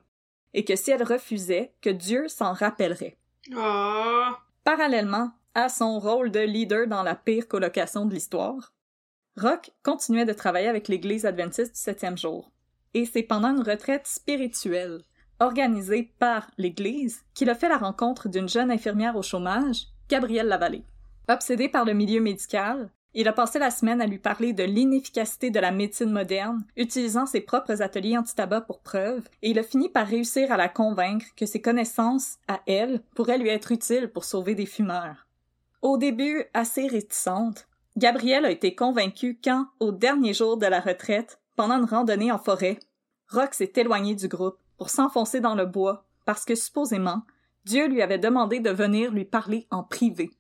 et 0.53 0.65
que 0.65 0.77
si 0.77 0.91
elle 0.91 1.05
refusait, 1.05 1.73
que 1.81 1.89
Dieu 1.89 2.29
s'en 2.29 2.53
rappellerait. 2.53 3.17
Ah. 3.57 4.41
Parallèlement 4.63 5.33
à 5.55 5.69
son 5.69 5.99
rôle 5.99 6.31
de 6.31 6.41
leader 6.41 6.87
dans 6.87 7.03
la 7.03 7.15
pire 7.15 7.49
colocation 7.49 8.07
de 8.07 8.15
l'histoire, 8.15 8.73
Rock 9.37 9.71
continuait 9.83 10.25
de 10.25 10.33
travailler 10.33 10.69
avec 10.69 10.89
l'Église 10.89 11.25
adventiste 11.27 11.75
du 11.75 11.81
septième 11.81 12.19
jour. 12.19 12.51
Et 12.95 13.07
c'est 13.07 13.23
pendant 13.23 13.55
une 13.55 13.63
retraite 13.63 14.07
spirituelle, 14.07 15.03
organisée 15.41 16.13
par 16.19 16.51
l'Église, 16.59 17.23
qu'il 17.35 17.51
a 17.51 17.55
fait 17.55 17.69
la 17.69 17.79
rencontre 17.79 18.29
d'une 18.29 18.49
jeune 18.49 18.71
infirmière 18.71 19.17
au 19.17 19.23
chômage, 19.23 19.87
Gabrielle 20.09 20.49
Lavallée. 20.49 20.85
Obsédé 21.29 21.69
par 21.69 21.85
le 21.85 21.95
milieu 21.95 22.21
médical, 22.21 22.91
il 23.15 23.29
a 23.29 23.33
passé 23.33 23.59
la 23.59 23.71
semaine 23.71 24.01
à 24.01 24.07
lui 24.07 24.19
parler 24.19 24.53
de 24.55 24.65
l'inefficacité 24.65 25.51
de 25.51 25.61
la 25.61 25.71
médecine 25.71 26.11
moderne, 26.11 26.65
utilisant 26.77 27.27
ses 27.27 27.41
propres 27.41 27.83
ateliers 27.83 28.17
anti-tabac 28.17 28.63
pour 28.63 28.81
preuve, 28.81 29.29
et 29.43 29.51
il 29.51 29.59
a 29.59 29.63
fini 29.63 29.91
par 29.91 30.07
réussir 30.07 30.51
à 30.51 30.57
la 30.57 30.69
convaincre 30.69 31.27
que 31.37 31.45
ses 31.45 31.61
connaissances, 31.61 32.39
à 32.49 32.61
elle, 32.67 33.01
pourraient 33.15 33.39
lui 33.39 33.51
être 33.51 33.73
utiles 33.73 34.09
pour 34.09 34.25
sauver 34.25 34.55
des 34.55 34.67
fumeurs. 34.67 35.22
Au 35.83 35.99
début 35.99 36.45
assez 36.55 36.87
réticente, 36.87 37.67
Gabrielle 37.97 38.45
a 38.45 38.53
été 38.53 38.77
convaincue 38.77 39.41
quand, 39.43 39.67
au 39.81 39.91
dernier 39.91 40.33
jour 40.33 40.57
de 40.57 40.67
la 40.67 40.79
retraite, 40.79 41.41
pendant 41.57 41.75
une 41.75 41.91
randonnée 41.91 42.31
en 42.31 42.39
forêt, 42.39 42.79
Rock 43.29 43.53
s'est 43.53 43.73
éloigné 43.75 44.15
du 44.15 44.29
groupe 44.29 44.59
pour 44.79 44.91
s'enfoncer 44.91 45.41
dans 45.41 45.57
le 45.57 45.67
bois 45.67 46.07
parce 46.25 46.45
que 46.45 46.55
supposément, 46.55 47.23
Dieu 47.65 47.89
lui 47.89 48.01
avait 48.01 48.21
demandé 48.21 48.61
de 48.61 48.71
venir 48.71 49.11
lui 49.11 49.25
parler 49.25 49.67
en 49.73 49.83
privé. 49.83 50.31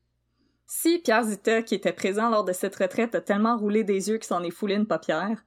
Si 0.66 1.00
Pierre 1.00 1.24
Zita, 1.24 1.62
qui 1.62 1.74
était 1.74 1.92
présent 1.92 2.30
lors 2.30 2.44
de 2.44 2.52
cette 2.52 2.76
retraite, 2.76 3.16
a 3.16 3.20
tellement 3.20 3.58
roulé 3.58 3.82
des 3.82 4.10
yeux 4.10 4.18
qu'il 4.18 4.26
s'en 4.26 4.44
est 4.44 4.50
foulé 4.52 4.76
une 4.76 4.86
paupière, 4.86 5.44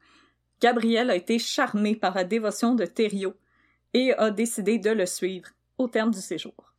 Gabriel 0.60 1.10
a 1.10 1.16
été 1.16 1.40
charmé 1.40 1.96
par 1.96 2.16
la 2.16 2.26
dévotion 2.26 2.76
de 2.76 2.86
Thériault 2.86 3.36
et 3.94 4.12
a 4.14 4.30
décidé 4.30 4.78
de 4.78 4.90
le 4.90 5.06
suivre 5.06 5.48
au 5.78 5.88
terme 5.88 6.12
du 6.12 6.20
séjour. 6.20 6.75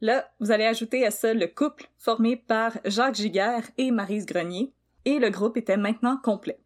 Là, 0.00 0.30
vous 0.40 0.50
allez 0.50 0.64
ajouter 0.64 1.04
à 1.04 1.10
ça 1.10 1.34
le 1.34 1.46
couple 1.46 1.88
formé 1.98 2.36
par 2.36 2.78
Jacques 2.84 3.16
Giguère 3.16 3.68
et 3.76 3.90
Marise 3.90 4.26
Grenier, 4.26 4.72
et 5.04 5.18
le 5.18 5.30
groupe 5.30 5.56
était 5.56 5.76
maintenant 5.76 6.16
complet. 6.16 6.58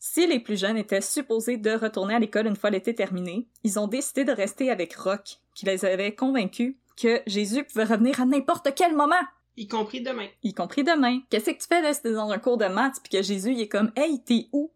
Si 0.00 0.26
les 0.26 0.40
plus 0.40 0.58
jeunes 0.58 0.76
étaient 0.76 1.00
supposés 1.00 1.56
de 1.56 1.70
retourner 1.70 2.14
à 2.14 2.18
l'école 2.18 2.46
une 2.46 2.56
fois 2.56 2.70
l'été 2.70 2.94
terminé, 2.94 3.48
ils 3.64 3.78
ont 3.78 3.88
décidé 3.88 4.24
de 4.24 4.32
rester 4.32 4.70
avec 4.70 4.94
Rock, 4.94 5.38
qui 5.54 5.66
les 5.66 5.84
avait 5.84 6.14
convaincus 6.14 6.76
que 6.96 7.20
Jésus 7.26 7.64
pouvait 7.64 7.84
revenir 7.84 8.20
à 8.20 8.24
n'importe 8.24 8.74
quel 8.74 8.94
moment. 8.94 9.14
Y 9.56 9.66
compris 9.66 10.00
demain. 10.00 10.28
Y 10.44 10.54
compris 10.54 10.84
demain. 10.84 11.20
Qu'est-ce 11.30 11.50
que 11.50 11.58
tu 11.60 11.66
fais 11.66 11.82
là 11.82 11.92
si 11.92 12.02
t'es 12.02 12.12
dans 12.12 12.30
un 12.30 12.38
cours 12.38 12.58
de 12.58 12.66
maths 12.66 13.00
puis 13.02 13.18
que 13.18 13.22
Jésus 13.22 13.52
il 13.52 13.60
est 13.60 13.68
comme 13.68 13.90
Hey, 13.96 14.22
t'es 14.22 14.48
où? 14.52 14.70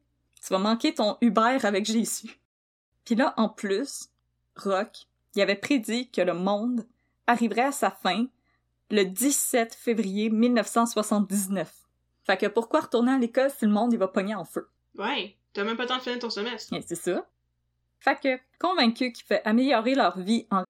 Tu 0.45 0.53
vas 0.53 0.59
manquer 0.59 0.93
ton 0.93 1.17
Uber 1.21 1.59
avec 1.63 1.85
Jésus. 1.85 2.41
Puis 3.05 3.15
là, 3.15 3.33
en 3.37 3.49
plus, 3.49 4.09
Rock, 4.57 5.07
il 5.37 5.43
avait 5.43 5.55
prédit 5.55 6.11
que 6.11 6.21
le 6.21 6.35
monde 6.35 6.85
arriverait 7.27 7.63
à 7.63 7.73
sa 7.73 7.91
fin 7.91 8.27
le 8.91 9.05
17 9.05 9.75
février 9.75 10.31
1979. 10.31 11.73
Fait 12.25 12.37
que 12.37 12.47
pourquoi 12.47 12.81
retourner 12.81 13.13
à 13.13 13.19
l'école 13.19 13.51
si 13.51 13.67
le 13.67 13.73
monde 13.73 13.93
il 13.93 13.99
va 13.99 14.09
pogner 14.09 14.35
en 14.35 14.45
feu? 14.45 14.69
Ouais, 14.97 15.37
t'as 15.53 15.65
même 15.65 15.77
pas 15.77 15.85
le 15.85 15.89
temps 15.89 15.97
de 15.97 16.03
finir 16.03 16.19
ton 16.19 16.31
semestre. 16.31 16.75
C'est 16.87 16.95
ça. 16.95 17.27
Fait 17.99 18.19
que, 18.21 18.41
convaincu 18.59 19.13
qu'il 19.13 19.25
fait 19.25 19.43
améliorer 19.45 19.95
leur 19.95 20.19
vie 20.19 20.47
en 20.51 20.65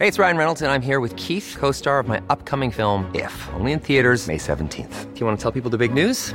Hey, 0.00 0.08
it's 0.08 0.18
Ryan 0.18 0.36
Reynolds, 0.36 0.62
and 0.62 0.72
I'm 0.72 0.82
here 0.82 0.98
with 0.98 1.14
Keith, 1.14 1.56
co 1.60 1.70
star 1.70 2.00
of 2.00 2.08
my 2.08 2.20
upcoming 2.28 2.72
film, 2.72 3.08
If, 3.14 3.48
only 3.54 3.70
in 3.70 3.78
theaters, 3.78 4.26
May 4.26 4.36
17th. 4.36 5.12
Do 5.14 5.20
you 5.20 5.26
want 5.26 5.38
to 5.38 5.40
tell 5.40 5.52
people 5.52 5.70
the 5.70 5.78
big 5.78 5.94
news? 5.94 6.34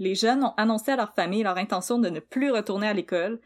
Les 0.00 0.14
jeunes 0.14 0.42
ont 0.42 0.54
annoncé 0.56 0.90
à 0.90 0.96
leur 0.96 1.14
famille 1.14 1.42
leur 1.42 1.58
intention 1.58 1.98
de 1.98 2.08
ne 2.08 2.20
plus 2.20 2.50
retourner 2.50 2.88
à 2.88 2.94
l'école 2.94 3.38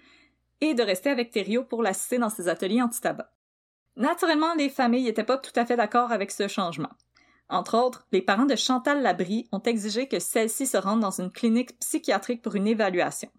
et 0.61 0.75
de 0.75 0.85
rester 0.85 1.11
avec 1.11 1.33
Thériault 1.33 1.65
pour 1.65 1.83
l'assister 1.83 2.17
dans 2.17 2.31
ses 2.31 2.49
ateliers 2.49 2.81
anti-tabac. 2.81 3.29
Naturellement, 3.97 4.55
les 4.55 4.69
familles 4.69 5.03
n'étaient 5.03 5.25
pas 5.25 5.37
tout 5.37 5.53
à 5.57 5.67
fait 5.67 5.77
d'accord 5.77 6.13
avec 6.13 6.31
ce 6.31 6.47
changement. 6.47 6.93
Entre 7.49 7.77
autres, 7.77 8.07
les 8.13 8.23
parents 8.23 8.47
de 8.47 8.55
Chantal 8.55 9.03
Labrie 9.03 9.49
ont 9.51 9.63
exigé 9.63 10.07
que 10.07 10.21
celle-ci 10.21 10.69
se 10.69 10.77
rende 10.77 11.01
dans 11.01 11.21
une 11.21 11.33
clinique 11.33 11.77
psychiatrique 11.81 12.41
pour 12.41 12.55
une 12.55 12.69
évaluation. 12.69 13.31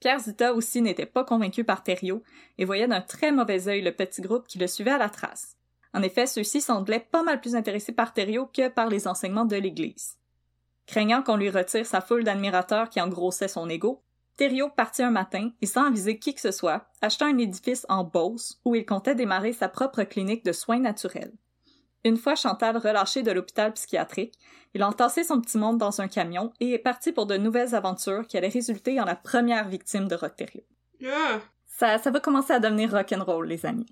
Pierre 0.00 0.20
Zita 0.20 0.54
aussi 0.54 0.80
n'était 0.80 1.04
pas 1.04 1.24
convaincu 1.24 1.62
par 1.62 1.82
Thériault 1.82 2.22
et 2.56 2.64
voyait 2.64 2.88
d'un 2.88 3.02
très 3.02 3.32
mauvais 3.32 3.68
œil 3.68 3.82
le 3.82 3.92
petit 3.92 4.22
groupe 4.22 4.48
qui 4.48 4.58
le 4.58 4.66
suivait 4.66 4.92
à 4.92 4.98
la 4.98 5.10
trace. 5.10 5.56
En 5.92 6.02
effet, 6.02 6.26
ceux-ci 6.26 6.62
semblaient 6.62 7.06
pas 7.10 7.22
mal 7.22 7.38
plus 7.38 7.54
intéressés 7.54 7.92
par 7.92 8.14
Thériault 8.14 8.50
que 8.52 8.68
par 8.68 8.88
les 8.88 9.06
enseignements 9.06 9.44
de 9.44 9.56
l'Église. 9.56 10.16
Craignant 10.86 11.22
qu'on 11.22 11.36
lui 11.36 11.50
retire 11.50 11.86
sa 11.86 12.00
foule 12.00 12.24
d'admirateurs 12.24 12.88
qui 12.88 13.00
engrossait 13.00 13.48
son 13.48 13.68
ego, 13.68 14.02
Thériault 14.36 14.70
partit 14.70 15.02
un 15.02 15.10
matin 15.10 15.50
et 15.62 15.66
sans 15.66 15.86
aviser 15.86 16.18
qui 16.18 16.34
que 16.34 16.40
ce 16.40 16.50
soit, 16.50 16.86
acheta 17.00 17.26
un 17.26 17.38
édifice 17.38 17.86
en 17.88 18.04
Beauce 18.04 18.60
où 18.64 18.74
il 18.74 18.84
comptait 18.84 19.14
démarrer 19.14 19.52
sa 19.52 19.68
propre 19.68 20.02
clinique 20.02 20.44
de 20.44 20.52
soins 20.52 20.78
naturels. 20.78 21.32
Une 22.04 22.18
fois 22.18 22.34
Chantal 22.34 22.76
relâchée 22.76 23.22
de 23.22 23.32
l'hôpital 23.32 23.72
psychiatrique, 23.72 24.38
il 24.74 24.82
a 24.82 24.88
entassé 24.88 25.24
son 25.24 25.40
petit 25.40 25.58
monde 25.58 25.78
dans 25.78 26.00
un 26.00 26.06
camion 26.06 26.52
et 26.60 26.72
est 26.72 26.78
parti 26.78 27.10
pour 27.10 27.26
de 27.26 27.36
nouvelles 27.36 27.74
aventures 27.74 28.26
qui 28.26 28.36
allaient 28.36 28.48
résulter 28.48 29.00
en 29.00 29.04
la 29.04 29.16
première 29.16 29.68
victime 29.68 30.06
de 30.06 30.14
Rock 30.14 30.36
Thériault. 30.36 30.66
Ah! 31.04 31.40
Ça, 31.66 31.98
ça 31.98 32.10
va 32.10 32.20
commencer 32.20 32.52
à 32.52 32.60
devenir 32.60 32.92
rock'n'roll, 32.92 33.48
les 33.48 33.66
amis. 33.66 33.86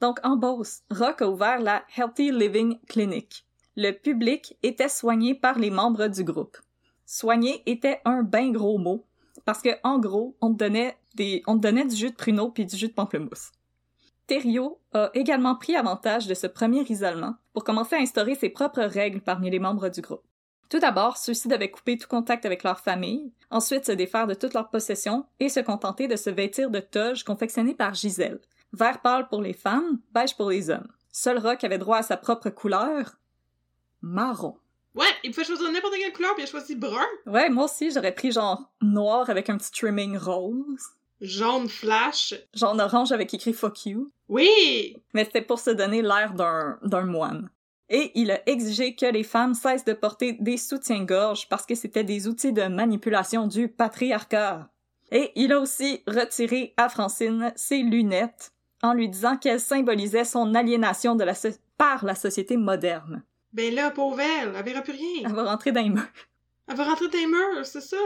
Donc, 0.00 0.18
en 0.22 0.36
Beauce, 0.36 0.80
Rock 0.90 1.20
a 1.20 1.28
ouvert 1.28 1.60
la 1.60 1.84
Healthy 1.96 2.32
Living 2.32 2.78
Clinic. 2.88 3.46
Le 3.82 3.92
public 3.92 4.58
était 4.62 4.90
soigné 4.90 5.34
par 5.34 5.58
les 5.58 5.70
membres 5.70 6.08
du 6.08 6.22
groupe. 6.22 6.58
Soigné 7.06 7.62
était 7.64 8.02
un 8.04 8.22
ben 8.22 8.52
gros 8.52 8.76
mot, 8.76 9.06
parce 9.46 9.62
que, 9.62 9.70
en 9.84 9.98
gros, 9.98 10.36
on 10.42 10.52
te 10.52 10.58
donnait 10.58 10.98
du 11.86 11.96
jus 11.96 12.10
de 12.10 12.14
pruneau 12.14 12.50
puis 12.50 12.66
du 12.66 12.76
jus 12.76 12.88
de 12.88 12.92
pamplemousse. 12.92 13.52
Thériault 14.26 14.82
a 14.92 15.08
également 15.14 15.54
pris 15.54 15.76
avantage 15.76 16.26
de 16.26 16.34
ce 16.34 16.46
premier 16.46 16.82
isolement 16.90 17.36
pour 17.54 17.64
commencer 17.64 17.96
à 17.96 18.00
instaurer 18.00 18.34
ses 18.34 18.50
propres 18.50 18.82
règles 18.82 19.22
parmi 19.22 19.48
les 19.48 19.58
membres 19.58 19.88
du 19.88 20.02
groupe. 20.02 20.26
Tout 20.68 20.78
d'abord, 20.78 21.16
ceux-ci 21.16 21.48
devaient 21.48 21.70
couper 21.70 21.96
tout 21.96 22.06
contact 22.06 22.44
avec 22.44 22.64
leur 22.64 22.80
famille, 22.80 23.32
ensuite 23.50 23.86
se 23.86 23.92
défaire 23.92 24.26
de 24.26 24.34
toutes 24.34 24.52
leurs 24.52 24.68
possessions 24.68 25.24
et 25.38 25.48
se 25.48 25.60
contenter 25.60 26.06
de 26.06 26.16
se 26.16 26.28
vêtir 26.28 26.68
de 26.68 26.80
toges 26.80 27.24
confectionnées 27.24 27.74
par 27.74 27.94
Gisèle. 27.94 28.42
Vert 28.74 29.00
pâle 29.00 29.28
pour 29.28 29.40
les 29.40 29.54
femmes, 29.54 30.00
beige 30.12 30.36
pour 30.36 30.50
les 30.50 30.68
hommes. 30.68 30.92
Seul 31.12 31.38
Rock 31.38 31.64
avait 31.64 31.78
droit 31.78 31.96
à 31.96 32.02
sa 32.02 32.18
propre 32.18 32.50
couleur, 32.50 33.16
marron. 34.02 34.56
Ouais, 34.94 35.06
il 35.22 35.30
pouvait 35.30 35.44
choisir 35.46 35.70
n'importe 35.70 35.94
quelle 35.94 36.12
couleur, 36.12 36.34
puis 36.34 36.42
il 36.42 36.46
a 36.48 36.50
choisi 36.50 36.74
brun. 36.74 37.06
Ouais, 37.26 37.48
moi 37.48 37.64
aussi, 37.66 37.90
j'aurais 37.92 38.14
pris 38.14 38.32
genre 38.32 38.70
noir 38.82 39.30
avec 39.30 39.48
un 39.48 39.56
petit 39.56 39.70
trimming 39.70 40.16
rose, 40.16 40.82
Jaune 41.20 41.68
flash. 41.68 42.34
genre 42.54 42.76
orange 42.78 43.12
avec 43.12 43.32
écrit 43.34 43.52
fuck 43.52 43.86
you, 43.86 44.10
Oui! 44.28 44.96
mais 45.14 45.24
c'était 45.24 45.42
pour 45.42 45.58
se 45.60 45.70
donner 45.70 46.02
l'air 46.02 46.32
d'un, 46.34 46.78
d'un 46.82 47.04
moine. 47.04 47.50
Et 47.88 48.12
il 48.14 48.30
a 48.30 48.48
exigé 48.48 48.94
que 48.94 49.06
les 49.06 49.24
femmes 49.24 49.54
cessent 49.54 49.84
de 49.84 49.92
porter 49.92 50.34
des 50.40 50.56
soutiens-gorge 50.56 51.48
parce 51.48 51.66
que 51.66 51.74
c'était 51.74 52.04
des 52.04 52.26
outils 52.28 52.52
de 52.52 52.62
manipulation 52.64 53.46
du 53.48 53.68
patriarcat. 53.68 54.68
Et 55.12 55.32
il 55.34 55.52
a 55.52 55.60
aussi 55.60 56.02
retiré 56.06 56.72
à 56.76 56.88
Francine 56.88 57.52
ses 57.56 57.78
lunettes 57.82 58.52
en 58.82 58.94
lui 58.94 59.08
disant 59.08 59.36
qu'elles 59.36 59.60
symbolisaient 59.60 60.24
son 60.24 60.54
aliénation 60.54 61.16
de 61.16 61.24
la 61.24 61.34
so- 61.34 61.48
par 61.76 62.04
la 62.04 62.14
société 62.14 62.56
moderne. 62.56 63.24
Ben 63.52 63.74
là, 63.74 63.90
pauvre 63.90 64.20
elle, 64.20 64.52
elle 64.56 64.64
verra 64.64 64.82
plus 64.82 64.92
rien. 64.92 65.22
Elle 65.24 65.34
va 65.34 65.44
rentrer 65.44 65.72
dans 65.72 65.82
les 65.82 65.90
murs. 65.90 66.06
Elle 66.68 66.76
va 66.76 66.84
rentrer 66.84 67.08
dans 67.08 67.18
les 67.18 67.26
murs, 67.26 67.64
c'est 67.66 67.80
ça. 67.80 67.96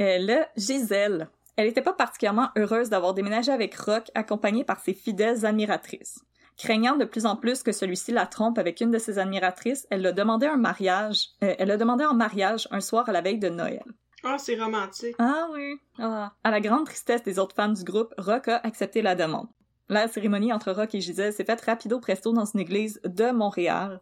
Euh, 0.00 0.18
là, 0.18 0.48
Gisèle. 0.56 1.28
Elle 1.56 1.66
n'était 1.66 1.82
pas 1.82 1.92
particulièrement 1.92 2.50
heureuse 2.56 2.88
d'avoir 2.88 3.14
déménagé 3.14 3.50
avec 3.50 3.74
Rock 3.76 4.10
accompagnée 4.14 4.64
par 4.64 4.80
ses 4.80 4.94
fidèles 4.94 5.44
admiratrices. 5.44 6.20
Craignant 6.56 6.96
de 6.96 7.04
plus 7.04 7.24
en 7.26 7.36
plus 7.36 7.62
que 7.62 7.72
celui-ci 7.72 8.12
la 8.12 8.26
trompe 8.26 8.58
avec 8.58 8.80
une 8.80 8.90
de 8.90 8.98
ses 8.98 9.18
admiratrices, 9.18 9.86
elle 9.90 10.04
a 10.06 10.12
demandé 10.12 10.46
un 10.46 10.56
mariage. 10.56 11.28
euh, 11.42 11.54
elle 11.58 11.70
a 11.70 11.76
demandé 11.76 12.04
en 12.04 12.14
mariage 12.14 12.68
un 12.70 12.80
soir 12.80 13.08
à 13.08 13.12
la 13.12 13.20
veille 13.20 13.38
de 13.38 13.48
Noël. 13.48 13.84
Ah, 14.24 14.36
c'est 14.38 14.60
romantique. 14.60 15.14
Ah 15.18 15.48
oui. 15.52 15.76
Ah. 15.98 16.32
À 16.44 16.50
la 16.50 16.60
grande 16.60 16.86
tristesse 16.86 17.22
des 17.22 17.38
autres 17.38 17.54
femmes 17.54 17.74
du 17.74 17.84
groupe, 17.84 18.12
Rock 18.18 18.48
a 18.48 18.56
accepté 18.64 19.02
la 19.02 19.14
demande. 19.14 19.46
La 19.88 20.08
cérémonie 20.08 20.52
entre 20.52 20.72
Rock 20.72 20.94
et 20.94 21.00
Gisèle 21.00 21.32
s'est 21.32 21.44
faite 21.44 21.62
rapido 21.62 21.98
presto 22.00 22.32
dans 22.32 22.44
une 22.44 22.60
église 22.60 23.00
de 23.04 23.30
Montréal. 23.30 24.00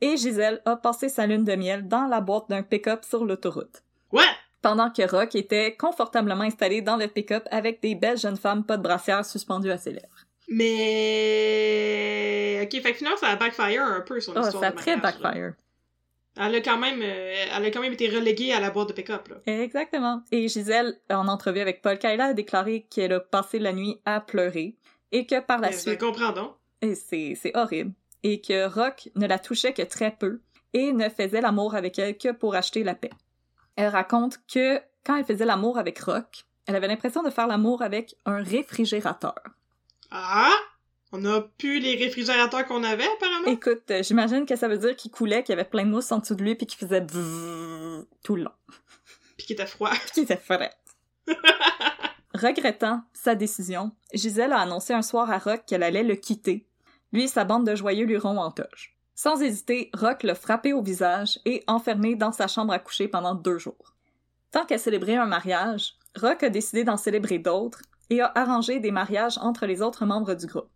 Et 0.00 0.16
Gisèle 0.16 0.60
a 0.64 0.76
passé 0.76 1.08
sa 1.08 1.26
lune 1.26 1.44
de 1.44 1.54
miel 1.56 1.88
dans 1.88 2.06
la 2.06 2.20
boîte 2.20 2.48
d'un 2.50 2.62
pick-up 2.62 3.04
sur 3.04 3.24
l'autoroute. 3.24 3.82
Ouais! 4.12 4.22
Pendant 4.62 4.90
que 4.90 5.02
Rock 5.08 5.34
était 5.34 5.76
confortablement 5.76 6.42
installé 6.44 6.82
dans 6.82 6.96
le 6.96 7.06
pick-up 7.08 7.46
avec 7.50 7.80
des 7.80 7.94
belles 7.94 8.18
jeunes 8.18 8.36
femmes 8.36 8.64
pas 8.64 8.76
de 8.76 8.82
brassière 8.82 9.24
suspendues 9.24 9.70
à 9.70 9.78
ses 9.78 9.92
lèvres. 9.92 10.26
Mais... 10.48 12.60
Ok, 12.62 12.80
fait 12.82 12.92
que 12.92 12.98
finalement, 12.98 13.18
ça 13.18 13.28
a 13.28 13.36
backfire 13.36 13.82
un 13.82 14.00
peu, 14.00 14.20
son 14.20 14.32
Oh, 14.36 14.40
histoire 14.40 14.62
ça 14.62 14.68
a 14.68 14.72
très 14.72 14.96
là. 14.96 15.02
backfire. 15.02 15.54
Elle 16.38 16.54
a 16.54 16.60
quand 16.60 16.76
même, 16.76 17.00
euh, 17.02 17.34
elle 17.56 17.64
a 17.64 17.70
quand 17.70 17.80
même 17.80 17.94
été 17.94 18.08
reléguée 18.10 18.52
à 18.52 18.60
la 18.60 18.70
boîte 18.70 18.88
de 18.88 18.92
pick-up. 18.92 19.32
Exactement. 19.46 20.22
Et 20.30 20.46
Gisèle, 20.48 20.98
en 21.10 21.28
entrevue 21.28 21.60
avec 21.60 21.80
Paul 21.80 21.98
Kayla, 21.98 22.26
a 22.26 22.32
déclaré 22.34 22.86
qu'elle 22.90 23.14
a 23.14 23.20
passé 23.20 23.58
la 23.58 23.72
nuit 23.72 23.98
à 24.04 24.20
pleurer 24.20 24.74
et 25.12 25.26
que 25.26 25.40
par 25.40 25.58
la 25.60 25.68
Ben, 25.68 25.74
je 25.74 25.78
suite... 25.80 26.00
comprends 26.00 26.32
donc. 26.32 26.52
Et 26.82 26.94
c'est, 26.94 27.34
c'est 27.40 27.56
horrible. 27.56 27.92
Et 28.22 28.40
que 28.40 28.66
Rock 28.66 29.10
ne 29.14 29.26
la 29.26 29.38
touchait 29.38 29.72
que 29.72 29.82
très 29.82 30.10
peu 30.10 30.40
et 30.72 30.92
ne 30.92 31.08
faisait 31.08 31.40
l'amour 31.40 31.74
avec 31.74 31.98
elle 31.98 32.16
que 32.18 32.32
pour 32.32 32.54
acheter 32.54 32.84
la 32.84 32.94
paix. 32.94 33.10
Elle 33.76 33.88
raconte 33.88 34.38
que 34.52 34.80
quand 35.04 35.16
elle 35.16 35.24
faisait 35.24 35.44
l'amour 35.44 35.78
avec 35.78 35.98
Rock, 36.00 36.44
elle 36.66 36.76
avait 36.76 36.88
l'impression 36.88 37.22
de 37.22 37.30
faire 37.30 37.46
l'amour 37.46 37.82
avec 37.82 38.16
un 38.24 38.42
réfrigérateur. 38.42 39.34
Ah! 40.10 40.52
On 41.12 41.24
a 41.24 41.40
plus 41.40 41.78
les 41.78 41.94
réfrigérateurs 41.94 42.66
qu'on 42.66 42.82
avait, 42.82 43.06
apparemment? 43.06 43.46
Écoute, 43.46 43.90
euh, 43.90 44.02
j'imagine 44.02 44.44
que 44.44 44.56
ça 44.56 44.66
veut 44.66 44.78
dire 44.78 44.96
qu'il 44.96 45.12
coulait, 45.12 45.44
qu'il 45.44 45.54
y 45.54 45.58
avait 45.58 45.68
plein 45.68 45.84
de 45.84 45.90
mousse 45.90 46.10
en 46.10 46.18
dessous 46.18 46.34
de 46.34 46.42
lui 46.42 46.56
puis 46.56 46.66
qu'il 46.66 46.78
faisait 46.78 47.00
bzzz 47.00 48.06
tout 48.24 48.34
le 48.34 48.42
long. 48.42 48.52
Puis 49.36 49.46
qui 49.46 49.52
était 49.52 49.66
froid. 49.66 49.92
Qui 50.12 50.20
était 50.20 50.36
frais. 50.36 50.72
Regrettant 52.34 53.02
sa 53.12 53.34
décision, 53.34 53.92
Gisèle 54.12 54.52
a 54.52 54.60
annoncé 54.60 54.92
un 54.92 55.02
soir 55.02 55.30
à 55.30 55.38
Rock 55.38 55.62
qu'elle 55.66 55.82
allait 55.82 56.02
le 56.02 56.16
quitter. 56.16 56.66
Lui 57.12 57.24
et 57.24 57.28
sa 57.28 57.44
bande 57.44 57.66
de 57.66 57.74
joyeux 57.74 58.06
lurons 58.06 58.38
en 58.38 58.50
toge. 58.50 58.96
Sans 59.14 59.40
hésiter, 59.40 59.90
Rock 59.94 60.22
l'a 60.22 60.34
frappé 60.34 60.72
au 60.72 60.82
visage 60.82 61.40
et 61.44 61.64
enfermé 61.66 62.16
dans 62.16 62.32
sa 62.32 62.48
chambre 62.48 62.72
à 62.72 62.78
coucher 62.78 63.08
pendant 63.08 63.34
deux 63.34 63.58
jours. 63.58 63.94
Tant 64.50 64.66
qu'à 64.66 64.78
célébrer 64.78 65.16
un 65.16 65.26
mariage, 65.26 65.94
Rock 66.20 66.42
a 66.42 66.50
décidé 66.50 66.84
d'en 66.84 66.96
célébrer 66.96 67.38
d'autres 67.38 67.80
et 68.10 68.20
a 68.20 68.30
arrangé 68.34 68.78
des 68.78 68.90
mariages 68.90 69.38
entre 69.38 69.66
les 69.66 69.82
autres 69.82 70.04
membres 70.04 70.34
du 70.34 70.46
groupe. 70.46 70.70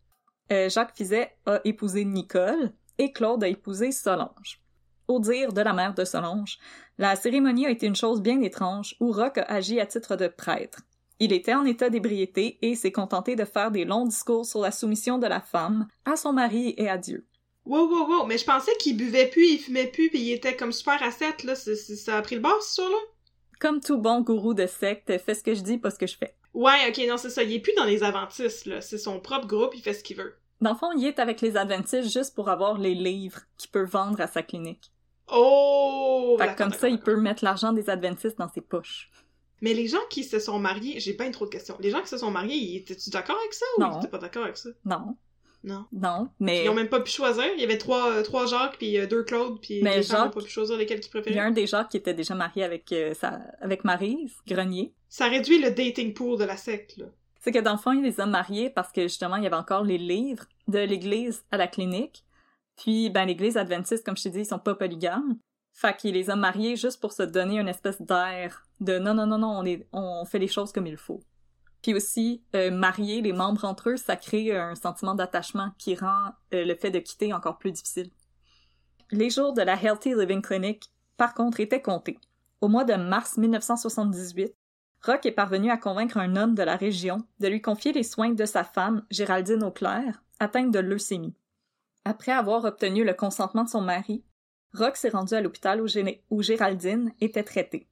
Euh, 0.52 0.68
Jacques 0.68 0.96
Fizet 0.96 1.36
a 1.46 1.60
épousé 1.64 2.04
Nicole 2.04 2.72
et 2.98 3.12
Claude 3.12 3.44
a 3.44 3.48
épousé 3.48 3.92
Solange. 3.92 4.60
Au 5.06 5.20
dire 5.20 5.52
de 5.52 5.60
la 5.60 5.72
mère 5.72 5.94
de 5.94 6.04
Solange, 6.04 6.58
la 6.98 7.16
cérémonie 7.16 7.66
a 7.66 7.70
été 7.70 7.86
une 7.86 7.96
chose 7.96 8.20
bien 8.20 8.40
étrange 8.40 8.96
où 9.00 9.12
Rock 9.12 9.38
a 9.38 9.42
agi 9.42 9.80
à 9.80 9.86
titre 9.86 10.16
de 10.16 10.28
prêtre. 10.28 10.80
Il 11.20 11.32
était 11.34 11.54
en 11.54 11.64
état 11.66 11.90
d'ébriété 11.90 12.58
et 12.62 12.74
s'est 12.74 12.92
contenté 12.92 13.36
de 13.36 13.44
faire 13.44 13.70
des 13.70 13.84
longs 13.84 14.06
discours 14.06 14.46
sur 14.46 14.60
la 14.60 14.70
soumission 14.70 15.18
de 15.18 15.26
la 15.26 15.40
femme 15.40 15.86
à 16.06 16.16
son 16.16 16.32
mari 16.32 16.74
et 16.78 16.88
à 16.88 16.96
Dieu. 16.96 17.26
Wow, 17.66 17.86
wow, 17.88 18.08
wow, 18.08 18.26
mais 18.26 18.38
je 18.38 18.44
pensais 18.46 18.72
qu'il 18.80 18.96
buvait 18.96 19.26
plus, 19.28 19.46
il 19.46 19.58
fumait 19.58 19.86
plus, 19.86 20.08
puis 20.08 20.18
il 20.20 20.32
était 20.32 20.56
comme 20.56 20.72
super 20.72 21.02
ascète, 21.02 21.44
là. 21.44 21.54
C'est- 21.54 21.76
c'est- 21.76 21.96
ça 21.96 22.16
a 22.16 22.22
pris 22.22 22.36
le 22.36 22.40
bord, 22.40 22.60
ce 22.62 22.76
soir-là? 22.76 22.96
Comme 23.60 23.80
tout 23.80 23.98
bon 23.98 24.22
gourou 24.22 24.54
de 24.54 24.66
secte, 24.66 25.16
fais 25.18 25.34
ce 25.34 25.42
que 25.44 25.54
je 25.54 25.60
dis, 25.60 25.76
pas 25.76 25.90
ce 25.90 25.98
que 25.98 26.06
je 26.06 26.16
fais. 26.16 26.34
Ouais, 26.54 26.88
ok, 26.88 27.00
non, 27.06 27.18
c'est 27.18 27.28
ça. 27.30 27.42
Il 27.42 27.52
est 27.52 27.60
plus 27.60 27.74
dans 27.76 27.84
les 27.84 28.02
Adventistes, 28.02 28.64
là. 28.64 28.80
C'est 28.80 28.96
son 28.98 29.20
propre 29.20 29.46
groupe, 29.46 29.74
il 29.74 29.82
fait 29.82 29.92
ce 29.92 30.02
qu'il 30.02 30.16
veut. 30.16 30.34
Dans 30.62 30.70
le 30.72 30.76
fond, 30.76 30.90
il 30.96 31.06
est 31.06 31.18
avec 31.18 31.42
les 31.42 31.56
Adventistes 31.58 32.10
juste 32.10 32.34
pour 32.34 32.48
avoir 32.48 32.78
les 32.78 32.94
livres 32.94 33.40
qu'il 33.58 33.70
peut 33.70 33.84
vendre 33.84 34.20
à 34.22 34.26
sa 34.26 34.42
clinique. 34.42 34.90
Oh! 35.30 36.36
Fait 36.40 36.56
comme 36.56 36.72
ça, 36.72 36.88
il 36.88 36.98
peut 36.98 37.16
mettre 37.20 37.44
l'argent 37.44 37.72
des 37.74 37.88
Adventistes 37.90 38.38
dans 38.38 38.48
ses 38.48 38.62
poches. 38.62 39.10
Mais 39.60 39.74
les 39.74 39.86
gens 39.88 39.98
qui 40.08 40.24
se 40.24 40.38
sont 40.38 40.58
mariés, 40.58 41.00
j'ai 41.00 41.12
pas 41.14 41.28
trop 41.30 41.44
de 41.44 41.50
questions. 41.50 41.76
Les 41.80 41.90
gens 41.90 42.00
qui 42.00 42.08
se 42.08 42.18
sont 42.18 42.30
mariés, 42.30 42.56
ils- 42.56 42.76
étaient-tu 42.78 43.10
d'accord 43.10 43.36
avec 43.38 43.52
ça 43.52 43.66
ou 43.76 43.80
Non. 43.82 43.90
ils 43.94 43.98
étaient 43.98 44.08
pas 44.10 44.18
d'accord 44.18 44.44
avec 44.44 44.56
ça? 44.56 44.70
Non. 44.84 45.16
Non. 45.62 45.84
Non, 45.92 46.28
mais 46.40 46.64
Ils 46.64 46.70
ont 46.70 46.74
même 46.74 46.88
pas 46.88 47.00
pu 47.00 47.10
choisir. 47.10 47.44
Il 47.54 47.60
y 47.60 47.64
avait 47.64 47.76
trois, 47.76 48.10
euh, 48.12 48.22
trois 48.22 48.46
Jacques, 48.46 48.78
puis 48.78 48.96
euh, 48.98 49.06
deux 49.06 49.22
Claude, 49.24 49.60
puis 49.60 49.82
Mais 49.82 49.98
les 49.98 50.02
femmes 50.02 50.20
ont 50.20 50.24
Jacques- 50.24 50.34
pas 50.34 50.40
pu 50.42 50.48
choisir 50.50 50.78
lesquels 50.78 51.00
qu'ils 51.00 51.10
il 51.12 51.16
y 51.16 51.18
a 51.18 51.22
préféraient. 51.22 51.46
un 51.46 51.50
des 51.50 51.66
gens 51.66 51.84
qui 51.84 51.98
était 51.98 52.14
déjà 52.14 52.34
marié 52.34 52.64
avec, 52.64 52.90
euh, 52.92 53.12
sa... 53.12 53.40
avec 53.60 53.84
Maryse, 53.84 54.32
Grenier. 54.46 54.94
Ça 55.10 55.26
réduit 55.28 55.60
le 55.60 55.70
dating 55.70 56.14
pool 56.14 56.38
de 56.38 56.44
la 56.44 56.56
secte, 56.56 56.96
là. 56.96 57.06
C'est 57.42 57.52
que 57.52 57.58
dans 57.58 57.72
le 57.72 57.78
fond, 57.78 57.92
il 57.92 58.02
les 58.02 58.20
a 58.20 58.26
mariés 58.26 58.70
parce 58.70 58.90
que 58.92 59.02
justement, 59.02 59.36
il 59.36 59.44
y 59.44 59.46
avait 59.46 59.56
encore 59.56 59.84
les 59.84 59.98
livres 59.98 60.44
de 60.68 60.78
l'église 60.78 61.44
à 61.50 61.58
la 61.58 61.66
clinique. 61.66 62.24
Puis, 62.76 63.10
ben, 63.10 63.26
l'église 63.26 63.58
adventiste, 63.58 64.04
comme 64.06 64.16
je 64.16 64.22
t'ai 64.22 64.30
dit, 64.30 64.38
ils 64.40 64.46
sont 64.46 64.58
pas 64.58 64.74
polygames. 64.74 65.36
Fait 65.80 65.96
qu'il 65.96 66.12
les 66.12 66.28
a 66.28 66.36
mariés 66.36 66.76
juste 66.76 67.00
pour 67.00 67.14
se 67.14 67.22
donner 67.22 67.58
une 67.58 67.66
espèce 67.66 68.02
d'air 68.02 68.66
de 68.80 68.98
non, 68.98 69.14
non, 69.14 69.26
non, 69.26 69.38
non, 69.38 69.64
on, 69.94 70.24
fait 70.26 70.38
les 70.38 70.46
choses 70.46 70.72
comme 70.72 70.86
il 70.86 70.98
faut. 70.98 71.22
Puis 71.80 71.94
aussi, 71.94 72.42
euh, 72.54 72.70
marier 72.70 73.22
les 73.22 73.32
membres 73.32 73.64
entre 73.64 73.88
eux, 73.88 73.96
ça 73.96 74.16
crée 74.16 74.54
un 74.54 74.74
sentiment 74.74 75.14
d'attachement 75.14 75.70
qui 75.78 75.94
rend 75.94 76.32
euh, 76.52 76.66
le 76.66 76.74
fait 76.74 76.90
de 76.90 76.98
quitter 76.98 77.32
encore 77.32 77.56
plus 77.56 77.72
difficile. 77.72 78.10
Les 79.10 79.30
jours 79.30 79.54
de 79.54 79.62
la 79.62 79.82
Healthy 79.82 80.14
Living 80.14 80.42
Clinic, 80.42 80.92
par 81.16 81.32
contre, 81.32 81.60
étaient 81.60 81.80
comptés. 81.80 82.18
Au 82.60 82.68
mois 82.68 82.84
de 82.84 82.92
mars 82.92 83.38
1978, 83.38 84.54
Rock 85.06 85.24
est 85.24 85.32
parvenu 85.32 85.70
à 85.70 85.78
convaincre 85.78 86.18
un 86.18 86.36
homme 86.36 86.54
de 86.54 86.62
la 86.62 86.76
région 86.76 87.24
de 87.38 87.48
lui 87.48 87.62
confier 87.62 87.94
les 87.94 88.02
soins 88.02 88.34
de 88.34 88.44
sa 88.44 88.64
femme, 88.64 89.06
Géraldine 89.10 89.64
Auclair, 89.64 90.22
atteinte 90.40 90.72
de 90.72 90.78
leucémie. 90.78 91.34
Après 92.04 92.32
avoir 92.32 92.66
obtenu 92.66 93.02
le 93.02 93.14
consentement 93.14 93.64
de 93.64 93.70
son 93.70 93.80
mari, 93.80 94.22
Rock 94.74 94.96
s'est 94.96 95.08
rendu 95.10 95.34
à 95.34 95.40
l'hôpital 95.40 95.80
où, 95.80 95.86
Gé- 95.86 96.20
où 96.30 96.42
Géraldine 96.42 97.12
était 97.20 97.42
traitée. 97.42 97.86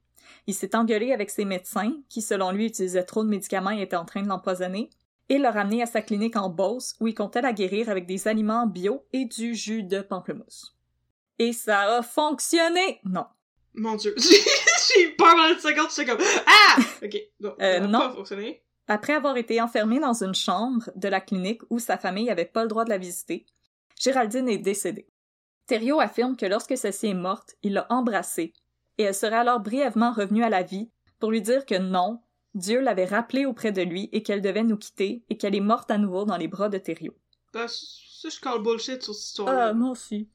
Il 0.47 0.53
s'est 0.53 0.75
engueulé 0.75 1.11
avec 1.11 1.29
ses 1.29 1.45
médecins, 1.45 1.93
qui 2.07 2.21
selon 2.21 2.51
lui 2.51 2.65
utilisaient 2.67 3.03
trop 3.03 3.23
de 3.23 3.29
médicaments 3.29 3.71
et 3.71 3.81
étaient 3.81 3.95
en 3.95 4.05
train 4.05 4.21
de 4.21 4.27
l'empoisonner, 4.27 4.89
et 5.27 5.37
l'a 5.37 5.51
ramené 5.51 5.83
à 5.83 5.85
sa 5.85 6.01
clinique 6.01 6.35
en 6.37 6.49
Beauce 6.49 6.95
où 6.99 7.07
il 7.07 7.13
comptait 7.13 7.41
la 7.41 7.53
guérir 7.53 7.89
avec 7.89 8.05
des 8.07 8.27
aliments 8.27 8.65
bio 8.65 9.03
et 9.13 9.25
du 9.25 9.53
jus 9.55 9.83
de 9.83 10.01
pamplemousse. 10.01 10.75
Et 11.37 11.53
ça 11.53 11.97
a 11.97 12.01
fonctionné! 12.01 12.99
Non. 13.03 13.25
Mon 13.75 13.95
dieu. 13.95 14.15
J'ai 14.17 15.03
eu 15.03 15.15
peur 15.15 15.27
pendant 15.35 15.47
une 15.53 15.59
seconde, 15.59 15.87
j'étais 15.95 16.09
comme 16.09 16.21
Ah! 16.47 16.77
Ok, 17.03 17.15
non. 17.39 17.55
Euh, 17.61 17.73
ça 17.73 17.79
n'a 17.81 17.87
non. 17.87 17.99
pas 17.99 18.11
fonctionné. 18.11 18.63
Après 18.87 19.13
avoir 19.13 19.37
été 19.37 19.61
enfermée 19.61 19.99
dans 19.99 20.23
une 20.23 20.33
chambre 20.33 20.89
de 20.95 21.07
la 21.07 21.21
clinique 21.21 21.61
où 21.69 21.77
sa 21.77 21.97
famille 21.97 22.25
n'avait 22.25 22.45
pas 22.45 22.63
le 22.63 22.67
droit 22.67 22.83
de 22.85 22.89
la 22.89 22.97
visiter, 22.97 23.45
Géraldine 23.99 24.49
est 24.49 24.57
décédée. 24.57 25.05
Thériault 25.69 25.99
affirme 25.99 26.35
que 26.35 26.47
lorsque 26.47 26.75
celle-ci 26.75 27.07
est 27.07 27.13
morte, 27.13 27.55
il 27.61 27.73
l'a 27.73 27.85
embrassée, 27.91 28.53
et 28.97 29.03
elle 29.03 29.13
serait 29.13 29.35
alors 29.37 29.59
brièvement 29.59 30.11
revenue 30.11 30.43
à 30.43 30.49
la 30.49 30.63
vie 30.63 30.89
pour 31.19 31.29
lui 31.29 31.43
dire 31.43 31.63
que 31.67 31.75
non, 31.77 32.19
Dieu 32.55 32.81
l'avait 32.81 33.05
rappelée 33.05 33.45
auprès 33.45 33.71
de 33.71 33.83
lui 33.83 34.09
et 34.11 34.23
qu'elle 34.23 34.41
devait 34.41 34.63
nous 34.63 34.77
quitter 34.77 35.23
et 35.29 35.37
qu'elle 35.37 35.53
est 35.55 35.59
morte 35.59 35.91
à 35.91 35.99
nouveau 35.99 36.25
dans 36.25 36.37
les 36.37 36.47
bras 36.47 36.69
de 36.69 36.79
Thériault. 36.79 37.13
Ben, 37.53 37.67
ça, 37.67 38.29
je 38.29 38.39
call 38.41 38.63
bullshit 38.63 39.03
sur 39.03 39.13
cette 39.13 39.25
histoire-là. 39.27 39.67
Ah, 39.67 39.73
moi 39.73 39.91
aussi. 39.91 40.27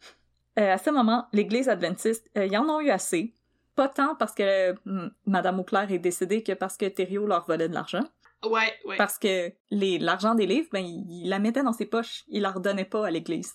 Euh, 0.59 0.73
à 0.75 0.79
ce 0.79 0.91
moment, 0.91 1.27
l'Église 1.33 1.69
adventiste, 1.69 2.31
euh, 2.39 2.47
ils 2.47 2.57
en 2.57 2.69
ont 2.69 2.81
eu 2.81 2.91
assez. 2.91 3.35
Pas 3.75 3.89
tant 3.89 4.15
parce 4.15 4.35
que 4.35 4.43
euh, 4.45 4.75
m- 4.87 5.11
Madame 5.27 5.59
Auclair 5.59 5.91
est 5.91 5.99
décédée 5.99 6.45
que 6.45 6.53
parce 6.53 6.77
que 6.77 6.87
Thériault 6.87 7.27
leur 7.27 7.45
volait 7.45 7.69
de 7.69 7.75
l'argent. 7.75 8.05
Ouais, 8.49 8.73
ouais. 8.85 8.97
Parce 8.97 9.19
que 9.19 9.53
l'argent 9.71 10.37
des 10.37 10.47
livres, 10.47 10.69
ben, 10.73 10.85
il, 10.85 11.05
il 11.25 11.29
la 11.29 11.41
mettait 11.41 11.65
dans 11.65 11.73
ses 11.73 11.87
poches. 11.87 12.23
Il 12.29 12.43
la 12.43 12.53
redonnait 12.53 12.85
pas 12.85 13.05
à 13.07 13.11
l'église. 13.11 13.53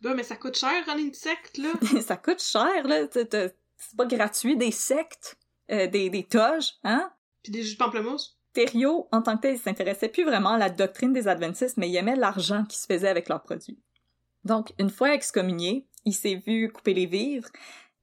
Ben, 0.00 0.14
mais 0.14 0.22
ça 0.22 0.36
coûte 0.36 0.56
cher, 0.56 0.84
rendre 0.86 1.00
une 1.00 1.14
secte, 1.14 1.58
là. 1.58 1.70
ça 2.00 2.16
coûte 2.16 2.42
cher, 2.42 2.86
là. 2.86 3.06
C'est 3.12 3.96
pas 3.96 4.06
gratuit, 4.06 4.56
des 4.56 4.70
sectes, 4.70 5.38
euh, 5.70 5.86
des, 5.86 6.10
des 6.10 6.24
toges, 6.24 6.74
hein? 6.84 7.10
Puis 7.42 7.52
des 7.52 7.62
jus 7.62 7.74
de 7.74 7.78
pamplemousse. 7.78 8.38
Thériault, 8.52 9.08
en 9.12 9.22
tant 9.22 9.36
que 9.36 9.42
tel, 9.42 9.54
il 9.54 9.60
s'intéressait 9.60 10.08
plus 10.08 10.24
vraiment 10.24 10.50
à 10.50 10.58
la 10.58 10.70
doctrine 10.70 11.12
des 11.12 11.28
adventistes, 11.28 11.76
mais 11.76 11.88
il 11.88 11.96
aimait 11.96 12.16
l'argent 12.16 12.64
qui 12.64 12.78
se 12.78 12.86
faisait 12.86 13.08
avec 13.08 13.28
leurs 13.28 13.42
produits. 13.42 13.78
Donc, 14.44 14.72
une 14.78 14.90
fois 14.90 15.14
excommunié, 15.14 15.86
il 16.04 16.14
s'est 16.14 16.42
vu 16.46 16.70
couper 16.72 16.94
les 16.94 17.06
vivres, 17.06 17.48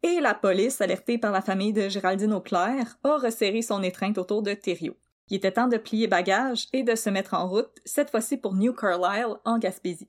et 0.04 0.20
la 0.20 0.36
police, 0.36 0.80
alertée 0.80 1.18
par 1.18 1.32
la 1.32 1.42
famille 1.42 1.74
de 1.74 1.90
Géraldine 1.90 2.34
Auclair, 2.34 2.98
a 3.04 3.18
resserré 3.18 3.62
son 3.62 3.82
étreinte 3.84 4.18
autour 4.18 4.44
de 4.44 4.54
Thériault. 4.54 4.98
Il 5.30 5.38
était 5.38 5.52
temps 5.52 5.68
de 5.68 5.78
plier 5.78 6.08
bagages 6.08 6.68
et 6.72 6.84
de 6.84 6.96
se 6.96 7.10
mettre 7.10 7.34
en 7.34 7.50
route, 7.50 7.72
cette 7.84 8.12
fois-ci 8.12 8.38
pour 8.38 8.54
New 8.54 8.74
Carlisle, 8.74 9.36
en 9.44 9.58
Gaspésie. 9.58 10.08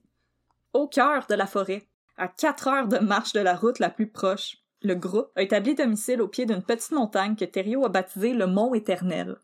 Au 0.79 0.87
cœur 0.87 1.27
de 1.29 1.35
la 1.35 1.49
forêt, 1.49 1.89
à 2.17 2.29
quatre 2.29 2.69
heures 2.69 2.87
de 2.87 2.99
marche 2.99 3.33
de 3.33 3.41
la 3.41 3.57
route 3.57 3.81
la 3.81 3.91
plus 3.91 4.07
proche, 4.07 4.59
le 4.81 4.95
groupe 4.95 5.33
a 5.35 5.43
établi 5.43 5.75
domicile 5.75 6.23
au 6.23 6.29
pied 6.29 6.47
d'une 6.47 6.63
petite 6.63 6.93
montagne 6.93 7.35
que 7.35 7.45
Thériault 7.45 7.85
a 7.85 7.89
baptisée 7.89 8.33
le 8.33 8.47
Mont 8.47 8.75
Éternel. 8.75 9.39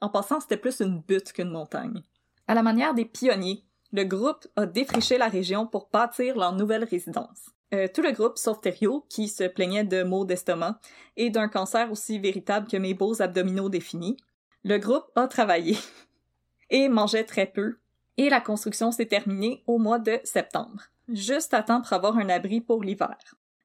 En 0.00 0.08
passant, 0.08 0.40
c'était 0.40 0.56
plus 0.56 0.80
une 0.80 1.02
butte 1.02 1.34
qu'une 1.34 1.50
montagne. 1.50 2.02
À 2.48 2.54
la 2.54 2.62
manière 2.62 2.94
des 2.94 3.04
pionniers, 3.04 3.62
le 3.92 4.04
groupe 4.04 4.46
a 4.56 4.64
défriché 4.64 5.18
la 5.18 5.28
région 5.28 5.66
pour 5.66 5.90
bâtir 5.92 6.38
leur 6.38 6.54
nouvelle 6.54 6.84
résidence. 6.84 7.50
Euh, 7.74 7.86
tout 7.92 8.00
le 8.00 8.12
groupe, 8.12 8.38
sauf 8.38 8.62
Thériault, 8.62 9.04
qui 9.10 9.28
se 9.28 9.44
plaignait 9.44 9.84
de 9.84 10.02
maux 10.02 10.24
d'estomac 10.24 10.80
et 11.18 11.28
d'un 11.28 11.48
cancer 11.48 11.92
aussi 11.92 12.18
véritable 12.18 12.68
que 12.68 12.78
mes 12.78 12.94
beaux 12.94 13.20
abdominaux 13.20 13.68
définis, 13.68 14.16
le 14.64 14.78
groupe 14.78 15.04
a 15.14 15.28
travaillé 15.28 15.76
et 16.70 16.88
mangeait 16.88 17.24
très 17.24 17.44
peu, 17.44 17.76
et 18.16 18.28
la 18.28 18.40
construction 18.40 18.92
s'est 18.92 19.06
terminée 19.06 19.62
au 19.66 19.78
mois 19.78 19.98
de 19.98 20.20
septembre, 20.24 20.82
juste 21.08 21.54
à 21.54 21.62
temps 21.62 21.80
pour 21.80 21.92
avoir 21.92 22.16
un 22.18 22.28
abri 22.28 22.60
pour 22.60 22.82
l'hiver. 22.82 23.16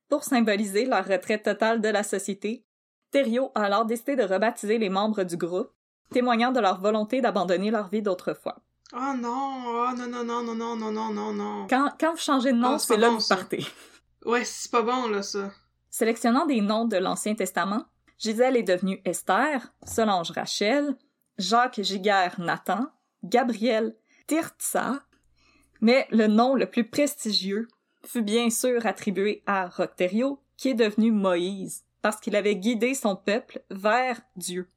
Pour 0.07 0.23
symboliser 0.23 0.85
leur 0.85 1.05
retraite 1.05 1.43
totale 1.43 1.81
de 1.81 1.89
la 1.89 2.03
société, 2.03 2.65
Thériault 3.11 3.51
a 3.55 3.63
alors 3.63 3.85
décidé 3.85 4.15
de 4.15 4.23
rebaptiser 4.23 4.77
les 4.77 4.89
membres 4.89 5.23
du 5.23 5.37
groupe, 5.37 5.71
témoignant 6.11 6.51
de 6.51 6.59
leur 6.59 6.79
volonté 6.79 7.21
d'abandonner 7.21 7.71
leur 7.71 7.87
vie 7.87 8.01
d'autrefois. 8.01 8.57
Oh 8.93 9.13
non, 9.17 9.63
oh 9.65 9.89
non, 9.97 10.07
non, 10.07 10.23
non, 10.23 10.43
non, 10.43 10.55
non, 10.55 10.75
non, 10.75 10.91
non, 10.91 11.13
non, 11.13 11.33
non. 11.33 11.67
Quand, 11.67 11.91
quand 11.99 12.11
vous 12.11 12.17
changez 12.19 12.51
de 12.53 12.57
nom, 12.57 12.73
Ah, 12.75 12.79
c'est 12.79 12.97
là 12.97 13.09
bon, 13.09 13.17
que 13.17 13.21
vous 13.23 13.27
partez. 13.27 13.65
Ouais, 14.25 14.45
c'est 14.45 14.71
pas 14.71 14.83
bon, 14.83 15.07
là, 15.07 15.23
ça. 15.23 15.51
Sélectionnant 15.89 16.45
des 16.45 16.61
noms 16.61 16.85
de 16.85 16.97
l'Ancien 16.97 17.35
Testament, 17.35 17.85
Gisèle 18.19 18.57
est 18.57 18.63
devenue 18.63 19.01
Esther, 19.05 19.73
Solange 19.85 20.31
Rachel, 20.31 20.95
Jacques 21.37 21.81
Giguère 21.81 22.39
Nathan, 22.39 22.87
Gabriel 23.23 23.95
Tirtsa, 24.27 25.03
mais 25.81 26.07
le 26.11 26.27
nom 26.27 26.55
le 26.55 26.69
plus 26.69 26.87
prestigieux 26.87 27.67
fut 28.05 28.21
bien 28.21 28.49
sûr 28.49 28.85
attribué 28.85 29.43
à 29.45 29.67
Rocterio, 29.67 30.39
qui 30.57 30.69
est 30.69 30.75
devenu 30.75 31.11
Moïse, 31.11 31.83
parce 32.01 32.19
qu'il 32.19 32.35
avait 32.35 32.55
guidé 32.55 32.93
son 32.93 33.15
peuple 33.15 33.61
vers 33.69 34.21
Dieu. 34.35 34.69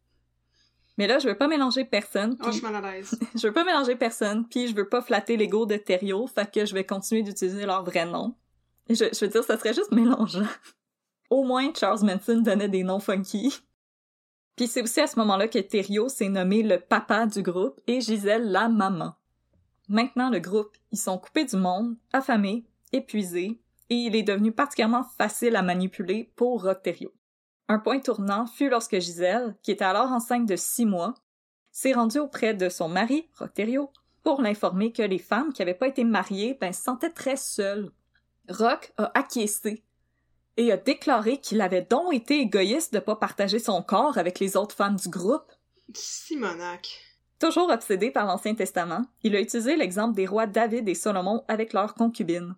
Mais 0.97 1.07
là, 1.07 1.21
je 1.21 1.29
veux 1.29 1.37
pas 1.37 1.47
mélanger 1.47 1.85
personne, 1.85 2.37
Oh, 2.43 2.51
je 2.51 2.65
à 2.67 2.81
l'aise. 2.81 3.19
je 3.37 3.47
veux 3.47 3.53
pas 3.53 3.65
mélanger 3.65 3.95
personne, 3.95 4.47
puis 4.49 4.67
je 4.67 4.75
veux 4.75 4.89
pas 4.89 5.01
flatter 5.01 5.37
l'ego 5.37 5.65
de 5.65 5.77
Thériault, 5.77 6.27
fait 6.27 6.51
que 6.51 6.67
je 6.67 6.75
vais 6.75 6.85
continuer 6.85 7.23
d'utiliser 7.23 7.67
leur 7.67 7.85
vrai 7.85 8.05
nom. 8.05 8.35
Je, 8.91 9.05
je 9.13 9.25
veux 9.25 9.31
dire, 9.31 9.45
ça 9.45 9.57
serait 9.57 9.75
juste 9.75 9.93
mélangeant. 9.93 10.47
Au 11.31 11.45
moins, 11.45 11.73
Charles 11.79 12.05
Manson 12.05 12.41
donnait 12.41 12.69
des 12.69 12.83
noms 12.83 13.01
funky. 13.01 13.55
Puis 14.57 14.67
c'est 14.67 14.83
aussi 14.83 15.01
à 15.01 15.07
ce 15.07 15.19
moment-là 15.21 15.47
que 15.47 15.59
Thériault 15.61 16.09
s'est 16.09 16.29
nommé 16.29 16.65
le 16.65 16.81
papa 16.81 17.27
du 17.27 17.43
groupe 17.43 17.81
et 17.87 18.01
Gisèle 18.01 18.51
la 18.51 18.69
maman. 18.69 19.15
Maintenant, 19.89 20.31
le 20.31 20.39
groupe, 20.39 20.77
ils 20.93 20.99
sont 20.99 21.19
coupés 21.19 21.45
du 21.45 21.57
monde, 21.57 21.97
affamés, 22.13 22.67
épuisés, 22.93 23.61
et 23.91 23.95
il 23.95 24.17
est 24.17 24.23
devenu 24.23 24.53
particulièrement 24.53 25.05
facile 25.17 25.57
à 25.57 25.63
manipuler 25.63 26.31
pour 26.37 26.69
Thériault. 26.83 27.15
Un 27.69 27.79
point 27.79 28.01
tournant 28.01 28.47
fut 28.47 28.69
lorsque 28.69 28.99
Gisèle, 28.99 29.57
qui 29.63 29.71
était 29.71 29.85
alors 29.85 30.11
enceinte 30.11 30.47
de 30.47 30.57
six 30.57 30.87
mois, 30.87 31.15
s'est 31.71 31.93
rendue 31.93 32.19
auprès 32.19 32.55
de 32.55 32.69
son 32.69 32.89
mari, 32.89 33.29
Thériault, 33.55 33.93
pour 34.23 34.43
l'informer 34.43 34.93
que 34.93 35.03
les 35.03 35.19
femmes 35.19 35.53
qui 35.53 35.63
n'avaient 35.63 35.75
pas 35.75 35.89
été 35.89 36.05
mariées 36.05 36.57
ben, 36.61 36.73
se 36.73 36.83
sentaient 36.83 37.13
très 37.13 37.37
seules. 37.37 37.91
Rock 38.49 38.93
a 38.97 39.11
acquiescé 39.15 39.85
et 40.57 40.73
a 40.73 40.77
déclaré 40.77 41.39
qu'il 41.39 41.61
avait 41.61 41.87
donc 41.89 42.13
été 42.13 42.41
égoïste 42.41 42.93
de 42.93 42.99
pas 42.99 43.17
partager 43.17 43.59
son 43.59 43.83
corps 43.83 44.19
avec 44.19 44.41
les 44.41 44.57
autres 44.57 44.75
femmes 44.75 44.97
du 44.97 45.09
groupe. 45.09 45.53
Simonac. 45.95 47.08
Toujours 47.39 47.71
obsédé 47.71 48.11
par 48.11 48.27
l'Ancien 48.27 48.55
Testament, 48.55 49.05
il 49.23 49.37
a 49.37 49.41
utilisé 49.41 49.77
l'exemple 49.77 50.17
des 50.17 50.27
rois 50.27 50.47
David 50.47 50.89
et 50.89 50.95
Salomon 50.95 51.45
avec 51.47 51.73
leurs 51.73 51.95
concubines. 51.95 52.57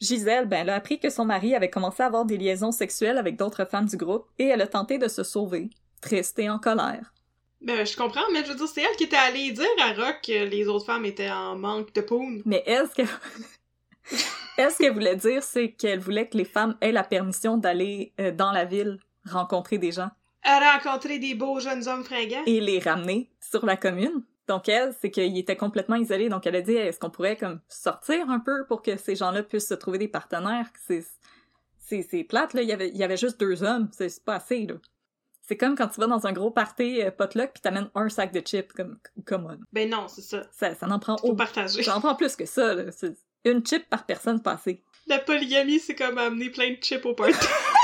Gisèle, 0.00 0.46
ben, 0.46 0.62
elle 0.62 0.70
a 0.70 0.74
appris 0.74 0.98
que 0.98 1.10
son 1.10 1.24
mari 1.24 1.54
avait 1.54 1.70
commencé 1.70 2.02
à 2.02 2.06
avoir 2.06 2.24
des 2.24 2.36
liaisons 2.36 2.72
sexuelles 2.72 3.18
avec 3.18 3.36
d'autres 3.36 3.64
femmes 3.64 3.86
du 3.86 3.96
groupe 3.96 4.26
et 4.38 4.46
elle 4.46 4.60
a 4.60 4.66
tenté 4.66 4.98
de 4.98 5.08
se 5.08 5.22
sauver, 5.22 5.70
triste 6.00 6.38
et 6.38 6.50
en 6.50 6.58
colère. 6.58 7.12
Ben, 7.60 7.86
je 7.86 7.96
comprends, 7.96 8.28
mais 8.32 8.44
je 8.44 8.50
veux 8.50 8.56
dire, 8.56 8.68
c'est 8.68 8.82
elle 8.82 8.96
qui 8.96 9.04
était 9.04 9.16
allée 9.16 9.52
dire 9.52 9.66
à 9.80 9.92
Rock 9.92 10.18
que 10.26 10.44
les 10.44 10.68
autres 10.68 10.86
femmes 10.86 11.04
étaient 11.04 11.30
en 11.30 11.56
manque 11.56 11.94
de 11.94 12.00
poune. 12.00 12.42
Mais 12.44 12.62
est-ce 12.66 12.94
que... 12.94 13.02
Elle, 14.58 14.70
ce 14.70 14.78
qu'elle 14.78 14.94
voulait 14.94 15.16
dire, 15.16 15.42
c'est 15.42 15.72
qu'elle 15.72 15.98
voulait 15.98 16.28
que 16.28 16.38
les 16.38 16.46
femmes 16.46 16.78
aient 16.80 16.92
la 16.92 17.04
permission 17.04 17.58
d'aller 17.58 18.14
euh, 18.18 18.32
dans 18.32 18.52
la 18.52 18.64
ville 18.64 18.98
rencontrer 19.26 19.76
des 19.76 19.92
gens? 19.92 20.08
Rencontré 20.46 21.18
des 21.18 21.34
beaux 21.34 21.58
jeunes 21.60 21.86
hommes 21.88 22.04
fringants. 22.04 22.42
et 22.46 22.60
les 22.60 22.78
ramener 22.78 23.28
sur 23.40 23.66
la 23.66 23.76
commune. 23.76 24.22
Donc 24.48 24.68
elle, 24.68 24.94
c'est 25.00 25.10
qu'il 25.10 25.36
était 25.36 25.56
complètement 25.56 25.96
isolé. 25.96 26.28
Donc 26.28 26.46
elle 26.46 26.54
a 26.56 26.60
dit, 26.62 26.74
est-ce 26.74 27.00
qu'on 27.00 27.10
pourrait 27.10 27.36
comme 27.36 27.60
sortir 27.68 28.30
un 28.30 28.38
peu 28.38 28.64
pour 28.66 28.80
que 28.82 28.96
ces 28.96 29.16
gens-là 29.16 29.42
puissent 29.42 29.66
se 29.68 29.74
trouver 29.74 29.98
des 29.98 30.06
partenaires? 30.08 30.66
C'est, 31.88 32.24
plate, 32.24 32.54
là. 32.54 32.62
Il 32.62 32.68
y, 32.68 32.72
avait, 32.72 32.88
il 32.88 32.96
y 32.96 33.02
avait 33.04 33.16
juste 33.16 33.38
deux 33.40 33.62
hommes. 33.64 33.88
C'est, 33.92 34.24
pas 34.24 34.36
assez, 34.36 34.66
là. 34.66 34.74
C'est 35.42 35.56
comme 35.56 35.76
quand 35.76 35.88
tu 35.88 36.00
vas 36.00 36.06
dans 36.08 36.26
un 36.26 36.32
gros 36.32 36.50
party 36.50 37.02
euh, 37.02 37.10
potluck 37.12 37.52
puis 37.52 37.62
t'amènes 37.62 37.88
un 37.94 38.08
sac 38.08 38.32
de 38.32 38.40
chips, 38.40 38.72
comme, 38.72 38.98
come 39.24 39.46
on. 39.46 39.58
Ben 39.72 39.88
non, 39.88 40.08
c'est 40.08 40.22
ça. 40.22 40.42
Ça, 40.52 40.74
ça 40.74 40.86
n'en 40.88 40.98
prend 40.98 41.16
Faut 41.18 41.28
au- 41.28 41.34
partager. 41.36 41.82
Ça 41.84 41.96
en 41.96 42.00
prend 42.00 42.14
plus 42.16 42.34
que 42.34 42.46
ça, 42.46 42.74
là. 42.74 42.90
C'est 42.90 43.16
une 43.44 43.64
chip 43.64 43.88
par 43.88 44.06
personne 44.06 44.42
passée. 44.42 44.82
La 45.06 45.18
polygamie, 45.20 45.78
c'est 45.78 45.94
comme 45.94 46.18
amener 46.18 46.50
plein 46.50 46.70
de 46.72 46.78
chips 46.82 47.04
au 47.06 47.14
party. 47.14 47.34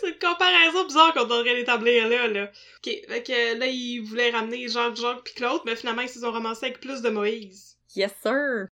c'est 0.00 0.08
une 0.08 0.18
comparaison 0.18 0.84
bizarre 0.86 1.14
qu'on 1.14 1.24
devrait 1.24 1.54
l'établir 1.54 2.08
là, 2.08 2.28
là. 2.28 2.44
Ok, 2.44 2.92
fait 3.08 3.54
là, 3.54 3.66
ils 3.66 4.00
voulaient 4.00 4.30
ramener 4.30 4.68
Jacques, 4.68 4.96
Jacques 4.96 5.24
pis 5.24 5.34
Claude, 5.34 5.60
mais 5.64 5.76
finalement, 5.76 6.02
ils 6.02 6.08
se 6.08 6.20
sont 6.20 6.32
ramassés 6.32 6.66
avec 6.66 6.80
plus 6.80 7.02
de 7.02 7.10
Moïse. 7.10 7.76
Yes, 7.94 8.12
sir! 8.22 8.66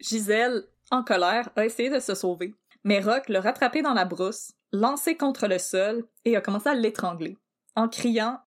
Gisèle, 0.00 0.64
en 0.90 1.02
colère, 1.02 1.48
a 1.56 1.64
essayé 1.64 1.90
de 1.90 2.00
se 2.00 2.14
sauver. 2.14 2.54
Mais 2.84 3.00
Rock 3.00 3.28
l'a 3.28 3.40
rattrapé 3.40 3.82
dans 3.82 3.94
la 3.94 4.04
brousse, 4.04 4.52
lancé 4.72 5.16
contre 5.16 5.46
le 5.46 5.58
sol 5.58 6.04
et 6.24 6.36
a 6.36 6.40
commencé 6.40 6.68
à 6.68 6.74
l'étrangler. 6.74 7.36
En 7.74 7.88
criant 7.88 8.40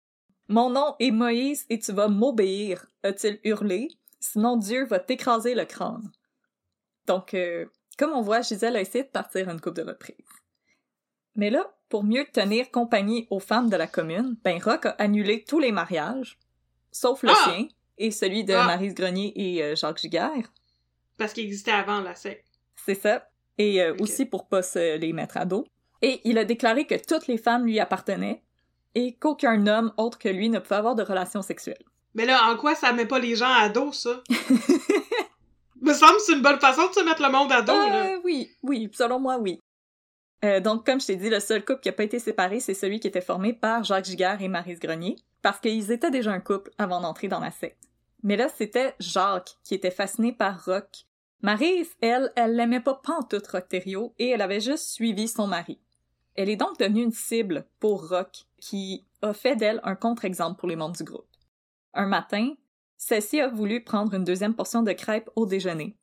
Mon 0.47 0.69
nom 0.69 0.95
est 0.99 1.11
Moïse 1.11 1.65
et 1.69 1.79
tu 1.79 1.91
vas 1.91 2.07
m'obéir, 2.07 2.85
a-t-il 3.03 3.39
hurlé, 3.43 3.89
sinon 4.19 4.57
Dieu 4.57 4.85
va 4.85 4.99
t'écraser 4.99 5.55
le 5.55 5.65
crâne. 5.65 6.11
Donc, 7.05 7.33
euh, 7.33 7.65
comme 7.97 8.13
on 8.13 8.21
voit, 8.21 8.41
Gisèle 8.41 8.77
a 8.77 8.81
essayé 8.81 9.03
de 9.03 9.09
partir 9.09 9.49
une 9.49 9.59
coupe 9.59 9.75
de 9.75 9.83
reprises. 9.83 10.15
Mais 11.39 11.49
là, 11.49 11.71
pour 11.87 12.03
mieux 12.03 12.25
tenir 12.33 12.69
compagnie 12.69 13.25
aux 13.29 13.39
femmes 13.39 13.69
de 13.69 13.77
la 13.77 13.87
commune, 13.87 14.35
ben 14.43 14.61
Rock 14.61 14.85
a 14.87 14.89
annulé 14.99 15.45
tous 15.47 15.59
les 15.59 15.71
mariages, 15.71 16.37
sauf 16.91 17.23
le 17.23 17.29
Ah! 17.31 17.35
sien 17.45 17.67
et 17.97 18.11
celui 18.11 18.43
de 18.43 18.53
Ah! 18.53 18.65
Marise 18.65 18.93
Grenier 18.93 19.31
et 19.37 19.63
euh, 19.63 19.75
Jacques 19.77 19.99
Giguère. 19.99 20.51
Parce 21.17 21.31
qu'il 21.31 21.45
existait 21.45 21.71
avant 21.71 22.01
la 22.01 22.13
secte. 22.15 22.45
C'est 22.85 22.95
ça. 23.01 23.25
Et 23.57 23.81
euh, 23.81 23.95
aussi 24.01 24.25
pour 24.25 24.47
pas 24.49 24.61
se 24.61 24.97
les 24.97 25.13
mettre 25.13 25.37
à 25.37 25.45
dos. 25.45 25.65
Et 26.01 26.19
il 26.25 26.37
a 26.37 26.43
déclaré 26.43 26.85
que 26.85 26.95
toutes 26.95 27.27
les 27.27 27.37
femmes 27.37 27.65
lui 27.65 27.79
appartenaient 27.79 28.43
et 28.95 29.13
qu'aucun 29.15 29.65
homme 29.67 29.93
autre 29.95 30.17
que 30.17 30.27
lui 30.29 30.49
ne 30.49 30.59
pouvait 30.59 30.75
avoir 30.75 30.95
de 30.95 31.03
relations 31.03 31.41
sexuelles. 31.41 31.83
Mais 32.15 32.25
là, 32.25 32.51
en 32.51 32.57
quoi 32.57 32.75
ça 32.75 32.91
met 32.91 33.05
pas 33.05 33.19
les 33.19 33.35
gens 33.37 33.51
à 33.53 33.69
dos, 33.69 33.93
ça? 33.93 34.21
Me 35.81 35.93
semble 35.93 36.15
que 36.17 36.21
c'est 36.23 36.33
une 36.33 36.41
bonne 36.41 36.59
façon 36.59 36.87
de 36.89 36.93
se 36.93 37.03
mettre 37.05 37.21
le 37.21 37.31
monde 37.31 37.51
à 37.53 37.61
dos, 37.61 37.71
là. 37.71 38.05
Euh, 38.13 38.19
oui, 38.25 38.49
oui, 38.63 38.89
selon 38.93 39.19
moi, 39.19 39.37
oui. 39.37 39.59
Euh, 40.43 40.59
donc, 40.59 40.85
comme 40.85 41.01
je 41.01 41.07
t'ai 41.07 41.15
dit, 41.15 41.29
le 41.29 41.39
seul 41.39 41.65
couple 41.65 41.81
qui 41.81 41.89
a 41.89 41.93
pas 41.93 42.03
été 42.03 42.19
séparé, 42.19 42.59
c'est 42.59 42.73
celui 42.73 42.99
qui 42.99 43.07
était 43.07 43.21
formé 43.21 43.53
par 43.53 43.83
Jacques 43.83 44.05
Giguère 44.05 44.41
et 44.41 44.47
Marise 44.47 44.79
Grenier, 44.79 45.17
parce 45.41 45.59
qu'ils 45.59 45.91
étaient 45.91 46.11
déjà 46.11 46.31
un 46.31 46.39
couple 46.39 46.71
avant 46.77 47.01
d'entrer 47.01 47.27
dans 47.27 47.39
la 47.39 47.51
secte. 47.51 47.89
Mais 48.23 48.37
là, 48.37 48.47
c'était 48.49 48.95
Jacques 48.99 49.55
qui 49.63 49.75
était 49.75 49.91
fasciné 49.91 50.31
par 50.33 50.65
Rock. 50.65 51.05
Marise, 51.41 51.89
elle, 52.01 52.31
elle 52.35 52.55
l'aimait 52.55 52.81
pas 52.81 52.95
pantoute 53.01 53.47
Rock 53.47 53.69
Thériault 53.69 54.13
et 54.19 54.29
elle 54.29 54.41
avait 54.41 54.59
juste 54.59 54.89
suivi 54.89 55.27
son 55.27 55.47
mari. 55.47 55.79
Elle 56.35 56.49
est 56.49 56.57
donc 56.57 56.77
devenue 56.77 57.03
une 57.03 57.11
cible 57.11 57.65
pour 57.79 58.09
Rock, 58.09 58.45
qui 58.57 59.05
a 59.21 59.33
fait 59.33 59.55
d'elle 59.55 59.81
un 59.83 59.95
contre-exemple 59.95 60.59
pour 60.59 60.69
les 60.69 60.75
membres 60.75 60.95
du 60.95 61.03
groupe. 61.03 61.27
Un 61.93 62.07
matin, 62.07 62.53
celle-ci 62.97 63.39
a 63.39 63.47
voulu 63.47 63.83
prendre 63.83 64.13
une 64.13 64.23
deuxième 64.23 64.53
portion 64.53 64.83
de 64.83 64.91
crêpes 64.91 65.29
au 65.35 65.45
déjeuner. 65.45 65.97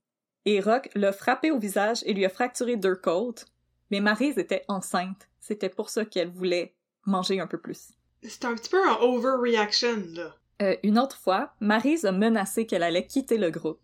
Et 0.47 0.61
Rock 0.61 0.89
l'a 0.95 1.12
frappé 1.12 1.51
au 1.51 1.59
visage 1.59 2.03
et 2.07 2.14
lui 2.14 2.24
a 2.24 2.30
fracturé 2.30 2.76
deux 2.76 2.97
côtes. 2.97 3.47
Mais 3.91 4.01
Maryse 4.01 4.39
était 4.39 4.64
enceinte. 4.68 5.28
C'était 5.41 5.68
pour 5.68 5.91
ça 5.91 6.05
qu'elle 6.05 6.30
voulait 6.30 6.74
manger 7.05 7.41
un 7.41 7.47
peu 7.47 7.59
plus. 7.59 7.93
C'est 8.22 8.45
un 8.45 8.55
petit 8.55 8.70
peu 8.70 8.82
un 8.89 8.97
overreaction, 9.01 10.05
là. 10.14 10.34
Euh, 10.62 10.76
une 10.82 10.99
autre 10.99 11.16
fois, 11.16 11.55
Maryse 11.61 12.05
a 12.07 12.12
menacé 12.12 12.66
qu'elle 12.66 12.82
allait 12.82 13.07
quitter 13.07 13.37
le 13.37 13.51
groupe. 13.51 13.80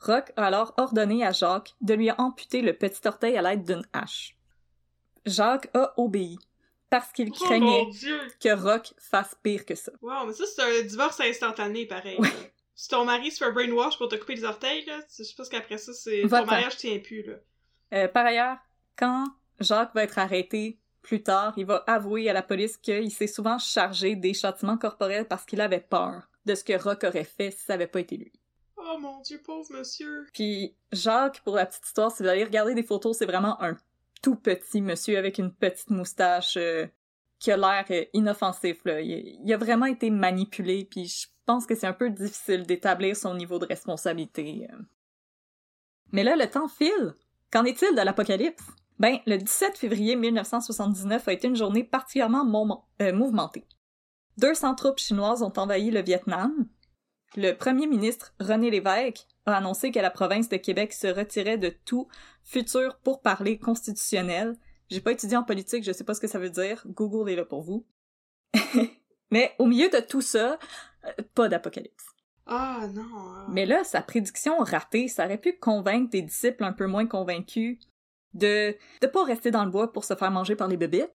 Rock 0.00 0.32
a 0.36 0.46
alors 0.46 0.74
ordonné 0.78 1.24
à 1.24 1.32
Jacques 1.32 1.74
de 1.80 1.94
lui 1.94 2.10
amputer 2.12 2.62
le 2.62 2.72
petit 2.72 3.06
orteil 3.06 3.36
à 3.36 3.42
l'aide 3.42 3.64
d'une 3.64 3.86
hache. 3.92 4.36
Jacques 5.26 5.68
a 5.74 5.92
obéi, 5.98 6.38
parce 6.88 7.12
qu'il 7.12 7.30
Oh 7.30 7.44
craignait 7.44 7.88
que 8.40 8.54
Rock 8.54 8.94
fasse 8.98 9.36
pire 9.42 9.66
que 9.66 9.74
ça. 9.74 9.92
Wow, 10.00 10.26
mais 10.26 10.32
ça, 10.32 10.44
c'est 10.46 10.62
un 10.62 10.82
divorce 10.86 11.20
instantané, 11.20 11.86
pareil. 11.86 12.18
Si 12.74 12.88
ton 12.88 13.04
mari 13.04 13.30
se 13.32 13.44
fait 13.44 13.50
brainwash 13.50 13.98
pour 13.98 14.08
te 14.08 14.14
couper 14.14 14.36
les 14.36 14.44
orteils, 14.44 14.84
là, 14.86 15.00
je 15.18 15.34
pense 15.36 15.48
qu'après 15.48 15.78
ça, 15.78 15.92
c'est 15.92 16.22
ton 16.22 16.46
mariage 16.46 16.76
tient 16.76 16.98
plus, 17.00 17.24
là. 17.24 17.34
Euh, 17.92 18.08
par 18.08 18.24
ailleurs, 18.24 18.56
quand 18.98 19.24
Jacques 19.60 19.94
va 19.94 20.02
être 20.02 20.18
arrêté 20.18 20.80
plus 21.02 21.22
tard, 21.22 21.54
il 21.56 21.64
va 21.64 21.84
avouer 21.86 22.28
à 22.28 22.32
la 22.32 22.42
police 22.42 22.76
qu'il 22.76 23.10
s'est 23.10 23.26
souvent 23.26 23.58
chargé 23.58 24.16
des 24.16 24.34
châtiments 24.34 24.76
corporels 24.76 25.26
parce 25.26 25.44
qu'il 25.44 25.60
avait 25.60 25.80
peur 25.80 26.28
de 26.44 26.54
ce 26.54 26.64
que 26.64 26.80
Rock 26.80 27.04
aurait 27.04 27.24
fait 27.24 27.50
si 27.50 27.64
ça 27.64 27.74
avait 27.74 27.86
pas 27.86 28.00
été 28.00 28.16
lui. 28.16 28.32
Oh 28.76 28.98
mon 28.98 29.20
dieu, 29.20 29.40
pauvre 29.44 29.72
monsieur! 29.72 30.26
Puis 30.32 30.76
Jacques, 30.92 31.40
pour 31.44 31.56
la 31.56 31.66
petite 31.66 31.86
histoire, 31.86 32.10
si 32.10 32.22
vous 32.22 32.28
allez 32.28 32.44
regarder 32.44 32.74
des 32.74 32.82
photos, 32.82 33.16
c'est 33.16 33.26
vraiment 33.26 33.60
un 33.62 33.76
tout 34.22 34.36
petit 34.36 34.80
monsieur 34.80 35.16
avec 35.16 35.38
une 35.38 35.52
petite 35.52 35.90
moustache 35.90 36.56
euh, 36.56 36.86
qui 37.38 37.52
a 37.52 37.56
l'air 37.56 37.84
euh, 37.90 38.04
inoffensif. 38.12 38.84
Là. 38.84 39.00
Il, 39.00 39.40
il 39.44 39.52
a 39.52 39.56
vraiment 39.56 39.86
été 39.86 40.10
manipulé, 40.10 40.84
puis 40.84 41.06
je 41.06 41.26
pense 41.46 41.66
que 41.66 41.74
c'est 41.74 41.86
un 41.86 41.92
peu 41.92 42.10
difficile 42.10 42.64
d'établir 42.66 43.16
son 43.16 43.34
niveau 43.34 43.58
de 43.58 43.66
responsabilité. 43.66 44.66
euh. 44.70 44.76
Mais 46.12 46.24
là, 46.24 46.36
le 46.36 46.48
temps 46.50 46.68
file. 46.68 47.14
Qu'en 47.50 47.64
est-il 47.64 47.94
de 47.94 48.02
l'apocalypse? 48.02 48.64
Ben, 48.98 49.18
le 49.26 49.36
17 49.36 49.78
février 49.78 50.16
1979 50.16 51.28
a 51.28 51.32
été 51.32 51.46
une 51.46 51.56
journée 51.56 51.84
particulièrement 51.84 52.86
euh, 53.00 53.12
mouvementée. 53.12 53.64
200 54.38 54.74
troupes 54.74 54.98
chinoises 54.98 55.42
ont 55.42 55.52
envahi 55.56 55.90
le 55.90 56.02
Vietnam. 56.02 56.66
Le 57.36 57.52
premier 57.52 57.86
ministre 57.86 58.34
René 58.40 58.70
Lévesque 58.70 59.26
a 59.46 59.56
annoncé 59.56 59.92
que 59.92 60.00
la 60.00 60.10
province 60.10 60.48
de 60.48 60.56
Québec 60.56 60.92
se 60.92 61.06
retirait 61.06 61.58
de 61.58 61.68
tout 61.84 62.08
futur 62.42 62.98
pourparler 62.98 63.58
constitutionnel. 63.58 64.56
J'ai 64.90 65.00
pas 65.00 65.12
étudié 65.12 65.36
en 65.36 65.44
politique, 65.44 65.84
je 65.84 65.92
sais 65.92 66.04
pas 66.04 66.14
ce 66.14 66.20
que 66.20 66.26
ça 66.26 66.38
veut 66.38 66.50
dire. 66.50 66.82
Google 66.86 67.30
est 67.30 67.36
là 67.36 67.44
pour 67.44 67.62
vous. 67.62 67.86
Mais 69.30 69.54
au 69.58 69.66
milieu 69.66 69.90
de 69.90 70.00
tout 70.00 70.22
ça, 70.22 70.58
euh, 71.04 71.12
pas 71.34 71.48
d'apocalypse. 71.48 72.06
Ah 72.46 72.88
non! 72.92 73.04
ah. 73.14 73.46
Mais 73.50 73.66
là, 73.66 73.84
sa 73.84 74.00
prédiction 74.00 74.56
ratée, 74.58 75.06
ça 75.06 75.26
aurait 75.26 75.38
pu 75.38 75.58
convaincre 75.58 76.10
des 76.10 76.22
disciples 76.22 76.64
un 76.64 76.72
peu 76.72 76.86
moins 76.86 77.06
convaincus 77.06 77.78
de 78.34 78.76
de 79.00 79.06
pas 79.06 79.24
rester 79.24 79.50
dans 79.50 79.64
le 79.64 79.70
bois 79.70 79.92
pour 79.92 80.04
se 80.04 80.14
faire 80.14 80.30
manger 80.30 80.56
par 80.56 80.68
les 80.68 80.76
bébés. 80.76 81.06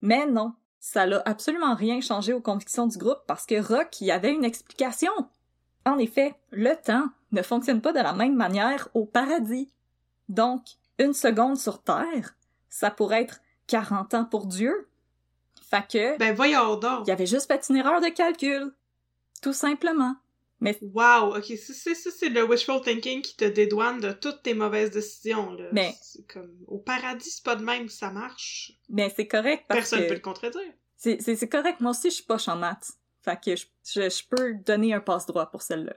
Mais 0.00 0.26
non, 0.26 0.54
ça 0.80 1.06
l'a 1.06 1.22
absolument 1.26 1.74
rien 1.74 2.00
changé 2.00 2.32
aux 2.32 2.40
convictions 2.40 2.86
du 2.86 2.98
groupe 2.98 3.22
parce 3.26 3.46
que 3.46 3.60
Rock 3.60 4.00
y 4.00 4.10
avait 4.10 4.32
une 4.32 4.44
explication. 4.44 5.12
En 5.84 5.98
effet, 5.98 6.34
le 6.50 6.74
temps 6.74 7.06
ne 7.32 7.42
fonctionne 7.42 7.80
pas 7.80 7.92
de 7.92 8.00
la 8.00 8.12
même 8.12 8.34
manière 8.36 8.88
au 8.94 9.04
paradis. 9.04 9.70
Donc, 10.28 10.62
une 10.98 11.14
seconde 11.14 11.56
sur 11.56 11.82
Terre, 11.82 12.36
ça 12.68 12.90
pourrait 12.90 13.22
être 13.22 13.40
40 13.66 14.14
ans 14.14 14.24
pour 14.24 14.46
Dieu. 14.46 14.88
Fait 15.60 15.86
que, 15.88 16.18
Ben 16.18 16.34
voyons 16.34 16.76
donc! 16.76 17.06
il 17.06 17.10
avait 17.10 17.26
juste 17.26 17.46
fait 17.46 17.64
une 17.68 17.76
erreur 17.76 18.00
de 18.00 18.08
calcul. 18.08 18.72
Tout 19.40 19.52
simplement. 19.52 20.16
Mais 20.62 20.78
Wow, 20.80 21.36
ok, 21.36 21.44
ça, 21.58 21.72
c'est 21.74 21.94
ça, 21.94 22.10
c'est 22.16 22.28
le 22.28 22.44
wishful 22.44 22.80
thinking 22.82 23.20
qui 23.20 23.36
te 23.36 23.44
dédouane 23.44 24.00
de 24.00 24.12
toutes 24.12 24.42
tes 24.42 24.54
mauvaises 24.54 24.90
décisions, 24.90 25.52
là. 25.54 25.64
Mais- 25.72 25.94
C'est 26.00 26.26
comme, 26.26 26.56
au 26.68 26.78
paradis, 26.78 27.30
c'est 27.30 27.44
pas 27.44 27.56
de 27.56 27.64
même 27.64 27.86
que 27.86 27.92
ça 27.92 28.10
marche. 28.10 28.72
Mais 28.88 29.12
c'est 29.14 29.26
correct 29.26 29.64
parce 29.68 29.80
Personne 29.80 30.00
que 30.04 30.08
peut 30.08 30.14
le 30.14 30.20
contredire. 30.20 30.72
c'est 30.96 31.48
correct. 31.48 31.80
Moi 31.80 31.90
aussi, 31.90 32.10
je 32.10 32.14
suis 32.16 32.24
poche 32.24 32.46
en 32.48 32.56
maths. 32.56 32.92
Fait 33.24 33.38
que 33.40 33.56
je, 33.56 33.66
je, 33.84 34.08
je 34.08 34.22
peux 34.28 34.54
donner 34.54 34.94
un 34.94 35.00
passe-droit 35.00 35.46
pour 35.46 35.62
celle-là. 35.62 35.94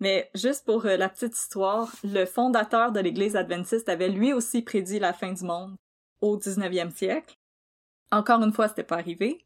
Mais 0.00 0.30
juste 0.34 0.64
pour 0.64 0.86
euh, 0.86 0.96
la 0.96 1.08
petite 1.08 1.36
histoire, 1.36 1.92
le 2.04 2.24
fondateur 2.24 2.92
de 2.92 3.00
l'Église 3.00 3.34
adventiste 3.36 3.88
avait 3.88 4.08
lui 4.08 4.32
aussi 4.32 4.62
prédit 4.62 4.98
la 5.00 5.12
fin 5.12 5.32
du 5.32 5.42
monde 5.44 5.76
au 6.20 6.36
19e 6.36 6.90
siècle. 6.94 7.36
Encore 8.12 8.42
une 8.42 8.52
fois, 8.52 8.68
c'était 8.68 8.84
pas 8.84 8.96
arrivé. 8.96 9.44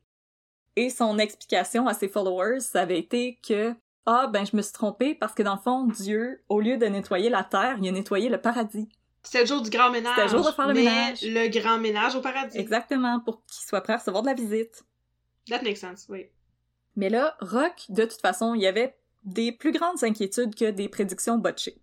Et 0.76 0.88
son 0.90 1.18
explication 1.18 1.86
à 1.88 1.94
ses 1.94 2.08
followers, 2.08 2.60
ça 2.60 2.82
avait 2.82 2.98
été 2.98 3.38
que 3.46 3.74
ah 4.06 4.26
ben 4.26 4.44
je 4.44 4.56
me 4.56 4.62
suis 4.62 4.72
trompé 4.72 5.14
parce 5.14 5.34
que 5.34 5.42
dans 5.42 5.54
le 5.54 5.60
fond 5.60 5.84
Dieu, 5.86 6.42
au 6.48 6.60
lieu 6.60 6.76
de 6.76 6.86
nettoyer 6.86 7.30
la 7.30 7.44
terre, 7.44 7.76
il 7.80 7.88
a 7.88 7.92
nettoyé 7.92 8.28
le 8.28 8.40
paradis. 8.40 8.88
C'était 9.22 9.42
le 9.42 9.46
jour 9.46 9.62
du 9.62 9.70
grand 9.70 9.90
ménage. 9.90 10.14
C'était 10.16 10.28
le 10.28 10.36
jour 10.36 10.46
de 10.46 10.54
faire 10.54 10.66
le 10.66 10.74
ménage. 10.74 11.22
le 11.22 11.48
grand 11.48 11.78
ménage 11.78 12.16
au 12.16 12.20
paradis. 12.20 12.58
Exactement, 12.58 13.20
pour 13.20 13.44
qu'il 13.46 13.64
soit 13.64 13.80
prêt 13.80 13.92
à 13.92 13.98
recevoir 13.98 14.22
de 14.22 14.28
la 14.28 14.34
visite. 14.34 14.84
That 15.48 15.62
makes 15.62 15.78
sense, 15.78 16.06
oui. 16.08 16.26
Mais 16.96 17.08
là, 17.08 17.36
Rock, 17.40 17.84
de 17.88 18.04
toute 18.04 18.20
façon, 18.20 18.54
il 18.54 18.62
y 18.62 18.66
avait 18.66 18.96
des 19.24 19.52
plus 19.52 19.72
grandes 19.72 20.02
inquiétudes 20.02 20.54
que 20.54 20.70
des 20.70 20.88
prédictions 20.88 21.38
botchées. 21.38 21.80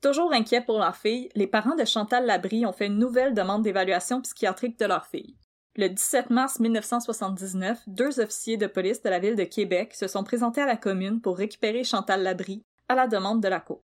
Toujours 0.00 0.32
inquiets 0.32 0.62
pour 0.62 0.78
leur 0.78 0.96
fille, 0.96 1.28
les 1.34 1.46
parents 1.46 1.76
de 1.76 1.84
Chantal 1.84 2.26
Labrie 2.26 2.66
ont 2.66 2.72
fait 2.72 2.86
une 2.86 2.98
nouvelle 2.98 3.34
demande 3.34 3.62
d'évaluation 3.62 4.20
psychiatrique 4.22 4.78
de 4.78 4.86
leur 4.86 5.06
fille. 5.06 5.36
Le 5.76 5.88
17 5.88 6.30
mars 6.30 6.58
1979, 6.58 7.78
deux 7.86 8.18
officiers 8.18 8.56
de 8.56 8.66
police 8.66 9.02
de 9.02 9.08
la 9.08 9.20
ville 9.20 9.36
de 9.36 9.44
Québec 9.44 9.94
se 9.94 10.08
sont 10.08 10.24
présentés 10.24 10.60
à 10.60 10.66
la 10.66 10.76
commune 10.76 11.20
pour 11.20 11.38
récupérer 11.38 11.84
Chantal 11.84 12.24
Labrie 12.24 12.64
à 12.88 12.96
la 12.96 13.06
demande 13.06 13.40
de 13.40 13.46
la 13.46 13.60
cour. 13.60 13.84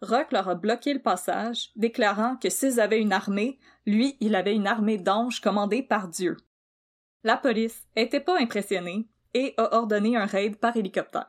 Rock 0.00 0.32
leur 0.32 0.48
a 0.48 0.54
bloqué 0.54 0.94
le 0.94 1.02
passage, 1.02 1.72
déclarant 1.76 2.36
que 2.36 2.48
s'ils 2.48 2.80
avaient 2.80 3.00
une 3.00 3.12
armée, 3.12 3.58
lui, 3.84 4.16
il 4.20 4.34
avait 4.34 4.54
une 4.54 4.66
armée 4.66 4.96
d'anges 4.96 5.40
commandée 5.42 5.82
par 5.82 6.08
Dieu. 6.08 6.38
La 7.22 7.36
police 7.36 7.86
était 7.96 8.20
pas 8.20 8.38
impressionnée 8.38 9.06
et 9.34 9.52
a 9.58 9.76
ordonné 9.76 10.16
un 10.16 10.26
raid 10.26 10.56
par 10.56 10.74
hélicoptère. 10.76 11.26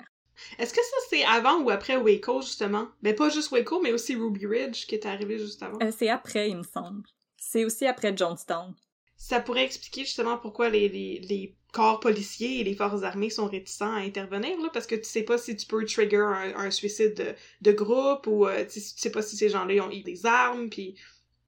Est-ce 0.58 0.74
que 0.74 0.84
ça, 0.84 0.97
c'est 1.10 1.26
avant 1.26 1.62
ou 1.62 1.70
après 1.70 1.97
Waco, 1.97 2.41
justement? 2.41 2.88
Ben, 3.01 3.14
pas 3.14 3.30
juste 3.30 3.51
Waco, 3.51 3.82
mais 3.82 3.91
aussi 3.91 4.16
Ruby 4.16 4.45
Ridge, 4.45 4.86
qui 4.86 4.95
est 4.95 5.05
arrivé 5.05 5.38
juste 5.38 5.62
avant. 5.64 5.80
Euh, 5.82 5.91
c'est 5.95 6.10
après, 6.10 6.49
il 6.49 6.58
me 6.58 6.64
semble. 6.64 7.03
C'est 7.36 7.66
aussi 7.66 7.86
après 7.86 8.16
Jonestown. 8.16 8.74
Ça 9.18 9.39
pourrait 9.39 9.65
expliquer 9.65 10.01
justement 10.01 10.38
pourquoi 10.38 10.70
les, 10.70 10.88
les, 10.88 11.20
les 11.28 11.55
corps 11.74 11.99
policiers 11.99 12.61
et 12.61 12.63
les 12.63 12.76
forces 12.76 13.03
armées 13.03 13.30
sont 13.30 13.47
réticents 13.47 13.91
à 13.91 13.99
intervenir, 13.99 14.57
là, 14.61 14.70
parce 14.72 14.88
que 14.88 14.95
tu 14.95 15.03
sais 15.03 15.24
pas 15.24 15.38
si 15.38 15.55
tu 15.55 15.65
peux 15.65 15.84
trigger 15.86 16.18
un, 16.18 16.55
un 16.55 16.72
suicide 16.72 17.15
de, 17.15 17.36
de 17.61 17.72
groupe 17.76 18.28
ou 18.28 18.45
euh, 18.45 18.63
tu 18.65 18.80
sais 18.80 18.95
tu 18.95 19.01
sais 19.01 19.11
pas 19.11 19.22
si 19.22 19.36
ces 19.36 19.49
gens-là 19.49 19.84
ont 19.84 19.91
eu 19.91 20.01
des 20.01 20.26
armes, 20.26 20.70
puis... 20.70 20.95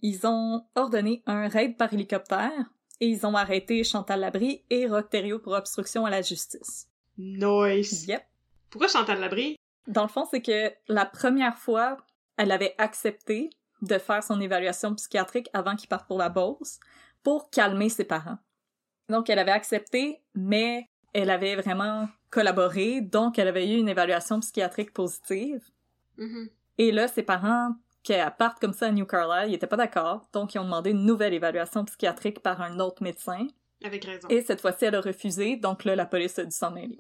Ils 0.01 0.26
ont 0.26 0.65
ordonné 0.76 1.24
un 1.26 1.47
raid 1.47 1.78
par 1.78 1.93
hélicoptère 1.93 2.72
et 2.99 3.07
ils 3.07 3.26
ont 3.26 3.36
arrêté 3.36 3.84
Chantal 3.84 4.22
Labrie 4.22 4.63
et 4.70 4.88
Rock 4.88 5.09
Thériault 5.09 5.39
pour 5.39 5.53
obstruction 5.53 6.05
à 6.05 6.09
la 6.09 6.22
justice. 6.22 6.88
Nice! 7.17 8.05
Yep. 8.07 8.24
Pourquoi 8.70 8.88
Chantal 8.88 9.20
Labrie? 9.20 9.55
Dans 9.88 10.03
le 10.03 10.09
fond, 10.09 10.26
c'est 10.30 10.41
que 10.41 10.72
la 10.88 11.05
première 11.05 11.57
fois, 11.57 11.97
elle 12.38 12.51
avait 12.51 12.76
accepté 12.78 13.49
de 13.82 13.97
faire 13.97 14.24
son 14.24 14.39
évaluation 14.41 14.95
psychiatrique 14.95 15.49
avant 15.53 15.76
qu'il 15.76 15.89
parte 15.89 16.07
pour 16.07 16.17
la 16.17 16.30
Beauce 16.30 16.80
pour 17.24 17.49
calmer 17.49 17.89
ses 17.89 18.03
parents. 18.05 18.38
Donc, 19.09 19.30
elle 19.30 19.39
avait 19.39 19.51
accepté, 19.51 20.22
mais 20.36 20.86
elle 21.13 21.30
avait 21.30 21.55
vraiment 21.55 22.07
collaboré, 22.30 23.01
donc 23.01 23.39
elle 23.39 23.47
avait 23.47 23.67
eu 23.67 23.78
une 23.78 23.89
évaluation 23.89 24.39
psychiatrique 24.39 24.93
positive. 24.93 25.61
Mhm. 26.17 26.49
Et 26.78 26.91
là, 26.91 27.07
ses 27.07 27.24
parents, 27.24 27.74
qu'elle 28.03 28.32
parte 28.38 28.59
comme 28.59 28.74
ça 28.74 28.88
à 28.88 28.91
New 28.91 29.05
Carlisle, 29.05 29.51
ils 29.51 29.55
étaient 29.55 29.67
pas 29.67 29.76
d'accord, 29.78 30.28
donc 30.32 30.53
ils 30.53 30.59
ont 30.59 30.63
demandé 30.63 30.91
une 30.91 31.05
nouvelle 31.05 31.34
évaluation 31.34 31.84
psychiatrique 31.86 32.41
par 32.41 32.61
un 32.61 32.80
autre 32.80 33.03
médecin. 33.03 33.47
Avec 33.84 34.05
raison. 34.05 34.28
Et 34.30 34.41
cette 34.41 34.61
fois-ci, 34.61 34.86
elle 34.86 34.95
a 34.95 35.01
refusé, 35.01 35.55
donc 35.55 35.84
là, 35.86 35.95
la 35.95 36.05
police 36.05 36.38
a 36.39 36.43
dû 36.45 36.51
s'en 36.51 36.72
mêler. 36.72 36.99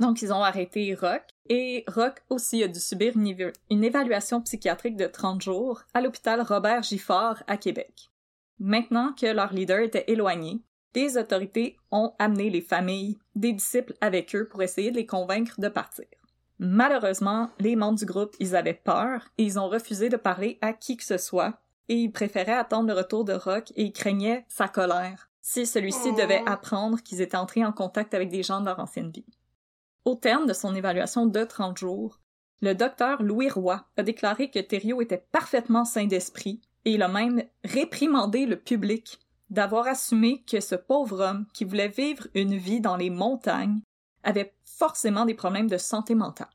Donc, 0.00 0.22
ils 0.22 0.32
ont 0.32 0.42
arrêté 0.42 0.94
Rock, 0.94 1.22
et 1.48 1.84
Rock 1.88 2.22
aussi 2.30 2.62
a 2.62 2.68
dû 2.68 2.78
subir 2.80 3.16
une, 3.16 3.26
éva- 3.26 3.52
une 3.70 3.84
évaluation 3.84 4.40
psychiatrique 4.42 4.96
de 4.96 5.06
30 5.06 5.42
jours 5.42 5.82
à 5.94 6.00
l'hôpital 6.00 6.40
Robert 6.42 6.82
Giffard 6.82 7.42
à 7.46 7.56
Québec. 7.56 8.10
Maintenant 8.58 9.12
que 9.12 9.26
leur 9.26 9.52
leader 9.52 9.80
était 9.80 10.04
éloigné, 10.08 10.60
les 10.98 11.16
autorités 11.16 11.76
ont 11.92 12.12
amené 12.18 12.50
les 12.50 12.60
familles 12.60 13.18
des 13.36 13.52
disciples 13.52 13.94
avec 14.00 14.34
eux 14.34 14.48
pour 14.48 14.62
essayer 14.62 14.90
de 14.90 14.96
les 14.96 15.06
convaincre 15.06 15.60
de 15.60 15.68
partir. 15.68 16.06
Malheureusement, 16.58 17.50
les 17.60 17.76
membres 17.76 18.00
du 18.00 18.04
groupe, 18.04 18.34
ils 18.40 18.56
avaient 18.56 18.74
peur 18.74 19.28
et 19.38 19.44
ils 19.44 19.60
ont 19.60 19.68
refusé 19.68 20.08
de 20.08 20.16
parler 20.16 20.58
à 20.60 20.72
qui 20.72 20.96
que 20.96 21.04
ce 21.04 21.16
soit 21.16 21.60
et 21.88 21.94
ils 21.94 22.10
préféraient 22.10 22.52
attendre 22.52 22.88
le 22.88 22.94
retour 22.94 23.24
de 23.24 23.32
Rock 23.32 23.70
et 23.76 23.84
ils 23.84 23.92
craignaient 23.92 24.44
sa 24.48 24.66
colère 24.66 25.30
si 25.40 25.64
celui-ci 25.64 26.08
Oh. 26.12 26.16
devait 26.20 26.42
apprendre 26.46 27.00
qu'ils 27.00 27.20
étaient 27.20 27.36
entrés 27.36 27.64
en 27.64 27.72
contact 27.72 28.12
avec 28.12 28.28
des 28.28 28.42
gens 28.42 28.60
de 28.60 28.66
leur 28.66 28.80
ancienne 28.80 29.12
vie. 29.12 29.24
Au 30.04 30.16
terme 30.16 30.46
de 30.46 30.52
son 30.52 30.74
évaluation 30.74 31.26
de 31.26 31.44
30 31.44 31.78
jours, 31.78 32.18
le 32.60 32.74
docteur 32.74 33.22
Louis 33.22 33.50
Roy 33.50 33.86
a 33.96 34.02
déclaré 34.02 34.50
que 34.50 34.58
Thériault 34.58 35.00
était 35.00 35.24
parfaitement 35.30 35.84
sain 35.84 36.06
d'esprit 36.06 36.60
et 36.84 36.92
il 36.92 37.02
a 37.02 37.08
même 37.08 37.42
réprimandé 37.64 38.46
le 38.46 38.56
public 38.56 39.18
d'avoir 39.50 39.86
assumé 39.86 40.42
que 40.42 40.60
ce 40.60 40.74
pauvre 40.74 41.20
homme 41.20 41.46
qui 41.54 41.64
voulait 41.64 41.88
vivre 41.88 42.26
une 42.34 42.56
vie 42.56 42.80
dans 42.80 42.96
les 42.96 43.10
montagnes 43.10 43.80
avait 44.22 44.54
forcément 44.64 45.24
des 45.24 45.34
problèmes 45.34 45.68
de 45.68 45.78
santé 45.78 46.14
mentale. 46.14 46.48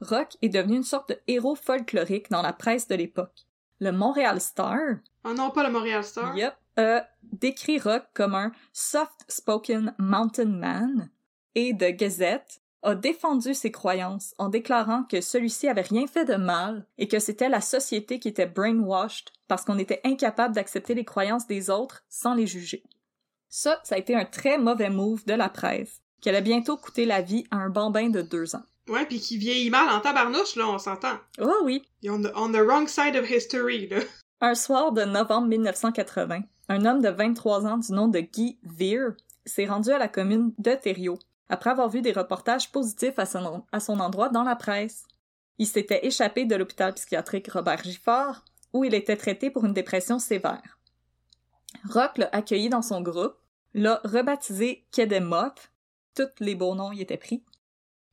Rock 0.00 0.36
est 0.40 0.48
devenu 0.48 0.76
une 0.76 0.82
sorte 0.82 1.10
de 1.10 1.18
héros 1.26 1.56
folklorique 1.56 2.30
dans 2.30 2.42
la 2.42 2.52
presse 2.52 2.88
de 2.88 2.94
l'époque. 2.94 3.46
Le 3.80 3.92
Montréal 3.92 4.40
Star, 4.40 4.78
Oh 5.24 5.34
non, 5.34 5.50
pas 5.50 5.62
le 5.66 5.72
Montréal 5.72 6.04
Star. 6.04 6.36
Yep. 6.36 6.54
a 6.76 7.06
décrit 7.22 7.78
Rock 7.78 8.04
comme 8.14 8.34
un 8.34 8.52
soft-spoken 8.72 9.94
mountain 9.98 10.46
man 10.46 11.10
et 11.54 11.76
The 11.76 11.96
Gazette 11.96 12.59
a 12.82 12.94
défendu 12.94 13.54
ses 13.54 13.70
croyances 13.70 14.34
en 14.38 14.48
déclarant 14.48 15.04
que 15.04 15.20
celui-ci 15.20 15.68
avait 15.68 15.82
rien 15.82 16.06
fait 16.06 16.24
de 16.24 16.36
mal 16.36 16.86
et 16.98 17.08
que 17.08 17.18
c'était 17.18 17.48
la 17.48 17.60
société 17.60 18.18
qui 18.18 18.28
était 18.28 18.46
brainwashed 18.46 19.30
parce 19.48 19.64
qu'on 19.64 19.78
était 19.78 20.00
incapable 20.04 20.54
d'accepter 20.54 20.94
les 20.94 21.04
croyances 21.04 21.46
des 21.46 21.70
autres 21.70 22.04
sans 22.08 22.34
les 22.34 22.46
juger. 22.46 22.82
Ça, 23.48 23.80
ça 23.82 23.96
a 23.96 23.98
été 23.98 24.14
un 24.14 24.24
très 24.24 24.58
mauvais 24.58 24.90
move 24.90 25.24
de 25.26 25.34
la 25.34 25.48
presse, 25.48 26.00
qui 26.20 26.28
allait 26.28 26.40
bientôt 26.40 26.76
coûter 26.76 27.04
la 27.04 27.20
vie 27.20 27.44
à 27.50 27.56
un 27.56 27.68
bambin 27.68 28.08
de 28.08 28.22
deux 28.22 28.54
ans. 28.54 28.62
Ouais, 28.88 29.06
pis 29.06 29.20
qui 29.20 29.36
vieillit 29.36 29.70
mal 29.70 29.88
en 29.88 30.00
tabarnouche, 30.00 30.56
là, 30.56 30.68
on 30.68 30.78
s'entend. 30.78 31.18
Oh 31.40 31.62
oui! 31.64 31.82
On 32.08 32.20
the 32.20 32.56
wrong 32.56 32.88
side 32.88 33.16
of 33.16 33.28
history, 33.28 33.88
là. 33.88 33.98
Un 34.40 34.54
soir 34.54 34.92
de 34.92 35.02
novembre 35.02 35.48
1980, 35.48 36.42
un 36.68 36.84
homme 36.86 37.02
de 37.02 37.08
23 37.08 37.66
ans 37.66 37.78
du 37.78 37.92
nom 37.92 38.08
de 38.08 38.20
Guy 38.20 38.58
Veer 38.62 39.10
s'est 39.44 39.66
rendu 39.66 39.90
à 39.90 39.98
la 39.98 40.08
commune 40.08 40.54
de 40.58 40.74
Thériault 40.74 41.18
après 41.50 41.70
avoir 41.70 41.88
vu 41.88 42.00
des 42.00 42.12
reportages 42.12 42.70
positifs 42.72 43.18
à 43.18 43.26
son, 43.26 44.00
endroit 44.00 44.28
dans 44.28 44.44
la 44.44 44.56
presse. 44.56 45.04
Il 45.58 45.66
s'était 45.66 46.06
échappé 46.06 46.46
de 46.46 46.56
l'hôpital 46.56 46.94
psychiatrique 46.94 47.50
Robert 47.50 47.82
Giffard, 47.82 48.44
où 48.72 48.84
il 48.84 48.94
était 48.94 49.16
traité 49.16 49.50
pour 49.50 49.64
une 49.64 49.74
dépression 49.74 50.18
sévère. 50.18 50.78
Rock 51.88 52.18
l'a 52.18 52.28
accueilli 52.32 52.68
dans 52.68 52.82
son 52.82 53.02
groupe, 53.02 53.34
l'a 53.74 54.00
rebaptisé 54.04 54.86
Kedemop, 54.92 55.60
tous 56.14 56.28
les 56.40 56.54
beaux 56.54 56.74
noms 56.74 56.92
y 56.92 57.02
étaient 57.02 57.16
pris. 57.16 57.44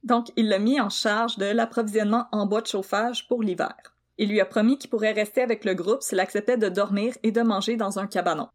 Donc, 0.04 0.32
il 0.36 0.50
l'a 0.50 0.60
mis 0.60 0.82
en 0.82 0.90
charge 0.90 1.38
de 1.38 1.46
l'approvisionnement 1.46 2.28
en 2.32 2.46
bois 2.46 2.62
de 2.62 2.68
chauffage 2.68 3.28
pour 3.28 3.44
l'hiver. 3.44 3.76
Il 4.18 4.30
lui 4.30 4.42
a 4.42 4.46
promis 4.46 4.78
qu'il 4.78 4.90
pourrait 4.90 5.12
rester 5.12 5.42
avec 5.42 5.64
le 5.64 5.74
groupe 5.74 6.02
s'il 6.02 6.20
acceptait 6.20 6.58
de 6.58 6.70
dormir 6.70 7.16
et 7.24 7.32
de 7.32 7.42
manger 7.42 7.78
dans 7.78 8.00
un 8.00 8.08
cabanon. 8.08 8.50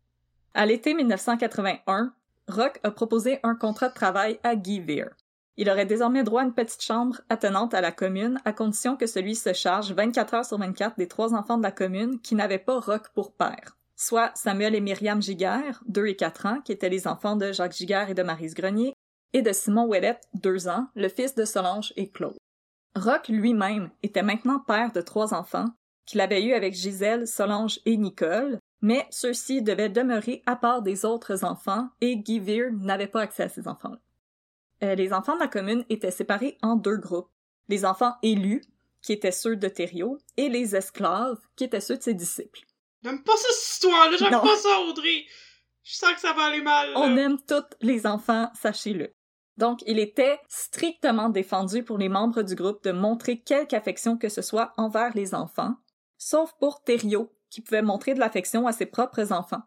À 0.55 0.67
l'été 0.67 0.93
1981, 0.95 2.13
Rock 2.49 2.81
a 2.83 2.91
proposé 2.91 3.39
un 3.43 3.55
contrat 3.55 3.89
de 3.89 3.95
travail 3.95 4.39
à 4.43 4.57
Guy 4.57 4.81
Veer. 4.81 5.11
Il 5.57 5.71
aurait 5.71 5.87
désormais 5.87 6.25
droit 6.25 6.43
à 6.43 6.45
une 6.45 6.55
petite 6.55 6.83
chambre 6.83 7.21
attenante 7.29 7.75
à 7.75 7.81
la 7.81 7.93
commune 7.93 8.41
à 8.45 8.53
condition 8.53 8.97
que 8.97 9.07
celui 9.07 9.35
se 9.35 9.53
charge 9.53 9.93
24 9.93 10.35
heures 10.35 10.45
sur 10.45 10.59
24 10.59 10.97
des 10.97 11.09
trois 11.09 11.35
enfants 11.35 11.59
de 11.59 11.63
la 11.63 11.71
commune 11.71 12.21
qui 12.21 12.35
n'avaient 12.35 12.59
pas 12.59 12.81
Rock 12.81 13.09
pour 13.15 13.33
père, 13.33 13.77
soit 13.97 14.33
Samuel 14.35 14.75
et 14.75 14.81
Myriam 14.81 15.21
Giguère, 15.21 15.83
2 15.87 16.07
et 16.07 16.17
4 16.17 16.47
ans, 16.47 16.61
qui 16.65 16.73
étaient 16.73 16.89
les 16.89 17.07
enfants 17.07 17.37
de 17.37 17.53
Jacques 17.53 17.77
Giguère 17.77 18.09
et 18.09 18.15
de 18.15 18.23
Marise 18.23 18.55
Grenier, 18.55 18.95
et 19.35 19.43
de 19.43 19.53
Simon 19.53 19.87
Ouellette, 19.87 20.29
2 20.35 20.69
ans, 20.69 20.89
le 20.95 21.09
fils 21.09 21.35
de 21.35 21.45
Solange 21.45 21.93
et 21.97 22.11
Claude. 22.11 22.37
Rock 22.95 23.29
lui-même 23.29 23.91
était 24.03 24.23
maintenant 24.23 24.59
père 24.59 24.93
de 24.93 25.01
trois 25.01 25.33
enfants, 25.33 25.69
qu'il 26.07 26.21
avait 26.21 26.43
eu 26.43 26.53
avec 26.53 26.75
Gisèle, 26.75 27.27
Solange 27.27 27.81
et 27.87 27.97
Nicole, 27.97 28.59
mais 28.83 29.07
ceux-ci 29.11 29.63
devaient 29.63 29.89
demeurer 29.89 30.43
à 30.45 30.57
part 30.57 30.83
des 30.83 31.05
autres 31.05 31.45
enfants 31.45 31.89
et 32.01 32.17
Guy 32.17 32.41
Veer 32.41 32.73
n'avait 32.73 33.07
pas 33.07 33.23
accès 33.23 33.45
à 33.45 33.49
ces 33.49 33.69
enfants-là. 33.69 34.01
Euh, 34.83 34.95
les 34.97 35.13
enfants 35.13 35.37
de 35.37 35.41
la 35.41 35.49
commune 35.49 35.85
étaient 35.89 36.11
séparés 36.11 36.59
en 36.63 36.75
deux 36.75 36.97
groupes. 36.97 37.31
Les 37.69 37.85
enfants 37.85 38.15
élus, 38.23 38.63
qui 39.01 39.13
étaient 39.13 39.33
ceux 39.33 39.57
de 39.57 39.69
Thériault, 39.69 40.19
et 40.37 40.49
les 40.49 40.75
esclaves, 40.75 41.41
qui 41.57 41.65
étaient 41.65 41.81
ceux 41.81 41.97
de 41.97 42.03
ses 42.03 42.15
disciples. 42.15 42.61
J'aime 43.03 43.23
pas 43.23 43.37
ça, 43.37 43.49
cette 43.53 43.75
histoire-là, 43.75 44.17
j'aime 44.17 44.31
pas 44.31 44.57
ça, 44.57 44.81
Audrey! 44.81 45.25
Je 45.85 45.95
sens 45.95 46.13
que 46.15 46.21
ça 46.21 46.33
va 46.33 46.45
aller 46.45 46.61
mal, 46.61 46.93
là. 46.93 47.01
On 47.01 47.17
aime 47.17 47.39
tous 47.47 47.65
les 47.81 48.07
enfants, 48.07 48.51
sachez-le. 48.55 49.13
Donc, 49.57 49.83
il 49.87 49.99
était 49.99 50.41
strictement 50.49 51.29
défendu 51.29 51.83
pour 51.83 51.99
les 51.99 52.09
membres 52.09 52.43
du 52.43 52.55
groupe 52.55 52.83
de 52.85 52.93
montrer 52.93 53.41
quelque 53.41 53.75
affection 53.75 54.17
que 54.17 54.29
ce 54.29 54.43
soit 54.43 54.73
envers 54.77 55.15
les 55.15 55.35
enfants, 55.35 55.75
sauf 56.19 56.53
pour 56.59 56.83
Thériault, 56.83 57.33
qui 57.53 57.61
pouvait 57.61 57.83
montrer 57.83 58.15
de 58.15 58.19
l'affection 58.19 58.67
à 58.67 58.73
ses 58.73 58.87
propres 58.87 59.31
enfants. 59.31 59.61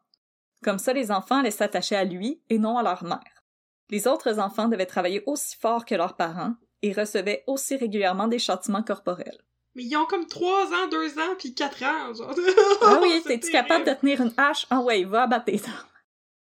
Comme 0.63 0.79
ça, 0.79 0.91
les 0.91 1.11
enfants 1.11 1.39
allaient 1.39 1.51
s'attacher 1.51 1.95
à 1.95 2.03
lui 2.03 2.41
et 2.49 2.57
non 2.57 2.79
à 2.79 2.83
leur 2.83 3.03
mère. 3.03 3.43
Les 3.91 4.07
autres 4.07 4.39
enfants 4.39 4.67
devaient 4.67 4.87
travailler 4.87 5.21
aussi 5.27 5.55
fort 5.55 5.85
que 5.85 5.93
leurs 5.93 6.15
parents 6.15 6.55
et 6.81 6.93
recevaient 6.93 7.43
aussi 7.45 7.75
régulièrement 7.75 8.27
des 8.27 8.39
châtiments 8.39 8.81
corporels. 8.81 9.37
Mais 9.75 9.83
ils 9.83 9.95
ont 9.95 10.05
comme 10.05 10.25
3 10.25 10.65
ans, 10.73 10.87
2 10.89 11.19
ans, 11.19 11.35
puis 11.37 11.53
4 11.53 11.83
ans, 11.83 12.13
genre. 12.15 12.33
Ah 12.81 12.97
oui, 13.03 13.19
C'est 13.23 13.39
t'es-tu 13.39 13.51
capable 13.51 13.85
de 13.85 13.93
tenir 13.93 14.19
une 14.19 14.33
hache? 14.35 14.65
Ah 14.71 14.79
ouais, 14.79 15.03
va 15.03 15.23
abattre 15.23 15.45
tes 15.45 15.61
armes. 15.65 15.89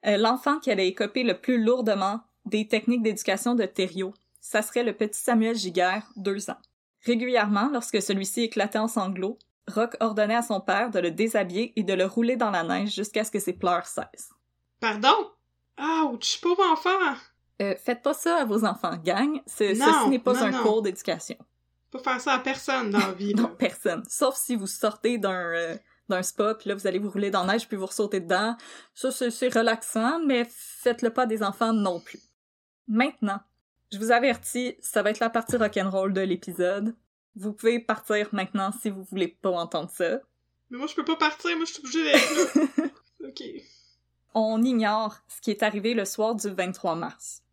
Euh, 0.06 0.18
L'enfant 0.18 0.60
qui 0.60 0.70
allait 0.70 0.88
écoper 0.88 1.24
le 1.24 1.40
plus 1.40 1.64
lourdement 1.64 2.20
des 2.46 2.68
techniques 2.68 3.02
d'éducation 3.02 3.56
de 3.56 3.66
Thériault, 3.66 4.14
ça 4.40 4.62
serait 4.62 4.84
le 4.84 4.94
petit 4.94 5.20
Samuel 5.20 5.56
Giguère, 5.56 6.12
deux 6.16 6.52
ans. 6.52 6.58
Régulièrement, 7.06 7.70
lorsque 7.74 8.02
celui-ci 8.02 8.42
éclatait 8.42 8.78
en 8.78 8.88
sanglots, 8.88 9.40
Rock 9.72 9.96
ordonnait 10.00 10.36
à 10.36 10.42
son 10.42 10.60
père 10.60 10.90
de 10.92 11.00
le 11.00 11.12
déshabiller 11.12 11.74
et 11.78 11.84
de 11.84 11.94
le 11.94 12.06
rouler 12.06 12.36
dans 12.36 12.52
la 12.52 12.64
neige 12.64 12.94
jusqu'à 12.94 13.24
ce 13.24 13.32
que 13.32 13.40
ses 13.40 13.54
pleurs 13.54 13.86
cessent. 13.86 14.32
Pardon? 14.80 15.32
Ouch, 15.80 16.42
pauvre 16.42 16.64
enfant! 16.72 17.16
Euh, 17.62 17.76
faites 17.84 18.02
pas 18.02 18.14
ça 18.14 18.38
à 18.42 18.46
vos 18.46 18.66
enfants, 18.66 18.98
gang. 19.04 19.42
Ce- 19.48 19.78
Non, 19.78 19.86
ceci 20.00 20.10
n'est 20.10 20.20
pas 20.20 20.34
non, 20.34 20.42
un 20.44 20.52
non. 20.52 20.64
cours 20.64 20.82
d'éducation. 20.82 21.38
Faut 21.92 22.00
faire 22.00 22.20
ça 22.20 22.34
à 22.34 22.40
personne 22.40 22.90
dans 22.90 22.98
la 23.00 23.12
vie. 23.14 23.34
Non, 23.36 23.48
personne. 23.58 24.04
Sauf 24.10 24.36
si 24.36 24.56
vous 24.56 24.68
sortez 24.68 25.18
d'un 25.18 25.32
euh, 25.54 25.76
d'un 26.10 26.22
spa, 26.24 26.56
puis 26.56 26.68
là, 26.70 26.76
vous 26.76 26.86
allez 26.86 27.00
vous 27.00 27.10
rouler 27.10 27.32
dans 27.32 27.46
la 27.46 27.54
neige, 27.54 27.68
puis 27.68 27.78
vous 27.78 27.86
ressautez 27.86 28.20
dedans. 28.20 28.58
Ça, 28.94 29.12
c'est 29.12 29.32
c'est 29.32 29.54
relaxant, 29.54 30.20
mais 30.26 30.46
faites-le 30.50 31.12
pas 31.12 31.24
à 31.24 31.26
des 31.26 31.42
enfants 31.44 31.72
non 31.74 32.00
plus. 32.02 32.20
Maintenant, 32.88 33.40
je 33.92 33.98
vous 34.00 34.12
avertis, 34.12 34.76
ça 34.82 35.02
va 35.04 35.12
être 35.12 35.20
la 35.20 35.30
partie 35.30 35.56
rock'n'roll 35.56 36.12
de 36.12 36.22
l'épisode. 36.22 36.96
Vous 37.36 37.54
pouvez 37.54 37.80
partir 37.80 38.30
maintenant 38.32 38.72
si 38.72 38.90
vous 38.90 39.04
voulez 39.04 39.28
pas 39.28 39.52
entendre 39.52 39.90
ça. 39.90 40.20
Mais 40.70 40.78
moi, 40.78 40.88
je 40.88 40.96
peux 40.96 41.06
pas 41.06 41.16
partir, 41.16 41.56
moi, 41.56 41.66
je 41.66 41.74
suis 41.74 41.82
obligée 41.82 42.04
d'être 42.04 42.56
là. 42.66 42.88
ok. 43.28 43.44
On 44.36 44.64
ignore 44.64 45.18
ce 45.28 45.42
qui 45.42 45.52
est 45.52 45.64
arrivé 45.64 45.94
le 45.94 46.06
soir 46.06 46.36
du 46.36 46.50
23 46.50 46.96
mars. 46.96 47.44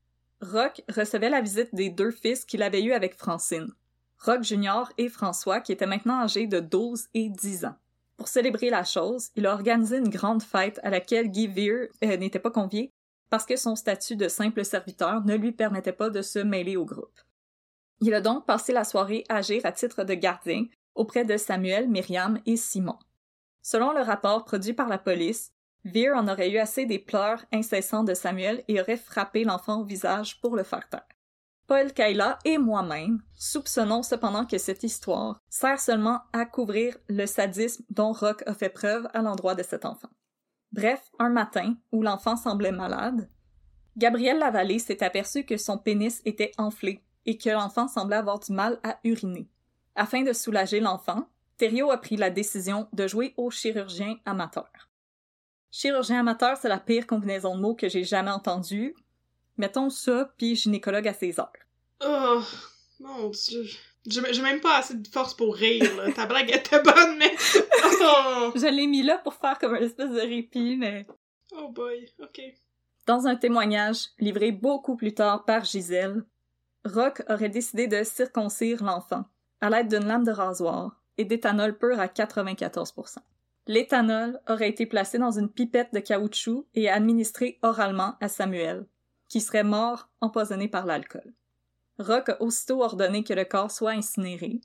Rock 0.40 0.82
recevait 0.88 1.28
la 1.28 1.42
visite 1.42 1.74
des 1.74 1.90
deux 1.90 2.10
fils 2.10 2.44
qu'il 2.44 2.62
avait 2.62 2.82
eus 2.82 2.92
avec 2.92 3.16
Francine. 3.16 3.74
Rock 4.18 4.42
Junior 4.42 4.90
et 4.96 5.08
François, 5.08 5.60
qui 5.60 5.72
étaient 5.72 5.86
maintenant 5.86 6.20
âgés 6.20 6.46
de 6.46 6.60
12 6.60 7.08
et 7.14 7.28
10 7.28 7.66
ans. 7.66 7.76
Pour 8.16 8.28
célébrer 8.28 8.70
la 8.70 8.84
chose, 8.84 9.30
il 9.36 9.46
a 9.46 9.52
organisé 9.52 9.96
une 9.96 10.10
grande 10.10 10.42
fête 10.42 10.78
à 10.82 10.90
laquelle 10.90 11.28
Guy 11.28 11.46
Veer 11.46 11.88
euh, 12.04 12.16
n'était 12.16 12.38
pas 12.38 12.50
convié 12.50 12.92
parce 13.30 13.46
que 13.46 13.56
son 13.56 13.76
statut 13.76 14.16
de 14.16 14.28
simple 14.28 14.64
serviteur 14.64 15.24
ne 15.24 15.36
lui 15.36 15.52
permettait 15.52 15.92
pas 15.92 16.10
de 16.10 16.20
se 16.20 16.38
mêler 16.38 16.76
au 16.76 16.84
groupe. 16.84 17.20
Il 18.00 18.14
a 18.14 18.20
donc 18.20 18.46
passé 18.46 18.72
la 18.72 18.84
soirée 18.84 19.24
à 19.28 19.36
agir 19.36 19.60
à 19.64 19.72
titre 19.72 20.04
de 20.04 20.14
gardien 20.14 20.64
auprès 20.94 21.24
de 21.24 21.36
Samuel, 21.36 21.88
Myriam 21.88 22.40
et 22.46 22.56
Simon. 22.56 22.98
Selon 23.62 23.92
le 23.92 24.00
rapport 24.00 24.44
produit 24.44 24.72
par 24.72 24.88
la 24.88 24.98
police, 24.98 25.52
Veer 25.84 26.12
en 26.12 26.28
aurait 26.28 26.50
eu 26.50 26.58
assez 26.58 26.86
des 26.86 26.98
pleurs 26.98 27.44
incessants 27.52 28.04
de 28.04 28.14
Samuel 28.14 28.64
et 28.68 28.80
aurait 28.80 28.96
frappé 28.96 29.44
l'enfant 29.44 29.80
au 29.80 29.84
visage 29.84 30.40
pour 30.40 30.56
le 30.56 30.62
faire 30.62 30.88
taire. 30.88 31.06
Paul 31.66 31.92
Kayla 31.92 32.38
et 32.44 32.58
moi-même 32.58 33.22
soupçonnons 33.34 34.02
cependant 34.02 34.44
que 34.44 34.58
cette 34.58 34.82
histoire 34.82 35.38
sert 35.48 35.78
seulement 35.78 36.20
à 36.32 36.44
couvrir 36.44 36.96
le 37.08 37.26
sadisme 37.26 37.84
dont 37.90 38.12
Rock 38.12 38.42
a 38.46 38.54
fait 38.54 38.70
preuve 38.70 39.08
à 39.14 39.22
l'endroit 39.22 39.54
de 39.54 39.62
cet 39.62 39.84
enfant. 39.84 40.10
Bref, 40.72 41.00
un 41.18 41.30
matin, 41.30 41.76
où 41.92 42.02
l'enfant 42.02 42.36
semblait 42.36 42.72
malade, 42.72 43.28
Gabriel 43.96 44.38
Lavallée 44.38 44.78
s'est 44.78 45.04
aperçu 45.04 45.44
que 45.44 45.56
son 45.56 45.78
pénis 45.78 46.22
était 46.24 46.52
enflé 46.58 47.02
et 47.26 47.38
que 47.38 47.50
l'enfant 47.50 47.88
semblait 47.88 48.16
avoir 48.16 48.40
du 48.40 48.52
mal 48.52 48.78
à 48.82 48.98
uriner. 49.04 49.48
Afin 49.94 50.22
de 50.22 50.32
soulager 50.32 50.80
l'enfant, 50.80 51.28
Thériault 51.56 51.90
a 51.90 51.98
pris 51.98 52.16
la 52.16 52.30
décision 52.30 52.88
de 52.92 53.06
jouer 53.06 53.34
au 53.36 53.50
chirurgien 53.50 54.16
amateur. 54.24 54.70
Chirurgien 55.70 56.20
amateur, 56.20 56.56
c'est 56.56 56.68
la 56.68 56.80
pire 56.80 57.06
combinaison 57.06 57.54
de 57.54 57.60
mots 57.60 57.74
que 57.74 57.88
j'ai 57.88 58.04
jamais 58.04 58.30
entendue. 58.30 58.94
Mettons 59.56 59.90
ça, 59.90 60.32
puis 60.36 60.56
gynécologue 60.56 61.06
à 61.06 61.12
ses 61.12 61.38
heures. 61.38 61.52
Oh, 62.02 62.40
mon 62.98 63.28
dieu. 63.28 63.64
J'ai 64.06 64.42
même 64.42 64.60
pas 64.60 64.78
assez 64.78 64.94
de 64.94 65.06
force 65.08 65.34
pour 65.34 65.54
rire, 65.54 65.94
là. 65.96 66.10
Ta 66.12 66.26
blague 66.26 66.50
était 66.50 66.82
bonne, 66.82 67.18
mais... 67.18 67.34
Oh, 68.02 68.52
Je 68.54 68.66
l'ai 68.66 68.86
mis 68.86 69.02
là 69.02 69.18
pour 69.18 69.34
faire 69.34 69.58
comme 69.58 69.74
un 69.74 69.80
espèce 69.80 70.10
de 70.10 70.20
répit, 70.20 70.76
mais... 70.78 71.06
oh 71.52 71.68
boy, 71.68 72.10
ok. 72.18 72.40
Dans 73.06 73.26
un 73.26 73.36
témoignage 73.36 74.06
livré 74.18 74.52
beaucoup 74.52 74.96
plus 74.96 75.12
tard 75.12 75.44
par 75.44 75.64
Gisèle, 75.64 76.24
Rock 76.84 77.22
aurait 77.28 77.48
décidé 77.48 77.86
de 77.86 78.02
circoncire 78.02 78.82
l'enfant 78.82 79.24
à 79.60 79.70
l'aide 79.70 79.88
d'une 79.88 80.06
lame 80.06 80.24
de 80.24 80.30
rasoir 80.30 81.00
et 81.18 81.24
d'éthanol 81.24 81.76
pur 81.76 82.00
à 82.00 82.06
94% 82.06 83.18
L'éthanol 83.66 84.40
aurait 84.48 84.70
été 84.70 84.86
placé 84.86 85.18
dans 85.18 85.38
une 85.38 85.50
pipette 85.50 85.92
de 85.92 86.00
caoutchouc 86.00 86.66
et 86.74 86.88
administré 86.88 87.58
oralement 87.62 88.16
à 88.20 88.28
Samuel, 88.28 88.86
qui 89.28 89.40
serait 89.40 89.64
mort 89.64 90.08
empoisonné 90.20 90.66
par 90.66 90.86
l'alcool. 90.86 91.34
Rock 91.98 92.30
a 92.30 92.42
aussitôt 92.42 92.82
ordonné 92.82 93.22
que 93.22 93.34
le 93.34 93.44
corps 93.44 93.70
soit 93.70 93.92
incinéré, 93.92 94.60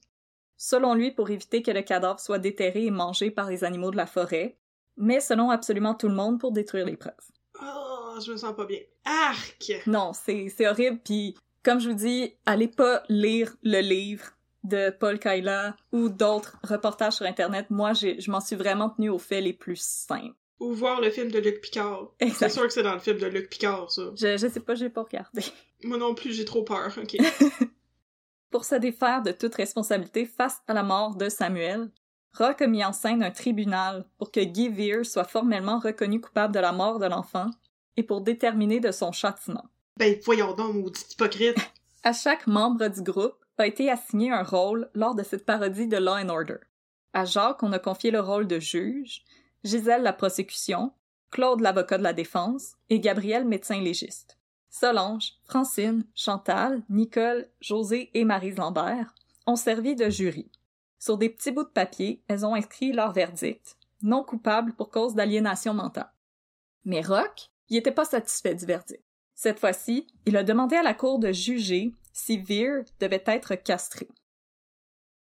selon 0.58 0.96
lui 0.96 1.12
pour 1.12 1.30
éviter 1.30 1.62
que 1.62 1.72
le 1.72 1.82
cadavre 1.82 2.20
soit 2.20 2.40
déterré 2.40 2.86
et 2.86 2.92
mangé 2.92 3.30
par 3.30 3.50
les 3.50 3.64
animaux 3.64 3.92
de 3.92 3.98
la 3.98 4.08
forêt, 4.08 4.58
mais 4.98 5.20
selon 5.20 5.50
absolument 5.50 5.94
tout 5.94 6.08
le 6.08 6.16
monde 6.16 6.40
pour 6.40 6.54
détruire 6.54 6.86
les 6.86 6.96
preuves. 6.98 7.14
Oh, 7.62 8.18
je 8.26 8.32
me 8.32 8.38
sens 8.38 8.56
pas 8.56 8.66
bien. 8.66 8.80
Arc! 9.04 9.72
Non, 9.86 10.14
c'est 10.14 10.50
c'est 10.50 10.68
horrible, 10.68 11.00
puis 11.04 11.36
comme 11.66 11.80
je 11.80 11.90
vous 11.90 11.96
dis, 11.96 12.32
allez 12.46 12.68
pas 12.68 13.02
lire 13.10 13.56
le 13.64 13.82
livre 13.82 14.26
de 14.64 14.92
Paul 14.92 15.18
Kayla 15.18 15.76
ou 15.92 16.10
d'autres 16.10 16.58
reportages 16.64 17.14
sur 17.14 17.26
Internet. 17.26 17.72
Moi, 17.72 17.94
je 17.94 18.30
m'en 18.30 18.40
suis 18.40 18.56
vraiment 18.56 18.90
tenue 18.90 19.10
aux 19.10 19.20
faits 19.20 19.44
les 19.44 19.54
plus 19.54 19.82
simples. 19.82 20.36
Ou 20.60 20.72
voir 20.72 21.02
le 21.02 21.10
film 21.10 21.32
de 21.32 21.40
Luc 21.40 21.60
Picard. 21.62 22.12
C'est 22.22 22.50
sûr 22.50 22.64
que 22.64 22.72
c'est 22.72 22.84
dans 22.84 22.94
le 22.94 23.00
film 23.00 23.18
de 23.18 23.26
Luc 23.26 23.50
Picard, 23.50 23.92
ça. 23.92 24.04
Je, 24.16 24.38
je 24.38 24.48
sais 24.48 24.60
pas, 24.62 24.76
j'ai 24.76 24.90
pas 24.90 25.04
regardé. 25.04 25.44
Moi 25.84 25.98
non 25.98 26.16
plus, 26.16 26.32
j'ai 26.32 26.46
trop 26.46 26.64
peur, 26.64 26.96
ok. 26.98 27.18
Pour 28.52 28.64
se 28.64 28.76
défaire 28.76 29.22
de 29.22 29.32
toute 29.32 29.56
responsabilité 29.56 30.26
face 30.26 30.62
à 30.68 30.74
la 30.74 30.84
mort 30.84 31.16
de 31.16 31.28
Samuel, 31.28 31.90
Rock 32.38 32.62
a 32.62 32.68
mis 32.68 32.86
en 32.86 32.94
scène 32.94 33.24
un 33.24 33.32
tribunal 33.32 34.06
pour 34.18 34.32
que 34.32 34.40
Guy 34.40 34.70
Veer 34.70 35.04
soit 35.04 35.24
formellement 35.24 35.80
reconnu 35.80 36.22
coupable 36.22 36.54
de 36.54 36.60
la 36.60 36.72
mort 36.72 37.00
de 37.00 37.08
l'enfant 37.08 37.50
et 37.98 38.04
pour 38.04 38.22
déterminer 38.22 38.80
de 38.80 38.92
son 38.92 39.12
châtiment. 39.12 39.66
Ben, 39.98 40.20
voyons 40.24 40.54
donc, 40.54 40.96
hypocrite. 41.12 41.58
À 42.04 42.14
chaque 42.14 42.48
membre 42.48 42.88
du 42.88 43.02
groupe 43.02 43.38
a 43.58 43.68
été 43.68 43.90
assigné 43.90 44.32
un 44.32 44.44
rôle 44.44 44.90
lors 44.94 45.16
de 45.16 45.24
cette 45.24 45.46
parodie 45.46 45.88
de 45.88 45.98
Law 45.98 46.16
and 46.16 46.30
Order. 46.30 46.58
À 47.14 47.26
Jacques, 47.26 47.64
on 47.64 47.72
a 47.72 47.80
confié 47.80 48.12
le 48.12 48.20
rôle 48.20 48.48
de 48.48 48.60
juge, 48.60 49.24
Gisèle 49.64 50.04
la 50.04 50.14
prosécution, 50.14 50.92
Claude 51.32 51.62
l'avocat 51.62 51.98
de 51.98 52.04
la 52.04 52.14
défense 52.14 52.74
et 52.90 53.00
Gabriel 53.00 53.46
médecin 53.46 53.80
légiste. 53.80 54.38
Solange, 54.70 55.34
Francine, 55.46 56.06
Chantal, 56.14 56.84
Nicole, 56.90 57.48
José 57.62 58.12
et 58.14 58.26
Marise 58.26 58.58
Lambert 58.58 59.16
ont 59.48 59.56
servi 59.56 59.96
de 59.96 60.10
jury. 60.10 60.52
Sur 61.00 61.18
des 61.18 61.30
petits 61.30 61.52
bouts 61.52 61.64
de 61.64 61.70
papier, 61.70 62.22
elles 62.28 62.46
ont 62.46 62.56
inscrit 62.56 62.92
leur 62.92 63.14
verdict, 63.14 63.78
non 64.02 64.24
coupable 64.24 64.74
pour 64.74 64.90
cause 64.90 65.16
d'aliénation 65.16 65.74
mentale. 65.74 66.12
Mais 66.84 67.02
Rock, 67.02 67.50
il 67.70 67.78
était 67.78 67.92
pas 67.92 68.06
satisfait 68.06 68.56
du 68.56 68.66
verdict. 68.66 69.04
Cette 69.36 69.60
fois-ci, 69.60 70.08
il 70.26 70.38
a 70.38 70.44
demandé 70.44 70.78
à 70.78 70.82
la 70.82 70.94
cour 70.94 71.20
de 71.20 71.34
juger 71.34 71.94
si 72.14 72.38
Veer 72.38 72.86
devait 73.02 73.24
être 73.28 73.56
castré. 73.56 74.08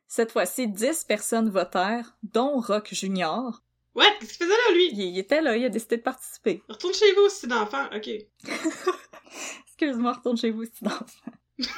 Cette 0.07 0.31
fois-ci, 0.31 0.69
dix 0.69 1.05
personnes 1.05 1.49
votèrent, 1.49 2.15
dont 2.23 2.61
Rock 2.61 2.91
Junior. 2.93 3.63
What? 3.95 4.05
Qu'est-ce 4.21 4.37
qu'il 4.37 4.47
faisait 4.47 4.51
là, 4.51 4.75
lui? 4.75 4.91
Il, 4.93 5.19
était 5.19 5.41
là, 5.41 5.57
il 5.57 5.65
a 5.65 5.71
décidé 5.71 5.97
de 5.97 6.03
participer. 6.03 6.63
Retourne 6.69 6.93
chez 6.93 7.15
vous, 7.15 7.31
c'est 7.31 7.47
d'enfant. 7.47 7.87
Ok. 7.95 8.11
Excuse-moi, 9.67 10.13
retourne 10.13 10.37
chez 10.37 10.51
vous, 10.51 10.65
c'est 10.65 10.85
d'enfant. 10.85 11.33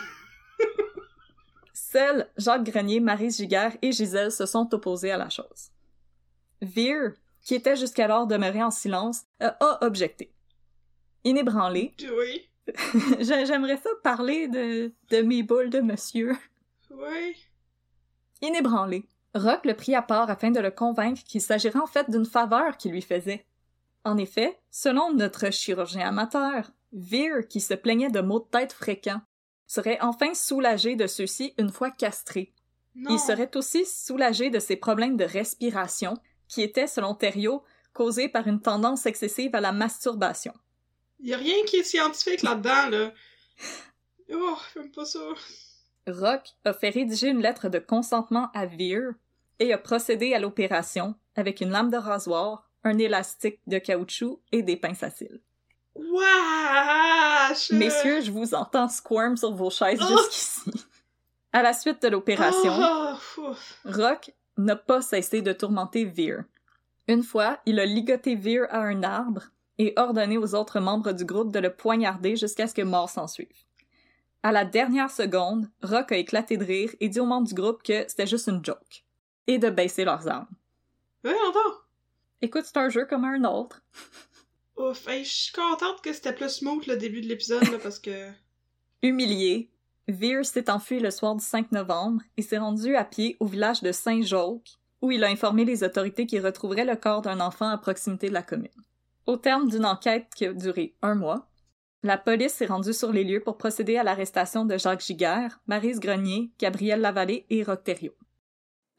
Seuls 1.73 2.29
Jacques 2.37 2.65
Grenier, 2.65 2.99
Marie 2.99 3.31
Giguère 3.31 3.77
et 3.81 3.93
Gisèle 3.93 4.33
se 4.33 4.47
sont 4.47 4.75
opposés 4.75 5.13
à 5.13 5.17
la 5.17 5.31
chose. 5.31 5.71
Veer, 6.61 7.13
qui 7.45 7.55
était 7.55 7.77
jusqu'alors 7.77 8.27
demeuré 8.27 8.65
en 8.65 8.73
silence, 8.73 9.23
a 9.39 9.85
objecté. 9.87 10.34
Inébranlé, 11.25 11.95
Oui. 12.01 12.49
J'ai- 13.21 13.47
J'aimerais 13.47 13.77
ça 13.77 13.91
parler 14.03 14.49
de, 14.49 14.93
de 15.11 15.23
mes 15.23 15.43
boules 15.43 15.71
de 15.71 15.81
monsieur. 15.81 16.37
Oui. 16.91 17.37
Inébranlé, 18.43 19.09
Rock 19.35 19.65
le 19.65 19.75
prit 19.75 19.95
à 19.95 20.03
part 20.03 20.31
afin 20.31 20.51
de 20.51 20.61
le 20.61 20.71
convaincre 20.71 21.23
qu'il 21.25 21.41
s'agirait 21.41 21.79
en 21.79 21.87
fait 21.87 22.11
d'une 22.11 22.25
faveur 22.27 22.77
qu'il 22.77 22.93
lui 22.93 23.03
faisait. 23.03 23.47
En 24.05 24.17
effet, 24.19 24.59
selon 24.71 25.13
notre 25.13 25.51
chirurgien 25.51 26.07
amateur, 26.09 26.71
Veer, 26.93 27.49
qui 27.49 27.61
se 27.61 27.75
plaignait 27.75 28.11
de 28.11 28.21
maux 28.21 28.39
de 28.41 28.45
tête 28.45 28.73
fréquents, 28.73 29.21
serait 29.67 29.99
enfin 30.03 30.35
soulagé 30.35 30.95
de 30.95 31.07
ceux-ci 31.07 31.55
une 31.59 31.71
fois 31.71 31.91
castré. 31.91 32.53
Non. 32.95 33.11
Il 33.11 33.19
serait 33.19 33.57
aussi 33.57 33.85
soulagé 33.87 34.51
de 34.51 34.61
ses 34.61 34.77
problèmes 34.77 35.17
de 35.17 35.25
respiration, 35.25 36.15
qui 36.47 36.63
étaient, 36.63 36.87
selon 36.87 37.15
Thériault, 37.15 37.65
causés 37.93 38.29
par 38.29 38.47
une 38.47 38.61
tendance 38.61 39.07
excessive 39.07 39.55
à 39.57 39.61
la 39.61 39.73
masturbation. 39.73 40.53
Y 41.25 41.33
a 41.33 41.39
rien 41.39 41.57
qui 41.67 41.77
est 41.77 41.83
scientifique 41.85 42.43
là-dedans, 42.43 42.91
là. 42.91 43.13
Oh, 44.33 44.57
j'aime 44.75 44.91
pas 44.91 45.05
ça. 45.07 45.21
Rock 46.07 46.43
a 46.65 46.75
fait 46.75 46.91
rédiger 46.91 47.29
une 47.29 47.41
lettre 47.41 47.69
de 47.71 47.79
consentement 47.79 48.51
à 48.53 48.67
Veer 48.67 49.13
et 49.59 49.73
a 49.73 49.79
procédé 49.79 50.35
à 50.35 50.39
l'opération 50.39 51.15
avec 51.35 51.63
une 51.63 51.71
lame 51.71 51.91
de 51.91 51.97
rasoir, 51.97 52.69
un 52.85 52.99
élastique 52.99 53.61
de 53.67 53.79
caoutchouc 53.79 54.41
et 54.53 54.63
des 54.63 54.77
pinces 54.77 55.03
à 55.03 55.09
cils. 55.11 55.41
Wesh! 55.95 57.71
Messieurs, 57.71 58.21
je 58.21 58.31
vous 58.31 58.55
entends 58.55 58.89
squirm 58.89 59.37
sur 59.39 59.55
vos 59.55 59.71
chaises 59.71 60.01
Oh! 60.03 60.17
jusqu'ici. 60.19 60.85
À 61.53 61.63
la 61.63 61.73
suite 61.73 62.03
de 62.03 62.09
l'opération, 62.09 62.73
Oh. 63.39 63.55
Rock 63.87 64.33
n'a 64.59 64.77
pas 64.77 65.01
cessé 65.01 65.41
de 65.41 65.53
tourmenter 65.55 66.05
Veer. 66.05 66.43
Une 67.09 67.23
fois, 67.23 67.61
il 67.65 67.81
a 67.81 67.87
ligoté 67.87 68.35
Veer 68.35 68.67
à 68.71 68.81
un 68.81 69.03
arbre 69.03 69.45
et 69.79 69.93
ordonné 69.97 70.39
aux 70.39 70.55
autres 70.55 70.81
membres 70.81 71.13
du 71.13 71.25
groupe 71.25 71.53
de 71.53 71.59
le 71.59 71.75
poignarder 71.75 72.37
jusqu'à 72.37 72.67
ce 72.67 72.75
que 72.75 72.83
mort 72.83 73.11
s'ensuive. 73.11 73.49
À 74.43 74.53
la 74.53 74.65
dernière 74.65 75.11
seconde, 75.11 75.71
Rock 75.83 76.13
a 76.13 76.19
éclaté 76.19 76.57
de 76.57 76.65
rire 76.65 76.95
et 77.01 77.09
dit 77.09 77.19
aux 77.19 77.27
membres 77.27 77.49
du 77.49 77.55
groupe 77.55 77.83
que 77.83 78.05
c'était 78.09 78.27
juste 78.27 78.47
une 78.49 78.65
joke. 78.65 79.05
et 79.47 79.59
de 79.59 79.69
baisser 79.69 80.05
leurs 80.05 80.27
armes. 80.27 80.49
Ouais, 81.23 81.35
entends. 81.49 81.77
Écoute, 82.41 82.65
c'est 82.65 82.79
un 82.79 82.89
jeu 82.89 83.05
comme 83.05 83.25
un 83.25 83.45
autre. 83.45 83.83
Ouf, 84.77 85.07
hey, 85.09 85.25
je 85.25 85.33
suis 85.33 85.53
contente 85.53 86.03
que 86.03 86.13
c'était 86.13 86.35
plus 86.35 86.49
smooth 86.49 86.87
le 86.87 86.97
début 86.97 87.21
de 87.21 87.29
l'épisode, 87.29 87.63
là, 87.71 87.79
parce 87.83 87.99
que... 87.99 88.31
Humilié, 89.03 89.71
Veer 90.09 90.45
s'est 90.45 90.71
enfui 90.71 91.01
le 91.01 91.11
soir 91.11 91.37
du 91.37 91.45
5 91.45 91.73
novembre 91.73 92.23
et 92.37 92.43
s'est 92.43 92.59
rendu 92.59 92.97
à 92.97 93.05
pied 93.05 93.37
au 93.41 93.47
village 93.47 93.83
de 93.83 93.93
Saint-Jauque, 93.93 94.69
où 95.01 95.11
il 95.11 95.25
a 95.25 95.29
informé 95.29 95.65
les 95.65 95.85
autorités 95.85 96.27
qu'il 96.27 96.45
retrouverait 96.45 96.85
le 96.85 96.97
corps 96.97 97.23
d'un 97.23 97.41
enfant 97.41 97.69
à 97.69 97.79
proximité 97.79 98.29
de 98.29 98.35
la 98.35 98.43
commune. 98.43 98.71
Au 99.27 99.37
terme 99.37 99.69
d'une 99.69 99.87
enquête 99.87 100.27
qui 100.35 100.45
a 100.47 100.53
duré 100.53 100.95
un 101.01 101.15
mois, 101.15 101.49
la 102.03 102.19
police 102.19 102.53
s'est 102.53 102.67
rendue 102.67 102.93
sur 102.93 103.11
les 103.11 103.25
lieux 103.25 103.41
pour 103.41 103.57
procéder 103.57 103.97
à 103.97 104.03
l'arrestation 104.03 104.67
de 104.67 104.77
Jacques 104.77 105.01
Giguère, 105.01 105.61
Marise 105.67 106.01
Grenier, 106.01 106.51
Gabriel 106.59 107.01
Lavallée 107.01 107.47
et 107.49 107.63
Roch 107.63 107.81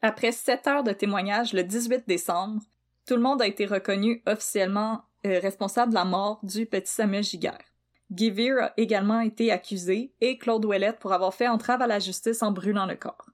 Après 0.02 0.32
sept 0.32 0.66
heures 0.66 0.82
de 0.82 0.90
témoignages 0.92 1.52
le 1.52 1.62
18 1.62 2.08
décembre, 2.08 2.60
tout 3.06 3.14
le 3.14 3.22
monde 3.22 3.40
a 3.40 3.46
été 3.46 3.66
reconnu 3.66 4.24
officiellement 4.26 5.02
euh, 5.24 5.38
responsable 5.38 5.90
de 5.90 5.94
la 5.94 6.04
mort 6.04 6.40
du 6.42 6.66
petit 6.66 6.92
Samuel 6.92 7.22
Giguère. 7.22 7.64
Guy 8.10 8.50
a 8.50 8.72
également 8.76 9.20
été 9.20 9.52
accusé 9.52 10.12
et 10.20 10.38
Claude 10.38 10.64
Ouellette 10.64 10.98
pour 10.98 11.12
avoir 11.12 11.34
fait 11.34 11.48
entrave 11.48 11.82
à 11.82 11.86
la 11.86 12.00
justice 12.00 12.42
en 12.42 12.50
brûlant 12.50 12.86
le 12.86 12.96
corps. 12.96 13.30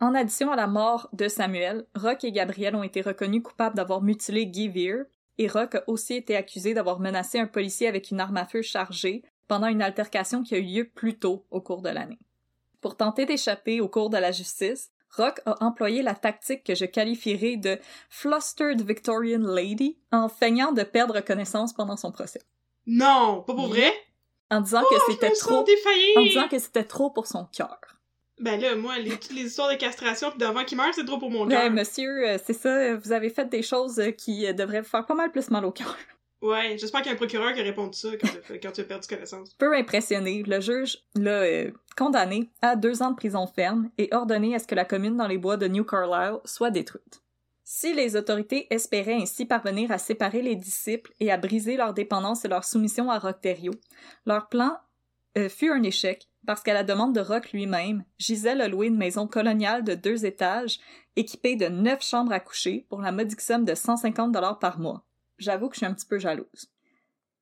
En 0.00 0.14
addition 0.14 0.50
à 0.50 0.56
la 0.56 0.66
mort 0.66 1.08
de 1.12 1.28
Samuel, 1.28 1.86
Rock 1.94 2.24
et 2.24 2.32
Gabriel 2.32 2.74
ont 2.74 2.82
été 2.82 3.02
reconnus 3.02 3.42
coupables 3.42 3.76
d'avoir 3.76 4.02
mutilé 4.02 4.46
Guy 4.46 4.68
Rock 5.48 5.76
a 5.76 5.84
aussi 5.86 6.14
été 6.14 6.36
accusé 6.36 6.74
d'avoir 6.74 7.00
menacé 7.00 7.38
un 7.38 7.46
policier 7.46 7.88
avec 7.88 8.10
une 8.10 8.20
arme 8.20 8.36
à 8.36 8.44
feu 8.44 8.62
chargée 8.62 9.22
pendant 9.48 9.66
une 9.66 9.82
altercation 9.82 10.42
qui 10.42 10.54
a 10.54 10.58
eu 10.58 10.62
lieu 10.62 10.84
plus 10.88 11.18
tôt 11.18 11.44
au 11.50 11.60
cours 11.60 11.82
de 11.82 11.88
l'année. 11.88 12.18
Pour 12.80 12.96
tenter 12.96 13.26
d'échapper 13.26 13.80
au 13.80 13.88
cours 13.88 14.10
de 14.10 14.18
la 14.18 14.32
justice, 14.32 14.90
Rock 15.16 15.40
a 15.44 15.62
employé 15.62 16.02
la 16.02 16.14
tactique 16.14 16.64
que 16.64 16.74
je 16.74 16.84
qualifierais 16.84 17.56
de 17.56 17.78
flustered 18.08 18.80
Victorian 18.82 19.40
lady 19.40 19.98
en 20.10 20.28
feignant 20.28 20.72
de 20.72 20.82
perdre 20.82 21.20
connaissance 21.20 21.72
pendant 21.72 21.96
son 21.96 22.12
procès. 22.12 22.40
Non, 22.86 23.42
pas 23.46 23.54
pour 23.54 23.68
vrai? 23.68 23.92
En 24.50 24.60
disant 24.60 24.80
que 24.80 24.94
Oh, 24.94 25.10
c'était 25.10 25.30
trop 25.32 25.64
en 26.16 26.22
disant 26.22 26.48
que 26.48 26.58
c'était 26.58 26.84
trop 26.84 27.10
pour 27.10 27.26
son 27.26 27.46
cœur. 27.46 27.78
Ben 28.40 28.60
là, 28.60 28.74
moi, 28.74 28.98
les, 28.98 29.10
toutes 29.10 29.34
les 29.34 29.42
histoires 29.42 29.70
de 29.70 29.76
castration 29.76 30.30
pis 30.30 30.38
d'avant 30.38 30.64
qui 30.64 30.74
meurt, 30.74 30.94
c'est 30.94 31.04
trop 31.04 31.18
pour 31.18 31.30
mon 31.30 31.46
cœur. 31.46 31.70
monsieur, 31.70 32.28
euh, 32.28 32.38
c'est 32.44 32.54
ça, 32.54 32.96
vous 32.96 33.12
avez 33.12 33.30
fait 33.30 33.48
des 33.48 33.62
choses 33.62 33.98
euh, 33.98 34.10
qui 34.10 34.46
euh, 34.46 34.52
devraient 34.52 34.80
vous 34.80 34.88
faire 34.88 35.06
pas 35.06 35.14
mal 35.14 35.30
plus 35.30 35.50
mal 35.50 35.64
au 35.64 35.70
cœur. 35.70 35.96
Ouais, 36.42 36.76
j'espère 36.76 37.02
qu'il 37.02 37.10
y 37.10 37.12
a 37.12 37.14
un 37.14 37.16
procureur 37.18 37.54
qui 37.54 37.60
a 37.60 37.62
répondu 37.62 37.96
ça 37.96 38.08
quand 38.20 38.26
tu 38.26 38.58
quand 38.58 38.72
tu 38.72 38.80
as 38.80 38.84
perdu 38.84 39.06
connaissance. 39.06 39.54
Peu 39.58 39.76
impressionné, 39.76 40.42
le 40.42 40.60
juge 40.60 40.98
l'a 41.14 41.42
euh, 41.42 41.70
condamné 41.96 42.50
à 42.60 42.74
deux 42.74 43.00
ans 43.00 43.12
de 43.12 43.16
prison 43.16 43.46
ferme 43.46 43.90
et 43.96 44.08
ordonné 44.12 44.56
à 44.56 44.58
ce 44.58 44.66
que 44.66 44.74
la 44.74 44.84
commune 44.84 45.16
dans 45.16 45.28
les 45.28 45.38
bois 45.38 45.56
de 45.56 45.68
New 45.68 45.84
Carlisle 45.84 46.40
soit 46.44 46.72
détruite. 46.72 47.22
Si 47.62 47.94
les 47.94 48.16
autorités 48.16 48.66
espéraient 48.74 49.14
ainsi 49.22 49.46
parvenir 49.46 49.92
à 49.92 49.98
séparer 49.98 50.42
les 50.42 50.56
disciples 50.56 51.12
et 51.20 51.30
à 51.30 51.36
briser 51.36 51.76
leur 51.76 51.94
dépendance 51.94 52.44
et 52.44 52.48
leur 52.48 52.64
soumission 52.64 53.08
à 53.08 53.20
Rock-Thériault, 53.20 53.78
leur 54.26 54.48
plan 54.48 54.76
euh, 55.38 55.48
fut 55.48 55.70
un 55.70 55.84
échec 55.84 56.28
parce 56.46 56.62
qu'à 56.62 56.74
la 56.74 56.84
demande 56.84 57.14
de 57.14 57.20
Rock 57.20 57.52
lui-même, 57.52 58.04
Gisèle 58.18 58.60
a 58.60 58.68
loué 58.68 58.88
une 58.88 58.96
maison 58.96 59.26
coloniale 59.26 59.84
de 59.84 59.94
deux 59.94 60.24
étages 60.24 60.80
équipée 61.16 61.56
de 61.56 61.68
neuf 61.68 62.02
chambres 62.02 62.32
à 62.32 62.40
coucher 62.40 62.86
pour 62.88 63.00
la 63.00 63.12
modique 63.12 63.40
somme 63.40 63.64
de 63.64 63.74
150 63.74 64.32
dollars 64.32 64.58
par 64.58 64.78
mois. 64.78 65.04
J'avoue 65.38 65.68
que 65.68 65.74
je 65.74 65.78
suis 65.78 65.86
un 65.86 65.94
petit 65.94 66.06
peu 66.06 66.18
jalouse. 66.18 66.70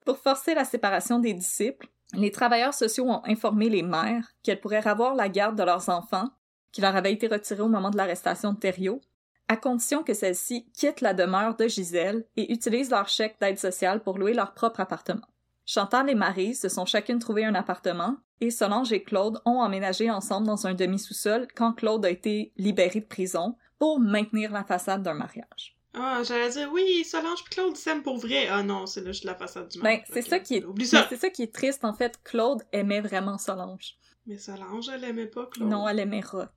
Pour 0.04 0.18
forcer 0.18 0.54
la 0.54 0.64
séparation 0.64 1.18
des 1.18 1.34
disciples, 1.34 1.88
les 2.14 2.32
travailleurs 2.32 2.74
sociaux 2.74 3.08
ont 3.08 3.22
informé 3.24 3.68
les 3.68 3.82
mères 3.82 4.32
qu'elles 4.42 4.60
pourraient 4.60 4.86
avoir 4.86 5.14
la 5.14 5.28
garde 5.28 5.56
de 5.56 5.62
leurs 5.62 5.88
enfants, 5.88 6.30
qui 6.72 6.80
leur 6.80 6.96
avaient 6.96 7.12
été 7.12 7.26
retirés 7.26 7.62
au 7.62 7.68
moment 7.68 7.90
de 7.90 7.96
l'arrestation 7.96 8.52
de 8.52 8.58
Thériault, 8.58 9.00
à 9.48 9.56
condition 9.56 10.02
que 10.02 10.14
celles-ci 10.14 10.70
quittent 10.72 11.00
la 11.00 11.14
demeure 11.14 11.56
de 11.56 11.66
Gisèle 11.66 12.24
et 12.36 12.52
utilisent 12.52 12.90
leur 12.90 13.08
chèque 13.08 13.40
d'aide 13.40 13.58
sociale 13.58 14.02
pour 14.02 14.18
louer 14.18 14.32
leur 14.32 14.54
propre 14.54 14.80
appartement. 14.80 15.26
Chantal 15.66 16.08
et 16.08 16.14
Marie 16.14 16.54
se 16.54 16.68
sont 16.68 16.86
chacune 16.86 17.18
trouvé 17.18 17.44
un 17.44 17.54
appartement 17.54 18.16
et 18.40 18.50
Solange 18.50 18.92
et 18.92 19.02
Claude 19.02 19.40
ont 19.44 19.60
emménagé 19.60 20.10
ensemble 20.10 20.46
dans 20.46 20.66
un 20.66 20.74
demi-sous-sol 20.74 21.46
quand 21.54 21.72
Claude 21.72 22.04
a 22.04 22.10
été 22.10 22.52
libéré 22.56 23.00
de 23.00 23.06
prison 23.06 23.56
pour 23.78 24.00
maintenir 24.00 24.52
la 24.52 24.64
façade 24.64 25.02
d'un 25.02 25.14
mariage. 25.14 25.76
Ah, 25.94 26.22
j'allais 26.24 26.50
dire, 26.50 26.70
oui, 26.72 27.04
Solange 27.04 27.42
pis 27.44 27.50
Claude 27.50 27.76
s'aiment 27.76 28.02
pour 28.02 28.18
vrai. 28.18 28.46
Ah 28.48 28.62
non, 28.62 28.86
c'est 28.86 29.04
juste 29.04 29.24
la 29.24 29.34
façade 29.34 29.68
du 29.68 29.80
Ben, 29.80 29.96
monde. 29.96 30.00
c'est 30.12 30.22
ça 30.22 30.38
qui 30.38 30.56
est, 30.56 30.64
Oublie 30.64 30.86
ça! 30.86 31.06
c'est 31.08 31.16
ça 31.16 31.30
qui 31.30 31.42
est 31.42 31.52
triste 31.54 31.84
en 31.84 31.92
fait. 31.94 32.18
Claude 32.22 32.62
aimait 32.72 33.00
vraiment 33.00 33.38
Solange. 33.38 33.96
Mais 34.26 34.38
Solange, 34.38 34.88
elle 34.88 35.02
aimait 35.04 35.26
pas 35.26 35.46
Claude. 35.46 35.68
Non, 35.68 35.88
elle 35.88 35.98
aimait 35.98 36.20
Rock. 36.20 36.52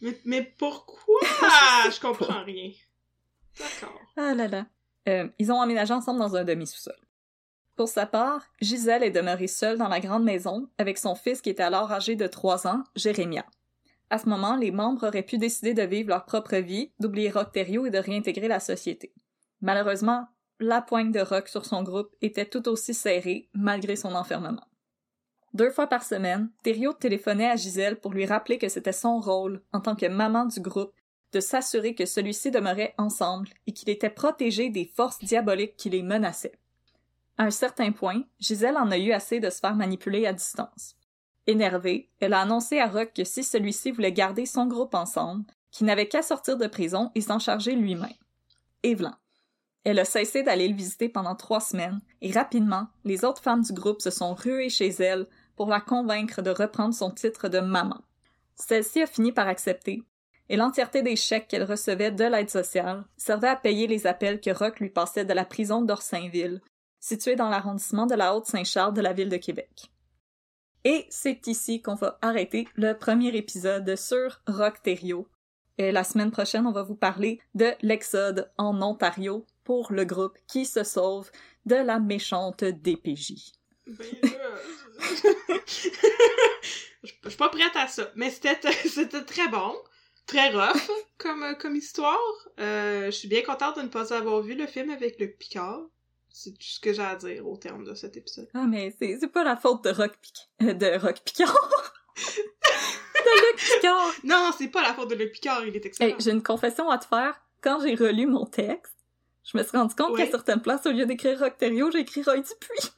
Mais, 0.00 0.18
mais 0.24 0.42
pourquoi? 0.58 1.20
je 1.90 2.00
comprends 2.00 2.44
rien. 2.44 2.70
D'accord. 3.58 3.98
Ah 4.16 4.34
là 4.34 4.46
là. 4.48 4.66
Euh, 5.08 5.28
ils 5.38 5.50
ont 5.50 5.56
emménagé 5.60 5.92
ensemble 5.92 6.20
dans 6.20 6.36
un 6.36 6.44
demi-sous-sol. 6.44 6.94
Pour 7.76 7.88
sa 7.88 8.06
part, 8.06 8.46
Gisèle 8.60 9.02
est 9.02 9.10
demeurée 9.10 9.46
seule 9.46 9.78
dans 9.78 9.88
la 9.88 10.00
grande 10.00 10.24
maison 10.24 10.68
avec 10.78 10.98
son 10.98 11.14
fils 11.14 11.40
qui 11.40 11.50
était 11.50 11.62
alors 11.62 11.90
âgé 11.90 12.16
de 12.16 12.26
3 12.26 12.66
ans, 12.66 12.84
Jérémia. 12.96 13.46
À 14.10 14.18
ce 14.18 14.28
moment, 14.28 14.56
les 14.56 14.70
membres 14.70 15.06
auraient 15.06 15.22
pu 15.22 15.38
décider 15.38 15.72
de 15.72 15.82
vivre 15.82 16.10
leur 16.10 16.26
propre 16.26 16.56
vie, 16.56 16.92
d'oublier 17.00 17.30
Rock 17.30 17.52
Thériault 17.52 17.86
et 17.86 17.90
de 17.90 17.98
réintégrer 17.98 18.46
la 18.46 18.60
société. 18.60 19.14
Malheureusement, 19.62 20.28
la 20.60 20.82
poigne 20.82 21.12
de 21.12 21.20
Rock 21.20 21.48
sur 21.48 21.64
son 21.64 21.82
groupe 21.82 22.14
était 22.20 22.44
tout 22.44 22.68
aussi 22.68 22.92
serrée 22.92 23.48
malgré 23.54 23.96
son 23.96 24.14
enfermement. 24.14 24.66
Deux 25.54 25.70
fois 25.70 25.86
par 25.86 26.02
semaine, 26.02 26.50
Thériault 26.62 26.92
téléphonait 26.92 27.50
à 27.50 27.56
Gisèle 27.56 28.00
pour 28.00 28.12
lui 28.12 28.26
rappeler 28.26 28.58
que 28.58 28.68
c'était 28.68 28.92
son 28.92 29.18
rôle, 29.18 29.62
en 29.72 29.80
tant 29.80 29.96
que 29.96 30.06
maman 30.06 30.44
du 30.44 30.60
groupe, 30.60 30.92
de 31.32 31.40
s'assurer 31.40 31.94
que 31.94 32.04
celui-ci 32.04 32.50
demeurait 32.50 32.94
ensemble 32.98 33.48
et 33.66 33.72
qu'il 33.72 33.88
était 33.88 34.10
protégé 34.10 34.68
des 34.68 34.84
forces 34.84 35.18
diaboliques 35.20 35.76
qui 35.76 35.90
les 35.90 36.02
menaçaient. 36.02 36.58
À 37.38 37.44
un 37.44 37.50
certain 37.50 37.92
point, 37.92 38.22
Gisèle 38.38 38.76
en 38.76 38.90
a 38.90 38.98
eu 38.98 39.12
assez 39.12 39.40
de 39.40 39.50
se 39.50 39.58
faire 39.58 39.74
manipuler 39.74 40.26
à 40.26 40.32
distance. 40.32 40.96
Énervée, 41.46 42.10
elle 42.20 42.34
a 42.34 42.40
annoncé 42.40 42.78
à 42.78 42.86
Rock 42.86 43.12
que 43.14 43.24
si 43.24 43.42
celui-ci 43.42 43.90
voulait 43.90 44.12
garder 44.12 44.46
son 44.46 44.66
groupe 44.66 44.94
ensemble, 44.94 45.44
qu'il 45.70 45.86
n'avait 45.86 46.08
qu'à 46.08 46.22
sortir 46.22 46.56
de 46.56 46.66
prison 46.66 47.10
et 47.14 47.20
s'en 47.20 47.38
charger 47.38 47.74
lui-même. 47.74 48.12
Evelyn. 48.82 49.16
Elle 49.84 49.98
a 49.98 50.04
cessé 50.04 50.44
d'aller 50.44 50.68
le 50.68 50.76
visiter 50.76 51.08
pendant 51.08 51.34
trois 51.34 51.60
semaines, 51.60 52.00
et 52.20 52.30
rapidement, 52.30 52.86
les 53.04 53.24
autres 53.24 53.42
femmes 53.42 53.62
du 53.62 53.72
groupe 53.72 54.00
se 54.00 54.10
sont 54.10 54.34
ruées 54.34 54.68
chez 54.68 54.90
elle 54.90 55.26
pour 55.56 55.68
la 55.68 55.80
convaincre 55.80 56.42
de 56.42 56.50
reprendre 56.50 56.94
son 56.94 57.10
titre 57.10 57.48
de 57.48 57.58
maman. 57.58 58.00
Celle-ci 58.54 59.02
a 59.02 59.06
fini 59.06 59.32
par 59.32 59.48
accepter, 59.48 60.04
et 60.48 60.56
l'entièreté 60.56 61.02
des 61.02 61.16
chèques 61.16 61.48
qu'elle 61.48 61.64
recevait 61.64 62.12
de 62.12 62.24
l'aide 62.24 62.50
sociale 62.50 63.04
servait 63.16 63.48
à 63.48 63.56
payer 63.56 63.88
les 63.88 64.06
appels 64.06 64.40
que 64.40 64.50
Rock 64.50 64.78
lui 64.78 64.90
passait 64.90 65.24
de 65.24 65.32
la 65.32 65.44
prison 65.44 65.82
d'Orsainville, 65.82 66.60
située 67.02 67.34
dans 67.34 67.50
l'arrondissement 67.50 68.06
de 68.06 68.14
la 68.14 68.34
Haute-Saint-Charles 68.34 68.94
de 68.94 69.00
la 69.02 69.12
ville 69.12 69.28
de 69.28 69.36
Québec. 69.36 69.90
Et 70.84 71.04
c'est 71.10 71.46
ici 71.48 71.82
qu'on 71.82 71.96
va 71.96 72.18
arrêter 72.22 72.66
le 72.76 72.94
premier 72.94 73.36
épisode 73.36 73.96
sur 73.96 74.40
Rock 74.46 74.82
Thériault. 74.82 75.28
Et 75.78 75.90
la 75.90 76.04
semaine 76.04 76.30
prochaine, 76.30 76.66
on 76.66 76.72
va 76.72 76.82
vous 76.82 76.94
parler 76.94 77.40
de 77.54 77.72
l'exode 77.82 78.50
en 78.56 78.80
Ontario 78.82 79.44
pour 79.64 79.92
le 79.92 80.04
groupe 80.04 80.38
qui 80.46 80.64
se 80.64 80.84
sauve 80.84 81.30
de 81.66 81.74
la 81.76 81.98
méchante 81.98 82.64
DPJ. 82.64 83.52
Ben 83.86 84.06
là... 84.22 84.30
Je 87.02 87.28
suis 87.28 87.36
pas 87.36 87.48
prête 87.48 87.74
à 87.74 87.88
ça. 87.88 88.10
Mais 88.14 88.30
c'était 88.30 88.60
c'était 88.86 89.24
très 89.24 89.48
bon. 89.48 89.74
Très 90.26 90.50
rough 90.50 90.88
comme, 91.18 91.42
euh, 91.42 91.54
comme 91.54 91.74
histoire. 91.74 92.48
Euh, 92.60 93.06
je 93.06 93.10
suis 93.10 93.28
bien 93.28 93.42
contente 93.42 93.76
de 93.76 93.82
ne 93.82 93.88
pas 93.88 94.14
avoir 94.14 94.40
vu 94.40 94.54
le 94.54 94.68
film 94.68 94.90
avec 94.90 95.18
Luc 95.18 95.36
Picard. 95.36 95.82
C'est 96.34 96.52
tout 96.52 96.62
ce 96.66 96.80
que 96.80 96.92
j'ai 96.92 97.02
à 97.02 97.14
dire 97.16 97.46
au 97.46 97.56
terme 97.56 97.84
de 97.84 97.94
cet 97.94 98.16
épisode. 98.16 98.48
Ah, 98.54 98.64
mais 98.66 98.94
c'est 98.98 99.18
c'est 99.20 99.28
pas 99.28 99.44
la 99.44 99.56
faute 99.56 99.84
de 99.84 99.90
Rock, 99.90 100.12
Pic- 100.22 100.48
euh, 100.62 100.72
de 100.72 100.98
Rock 100.98 101.20
Picard. 101.24 101.54
de 102.16 103.50
Luc 103.50 103.60
Picard. 103.60 104.12
Non, 104.24 104.50
c'est 104.56 104.68
pas 104.68 104.82
la 104.82 104.94
faute 104.94 105.10
de 105.10 105.14
Luc 105.14 105.32
Picard, 105.32 105.64
il 105.66 105.76
est 105.76 105.84
excellent. 105.86 106.10
Hey, 106.10 106.16
j'ai 106.18 106.30
une 106.30 106.42
confession 106.42 106.88
à 106.90 106.98
te 106.98 107.06
faire. 107.06 107.40
Quand 107.60 107.80
j'ai 107.80 107.94
relu 107.94 108.26
mon 108.26 108.46
texte, 108.46 108.94
je 109.44 109.56
me 109.58 109.62
suis 109.62 109.76
rendu 109.76 109.94
compte 109.94 110.12
Ouais. 110.12 110.24
qu'à 110.24 110.30
certaines 110.30 110.62
places, 110.62 110.86
au 110.86 110.90
lieu 110.90 111.06
d'écrire 111.06 111.38
Rock 111.38 111.58
Thériault, 111.58 111.90
j'ai 111.92 112.00
écrit 112.00 112.22
Roy 112.22 112.38
Dupuis. 112.38 112.90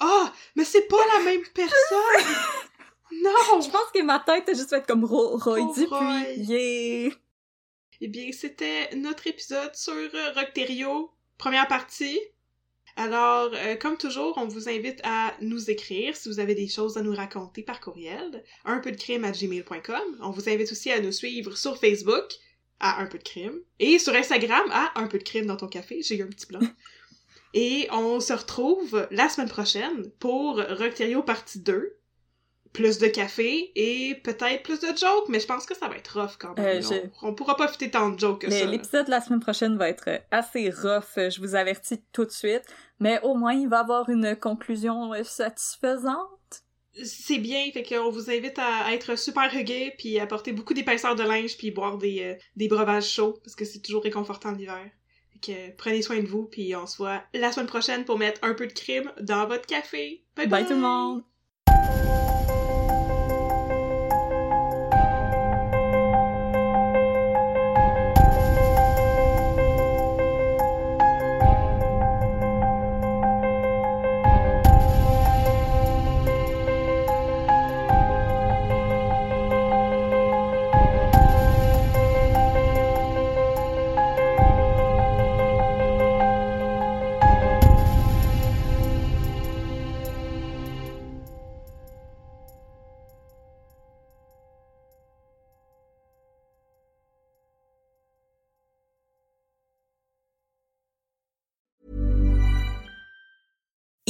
Ah! 0.00 0.32
mais 0.56 0.64
c'est 0.64 0.88
pas 0.88 0.96
la 1.16 1.24
même 1.24 1.42
personne! 1.54 2.34
non! 3.22 3.60
Je 3.60 3.70
pense 3.70 3.90
que 3.94 4.02
ma 4.02 4.18
tête 4.18 4.48
a 4.48 4.52
juste 4.54 4.70
fait 4.70 4.84
comme 4.86 5.04
Ro- 5.04 5.36
Roy 5.38 5.60
Oh, 5.60 5.72
Dupuis. 5.74 5.86
Roy. 5.94 6.20
Yeah! 6.36 7.12
Eh 8.00 8.08
bien, 8.08 8.30
c'était 8.32 8.90
notre 8.96 9.26
épisode 9.28 9.74
sur 9.76 9.92
euh, 9.94 10.32
Rockterio, 10.34 11.10
première 11.38 11.68
partie. 11.68 12.18
Alors, 12.96 13.50
euh, 13.54 13.74
comme 13.74 13.96
toujours, 13.96 14.38
on 14.38 14.46
vous 14.46 14.68
invite 14.68 15.00
à 15.02 15.34
nous 15.40 15.70
écrire 15.70 16.16
si 16.16 16.28
vous 16.28 16.38
avez 16.38 16.54
des 16.54 16.68
choses 16.68 16.96
à 16.96 17.02
nous 17.02 17.14
raconter 17.14 17.62
par 17.62 17.80
courriel, 17.80 18.44
un 18.64 18.78
peu 18.78 18.92
de 18.92 18.96
crime 18.96 19.24
à 19.24 19.32
gmail.com. 19.32 20.18
On 20.20 20.30
vous 20.30 20.48
invite 20.48 20.70
aussi 20.70 20.92
à 20.92 21.00
nous 21.00 21.10
suivre 21.10 21.56
sur 21.56 21.76
Facebook, 21.76 22.24
à 22.78 23.00
un 23.00 23.06
peu 23.06 23.18
de 23.18 23.24
crime, 23.24 23.58
et 23.80 23.98
sur 23.98 24.14
Instagram, 24.14 24.64
à 24.70 24.92
un 24.94 25.08
peu 25.08 25.18
de 25.18 25.24
crime 25.24 25.46
dans 25.46 25.56
ton 25.56 25.66
café. 25.66 26.02
J'ai 26.02 26.16
eu 26.16 26.22
un 26.22 26.28
petit 26.28 26.46
blanc. 26.46 26.60
Et 27.56 27.86
on 27.92 28.18
se 28.18 28.32
retrouve 28.32 29.06
la 29.12 29.28
semaine 29.28 29.48
prochaine 29.48 30.10
pour 30.18 30.56
Rockterio 30.56 31.22
partie 31.22 31.60
2. 31.60 31.96
Plus 32.74 32.98
de 32.98 33.06
café 33.06 33.72
et 33.76 34.16
peut-être 34.22 34.62
plus 34.62 34.80
de 34.80 34.88
jokes, 34.88 35.28
mais 35.30 35.40
je 35.40 35.46
pense 35.46 35.64
que 35.64 35.74
ça 35.74 35.88
va 35.88 35.96
être 35.96 36.20
rough 36.20 36.36
quand 36.38 36.54
même. 36.58 36.78
Euh, 36.78 36.82
je- 36.82 37.08
on, 37.22 37.28
on 37.28 37.34
pourra 37.34 37.56
pas 37.56 37.68
fêter 37.68 37.90
tant 37.90 38.10
de 38.10 38.18
jokes 38.20 38.42
que 38.42 38.48
Mais 38.48 38.60
ça. 38.60 38.66
L'épisode 38.66 39.06
de 39.06 39.10
la 39.10 39.20
semaine 39.22 39.40
prochaine 39.40 39.78
va 39.78 39.88
être 39.88 40.08
assez 40.30 40.68
rough, 40.70 41.14
je 41.16 41.40
vous 41.40 41.54
avertis 41.54 42.02
tout 42.12 42.26
de 42.26 42.30
suite. 42.30 42.64
Mais 43.00 43.18
au 43.22 43.34
moins, 43.34 43.54
il 43.54 43.68
va 43.68 43.78
avoir 43.78 44.10
une 44.10 44.36
conclusion 44.36 45.12
satisfaisante. 45.22 46.28
C'est 47.02 47.38
bien, 47.38 47.64
fait 47.72 47.82
qu'on 47.82 48.10
vous 48.10 48.30
invite 48.30 48.58
à 48.58 48.92
être 48.92 49.16
super 49.18 49.50
rugueux, 49.50 49.90
puis 49.98 50.18
à 50.20 50.26
porter 50.26 50.52
beaucoup 50.52 50.74
d'épaisseur 50.74 51.16
de 51.16 51.22
linge, 51.24 51.56
puis 51.56 51.70
boire 51.72 51.98
des, 51.98 52.22
euh, 52.22 52.34
des 52.56 52.68
breuvages 52.68 53.08
chauds, 53.08 53.38
parce 53.42 53.56
que 53.56 53.64
c'est 53.64 53.80
toujours 53.80 54.02
réconfortant 54.04 54.52
l'hiver. 54.52 54.78
Fait 55.32 55.38
que 55.52 55.76
prenez 55.76 56.02
soin 56.02 56.20
de 56.20 56.26
vous, 56.26 56.44
puis 56.44 56.74
on 56.76 56.86
se 56.86 56.96
voit 56.96 57.22
la 57.34 57.50
semaine 57.50 57.66
prochaine 57.66 58.04
pour 58.04 58.18
mettre 58.18 58.40
un 58.44 58.54
peu 58.54 58.66
de 58.68 58.72
crime 58.72 59.10
dans 59.20 59.46
votre 59.48 59.66
café. 59.66 60.24
Bye 60.36 60.46
bye, 60.46 60.62
Bye 60.62 60.68
tout 60.68 60.74
le 60.74 60.80
monde! 60.80 62.23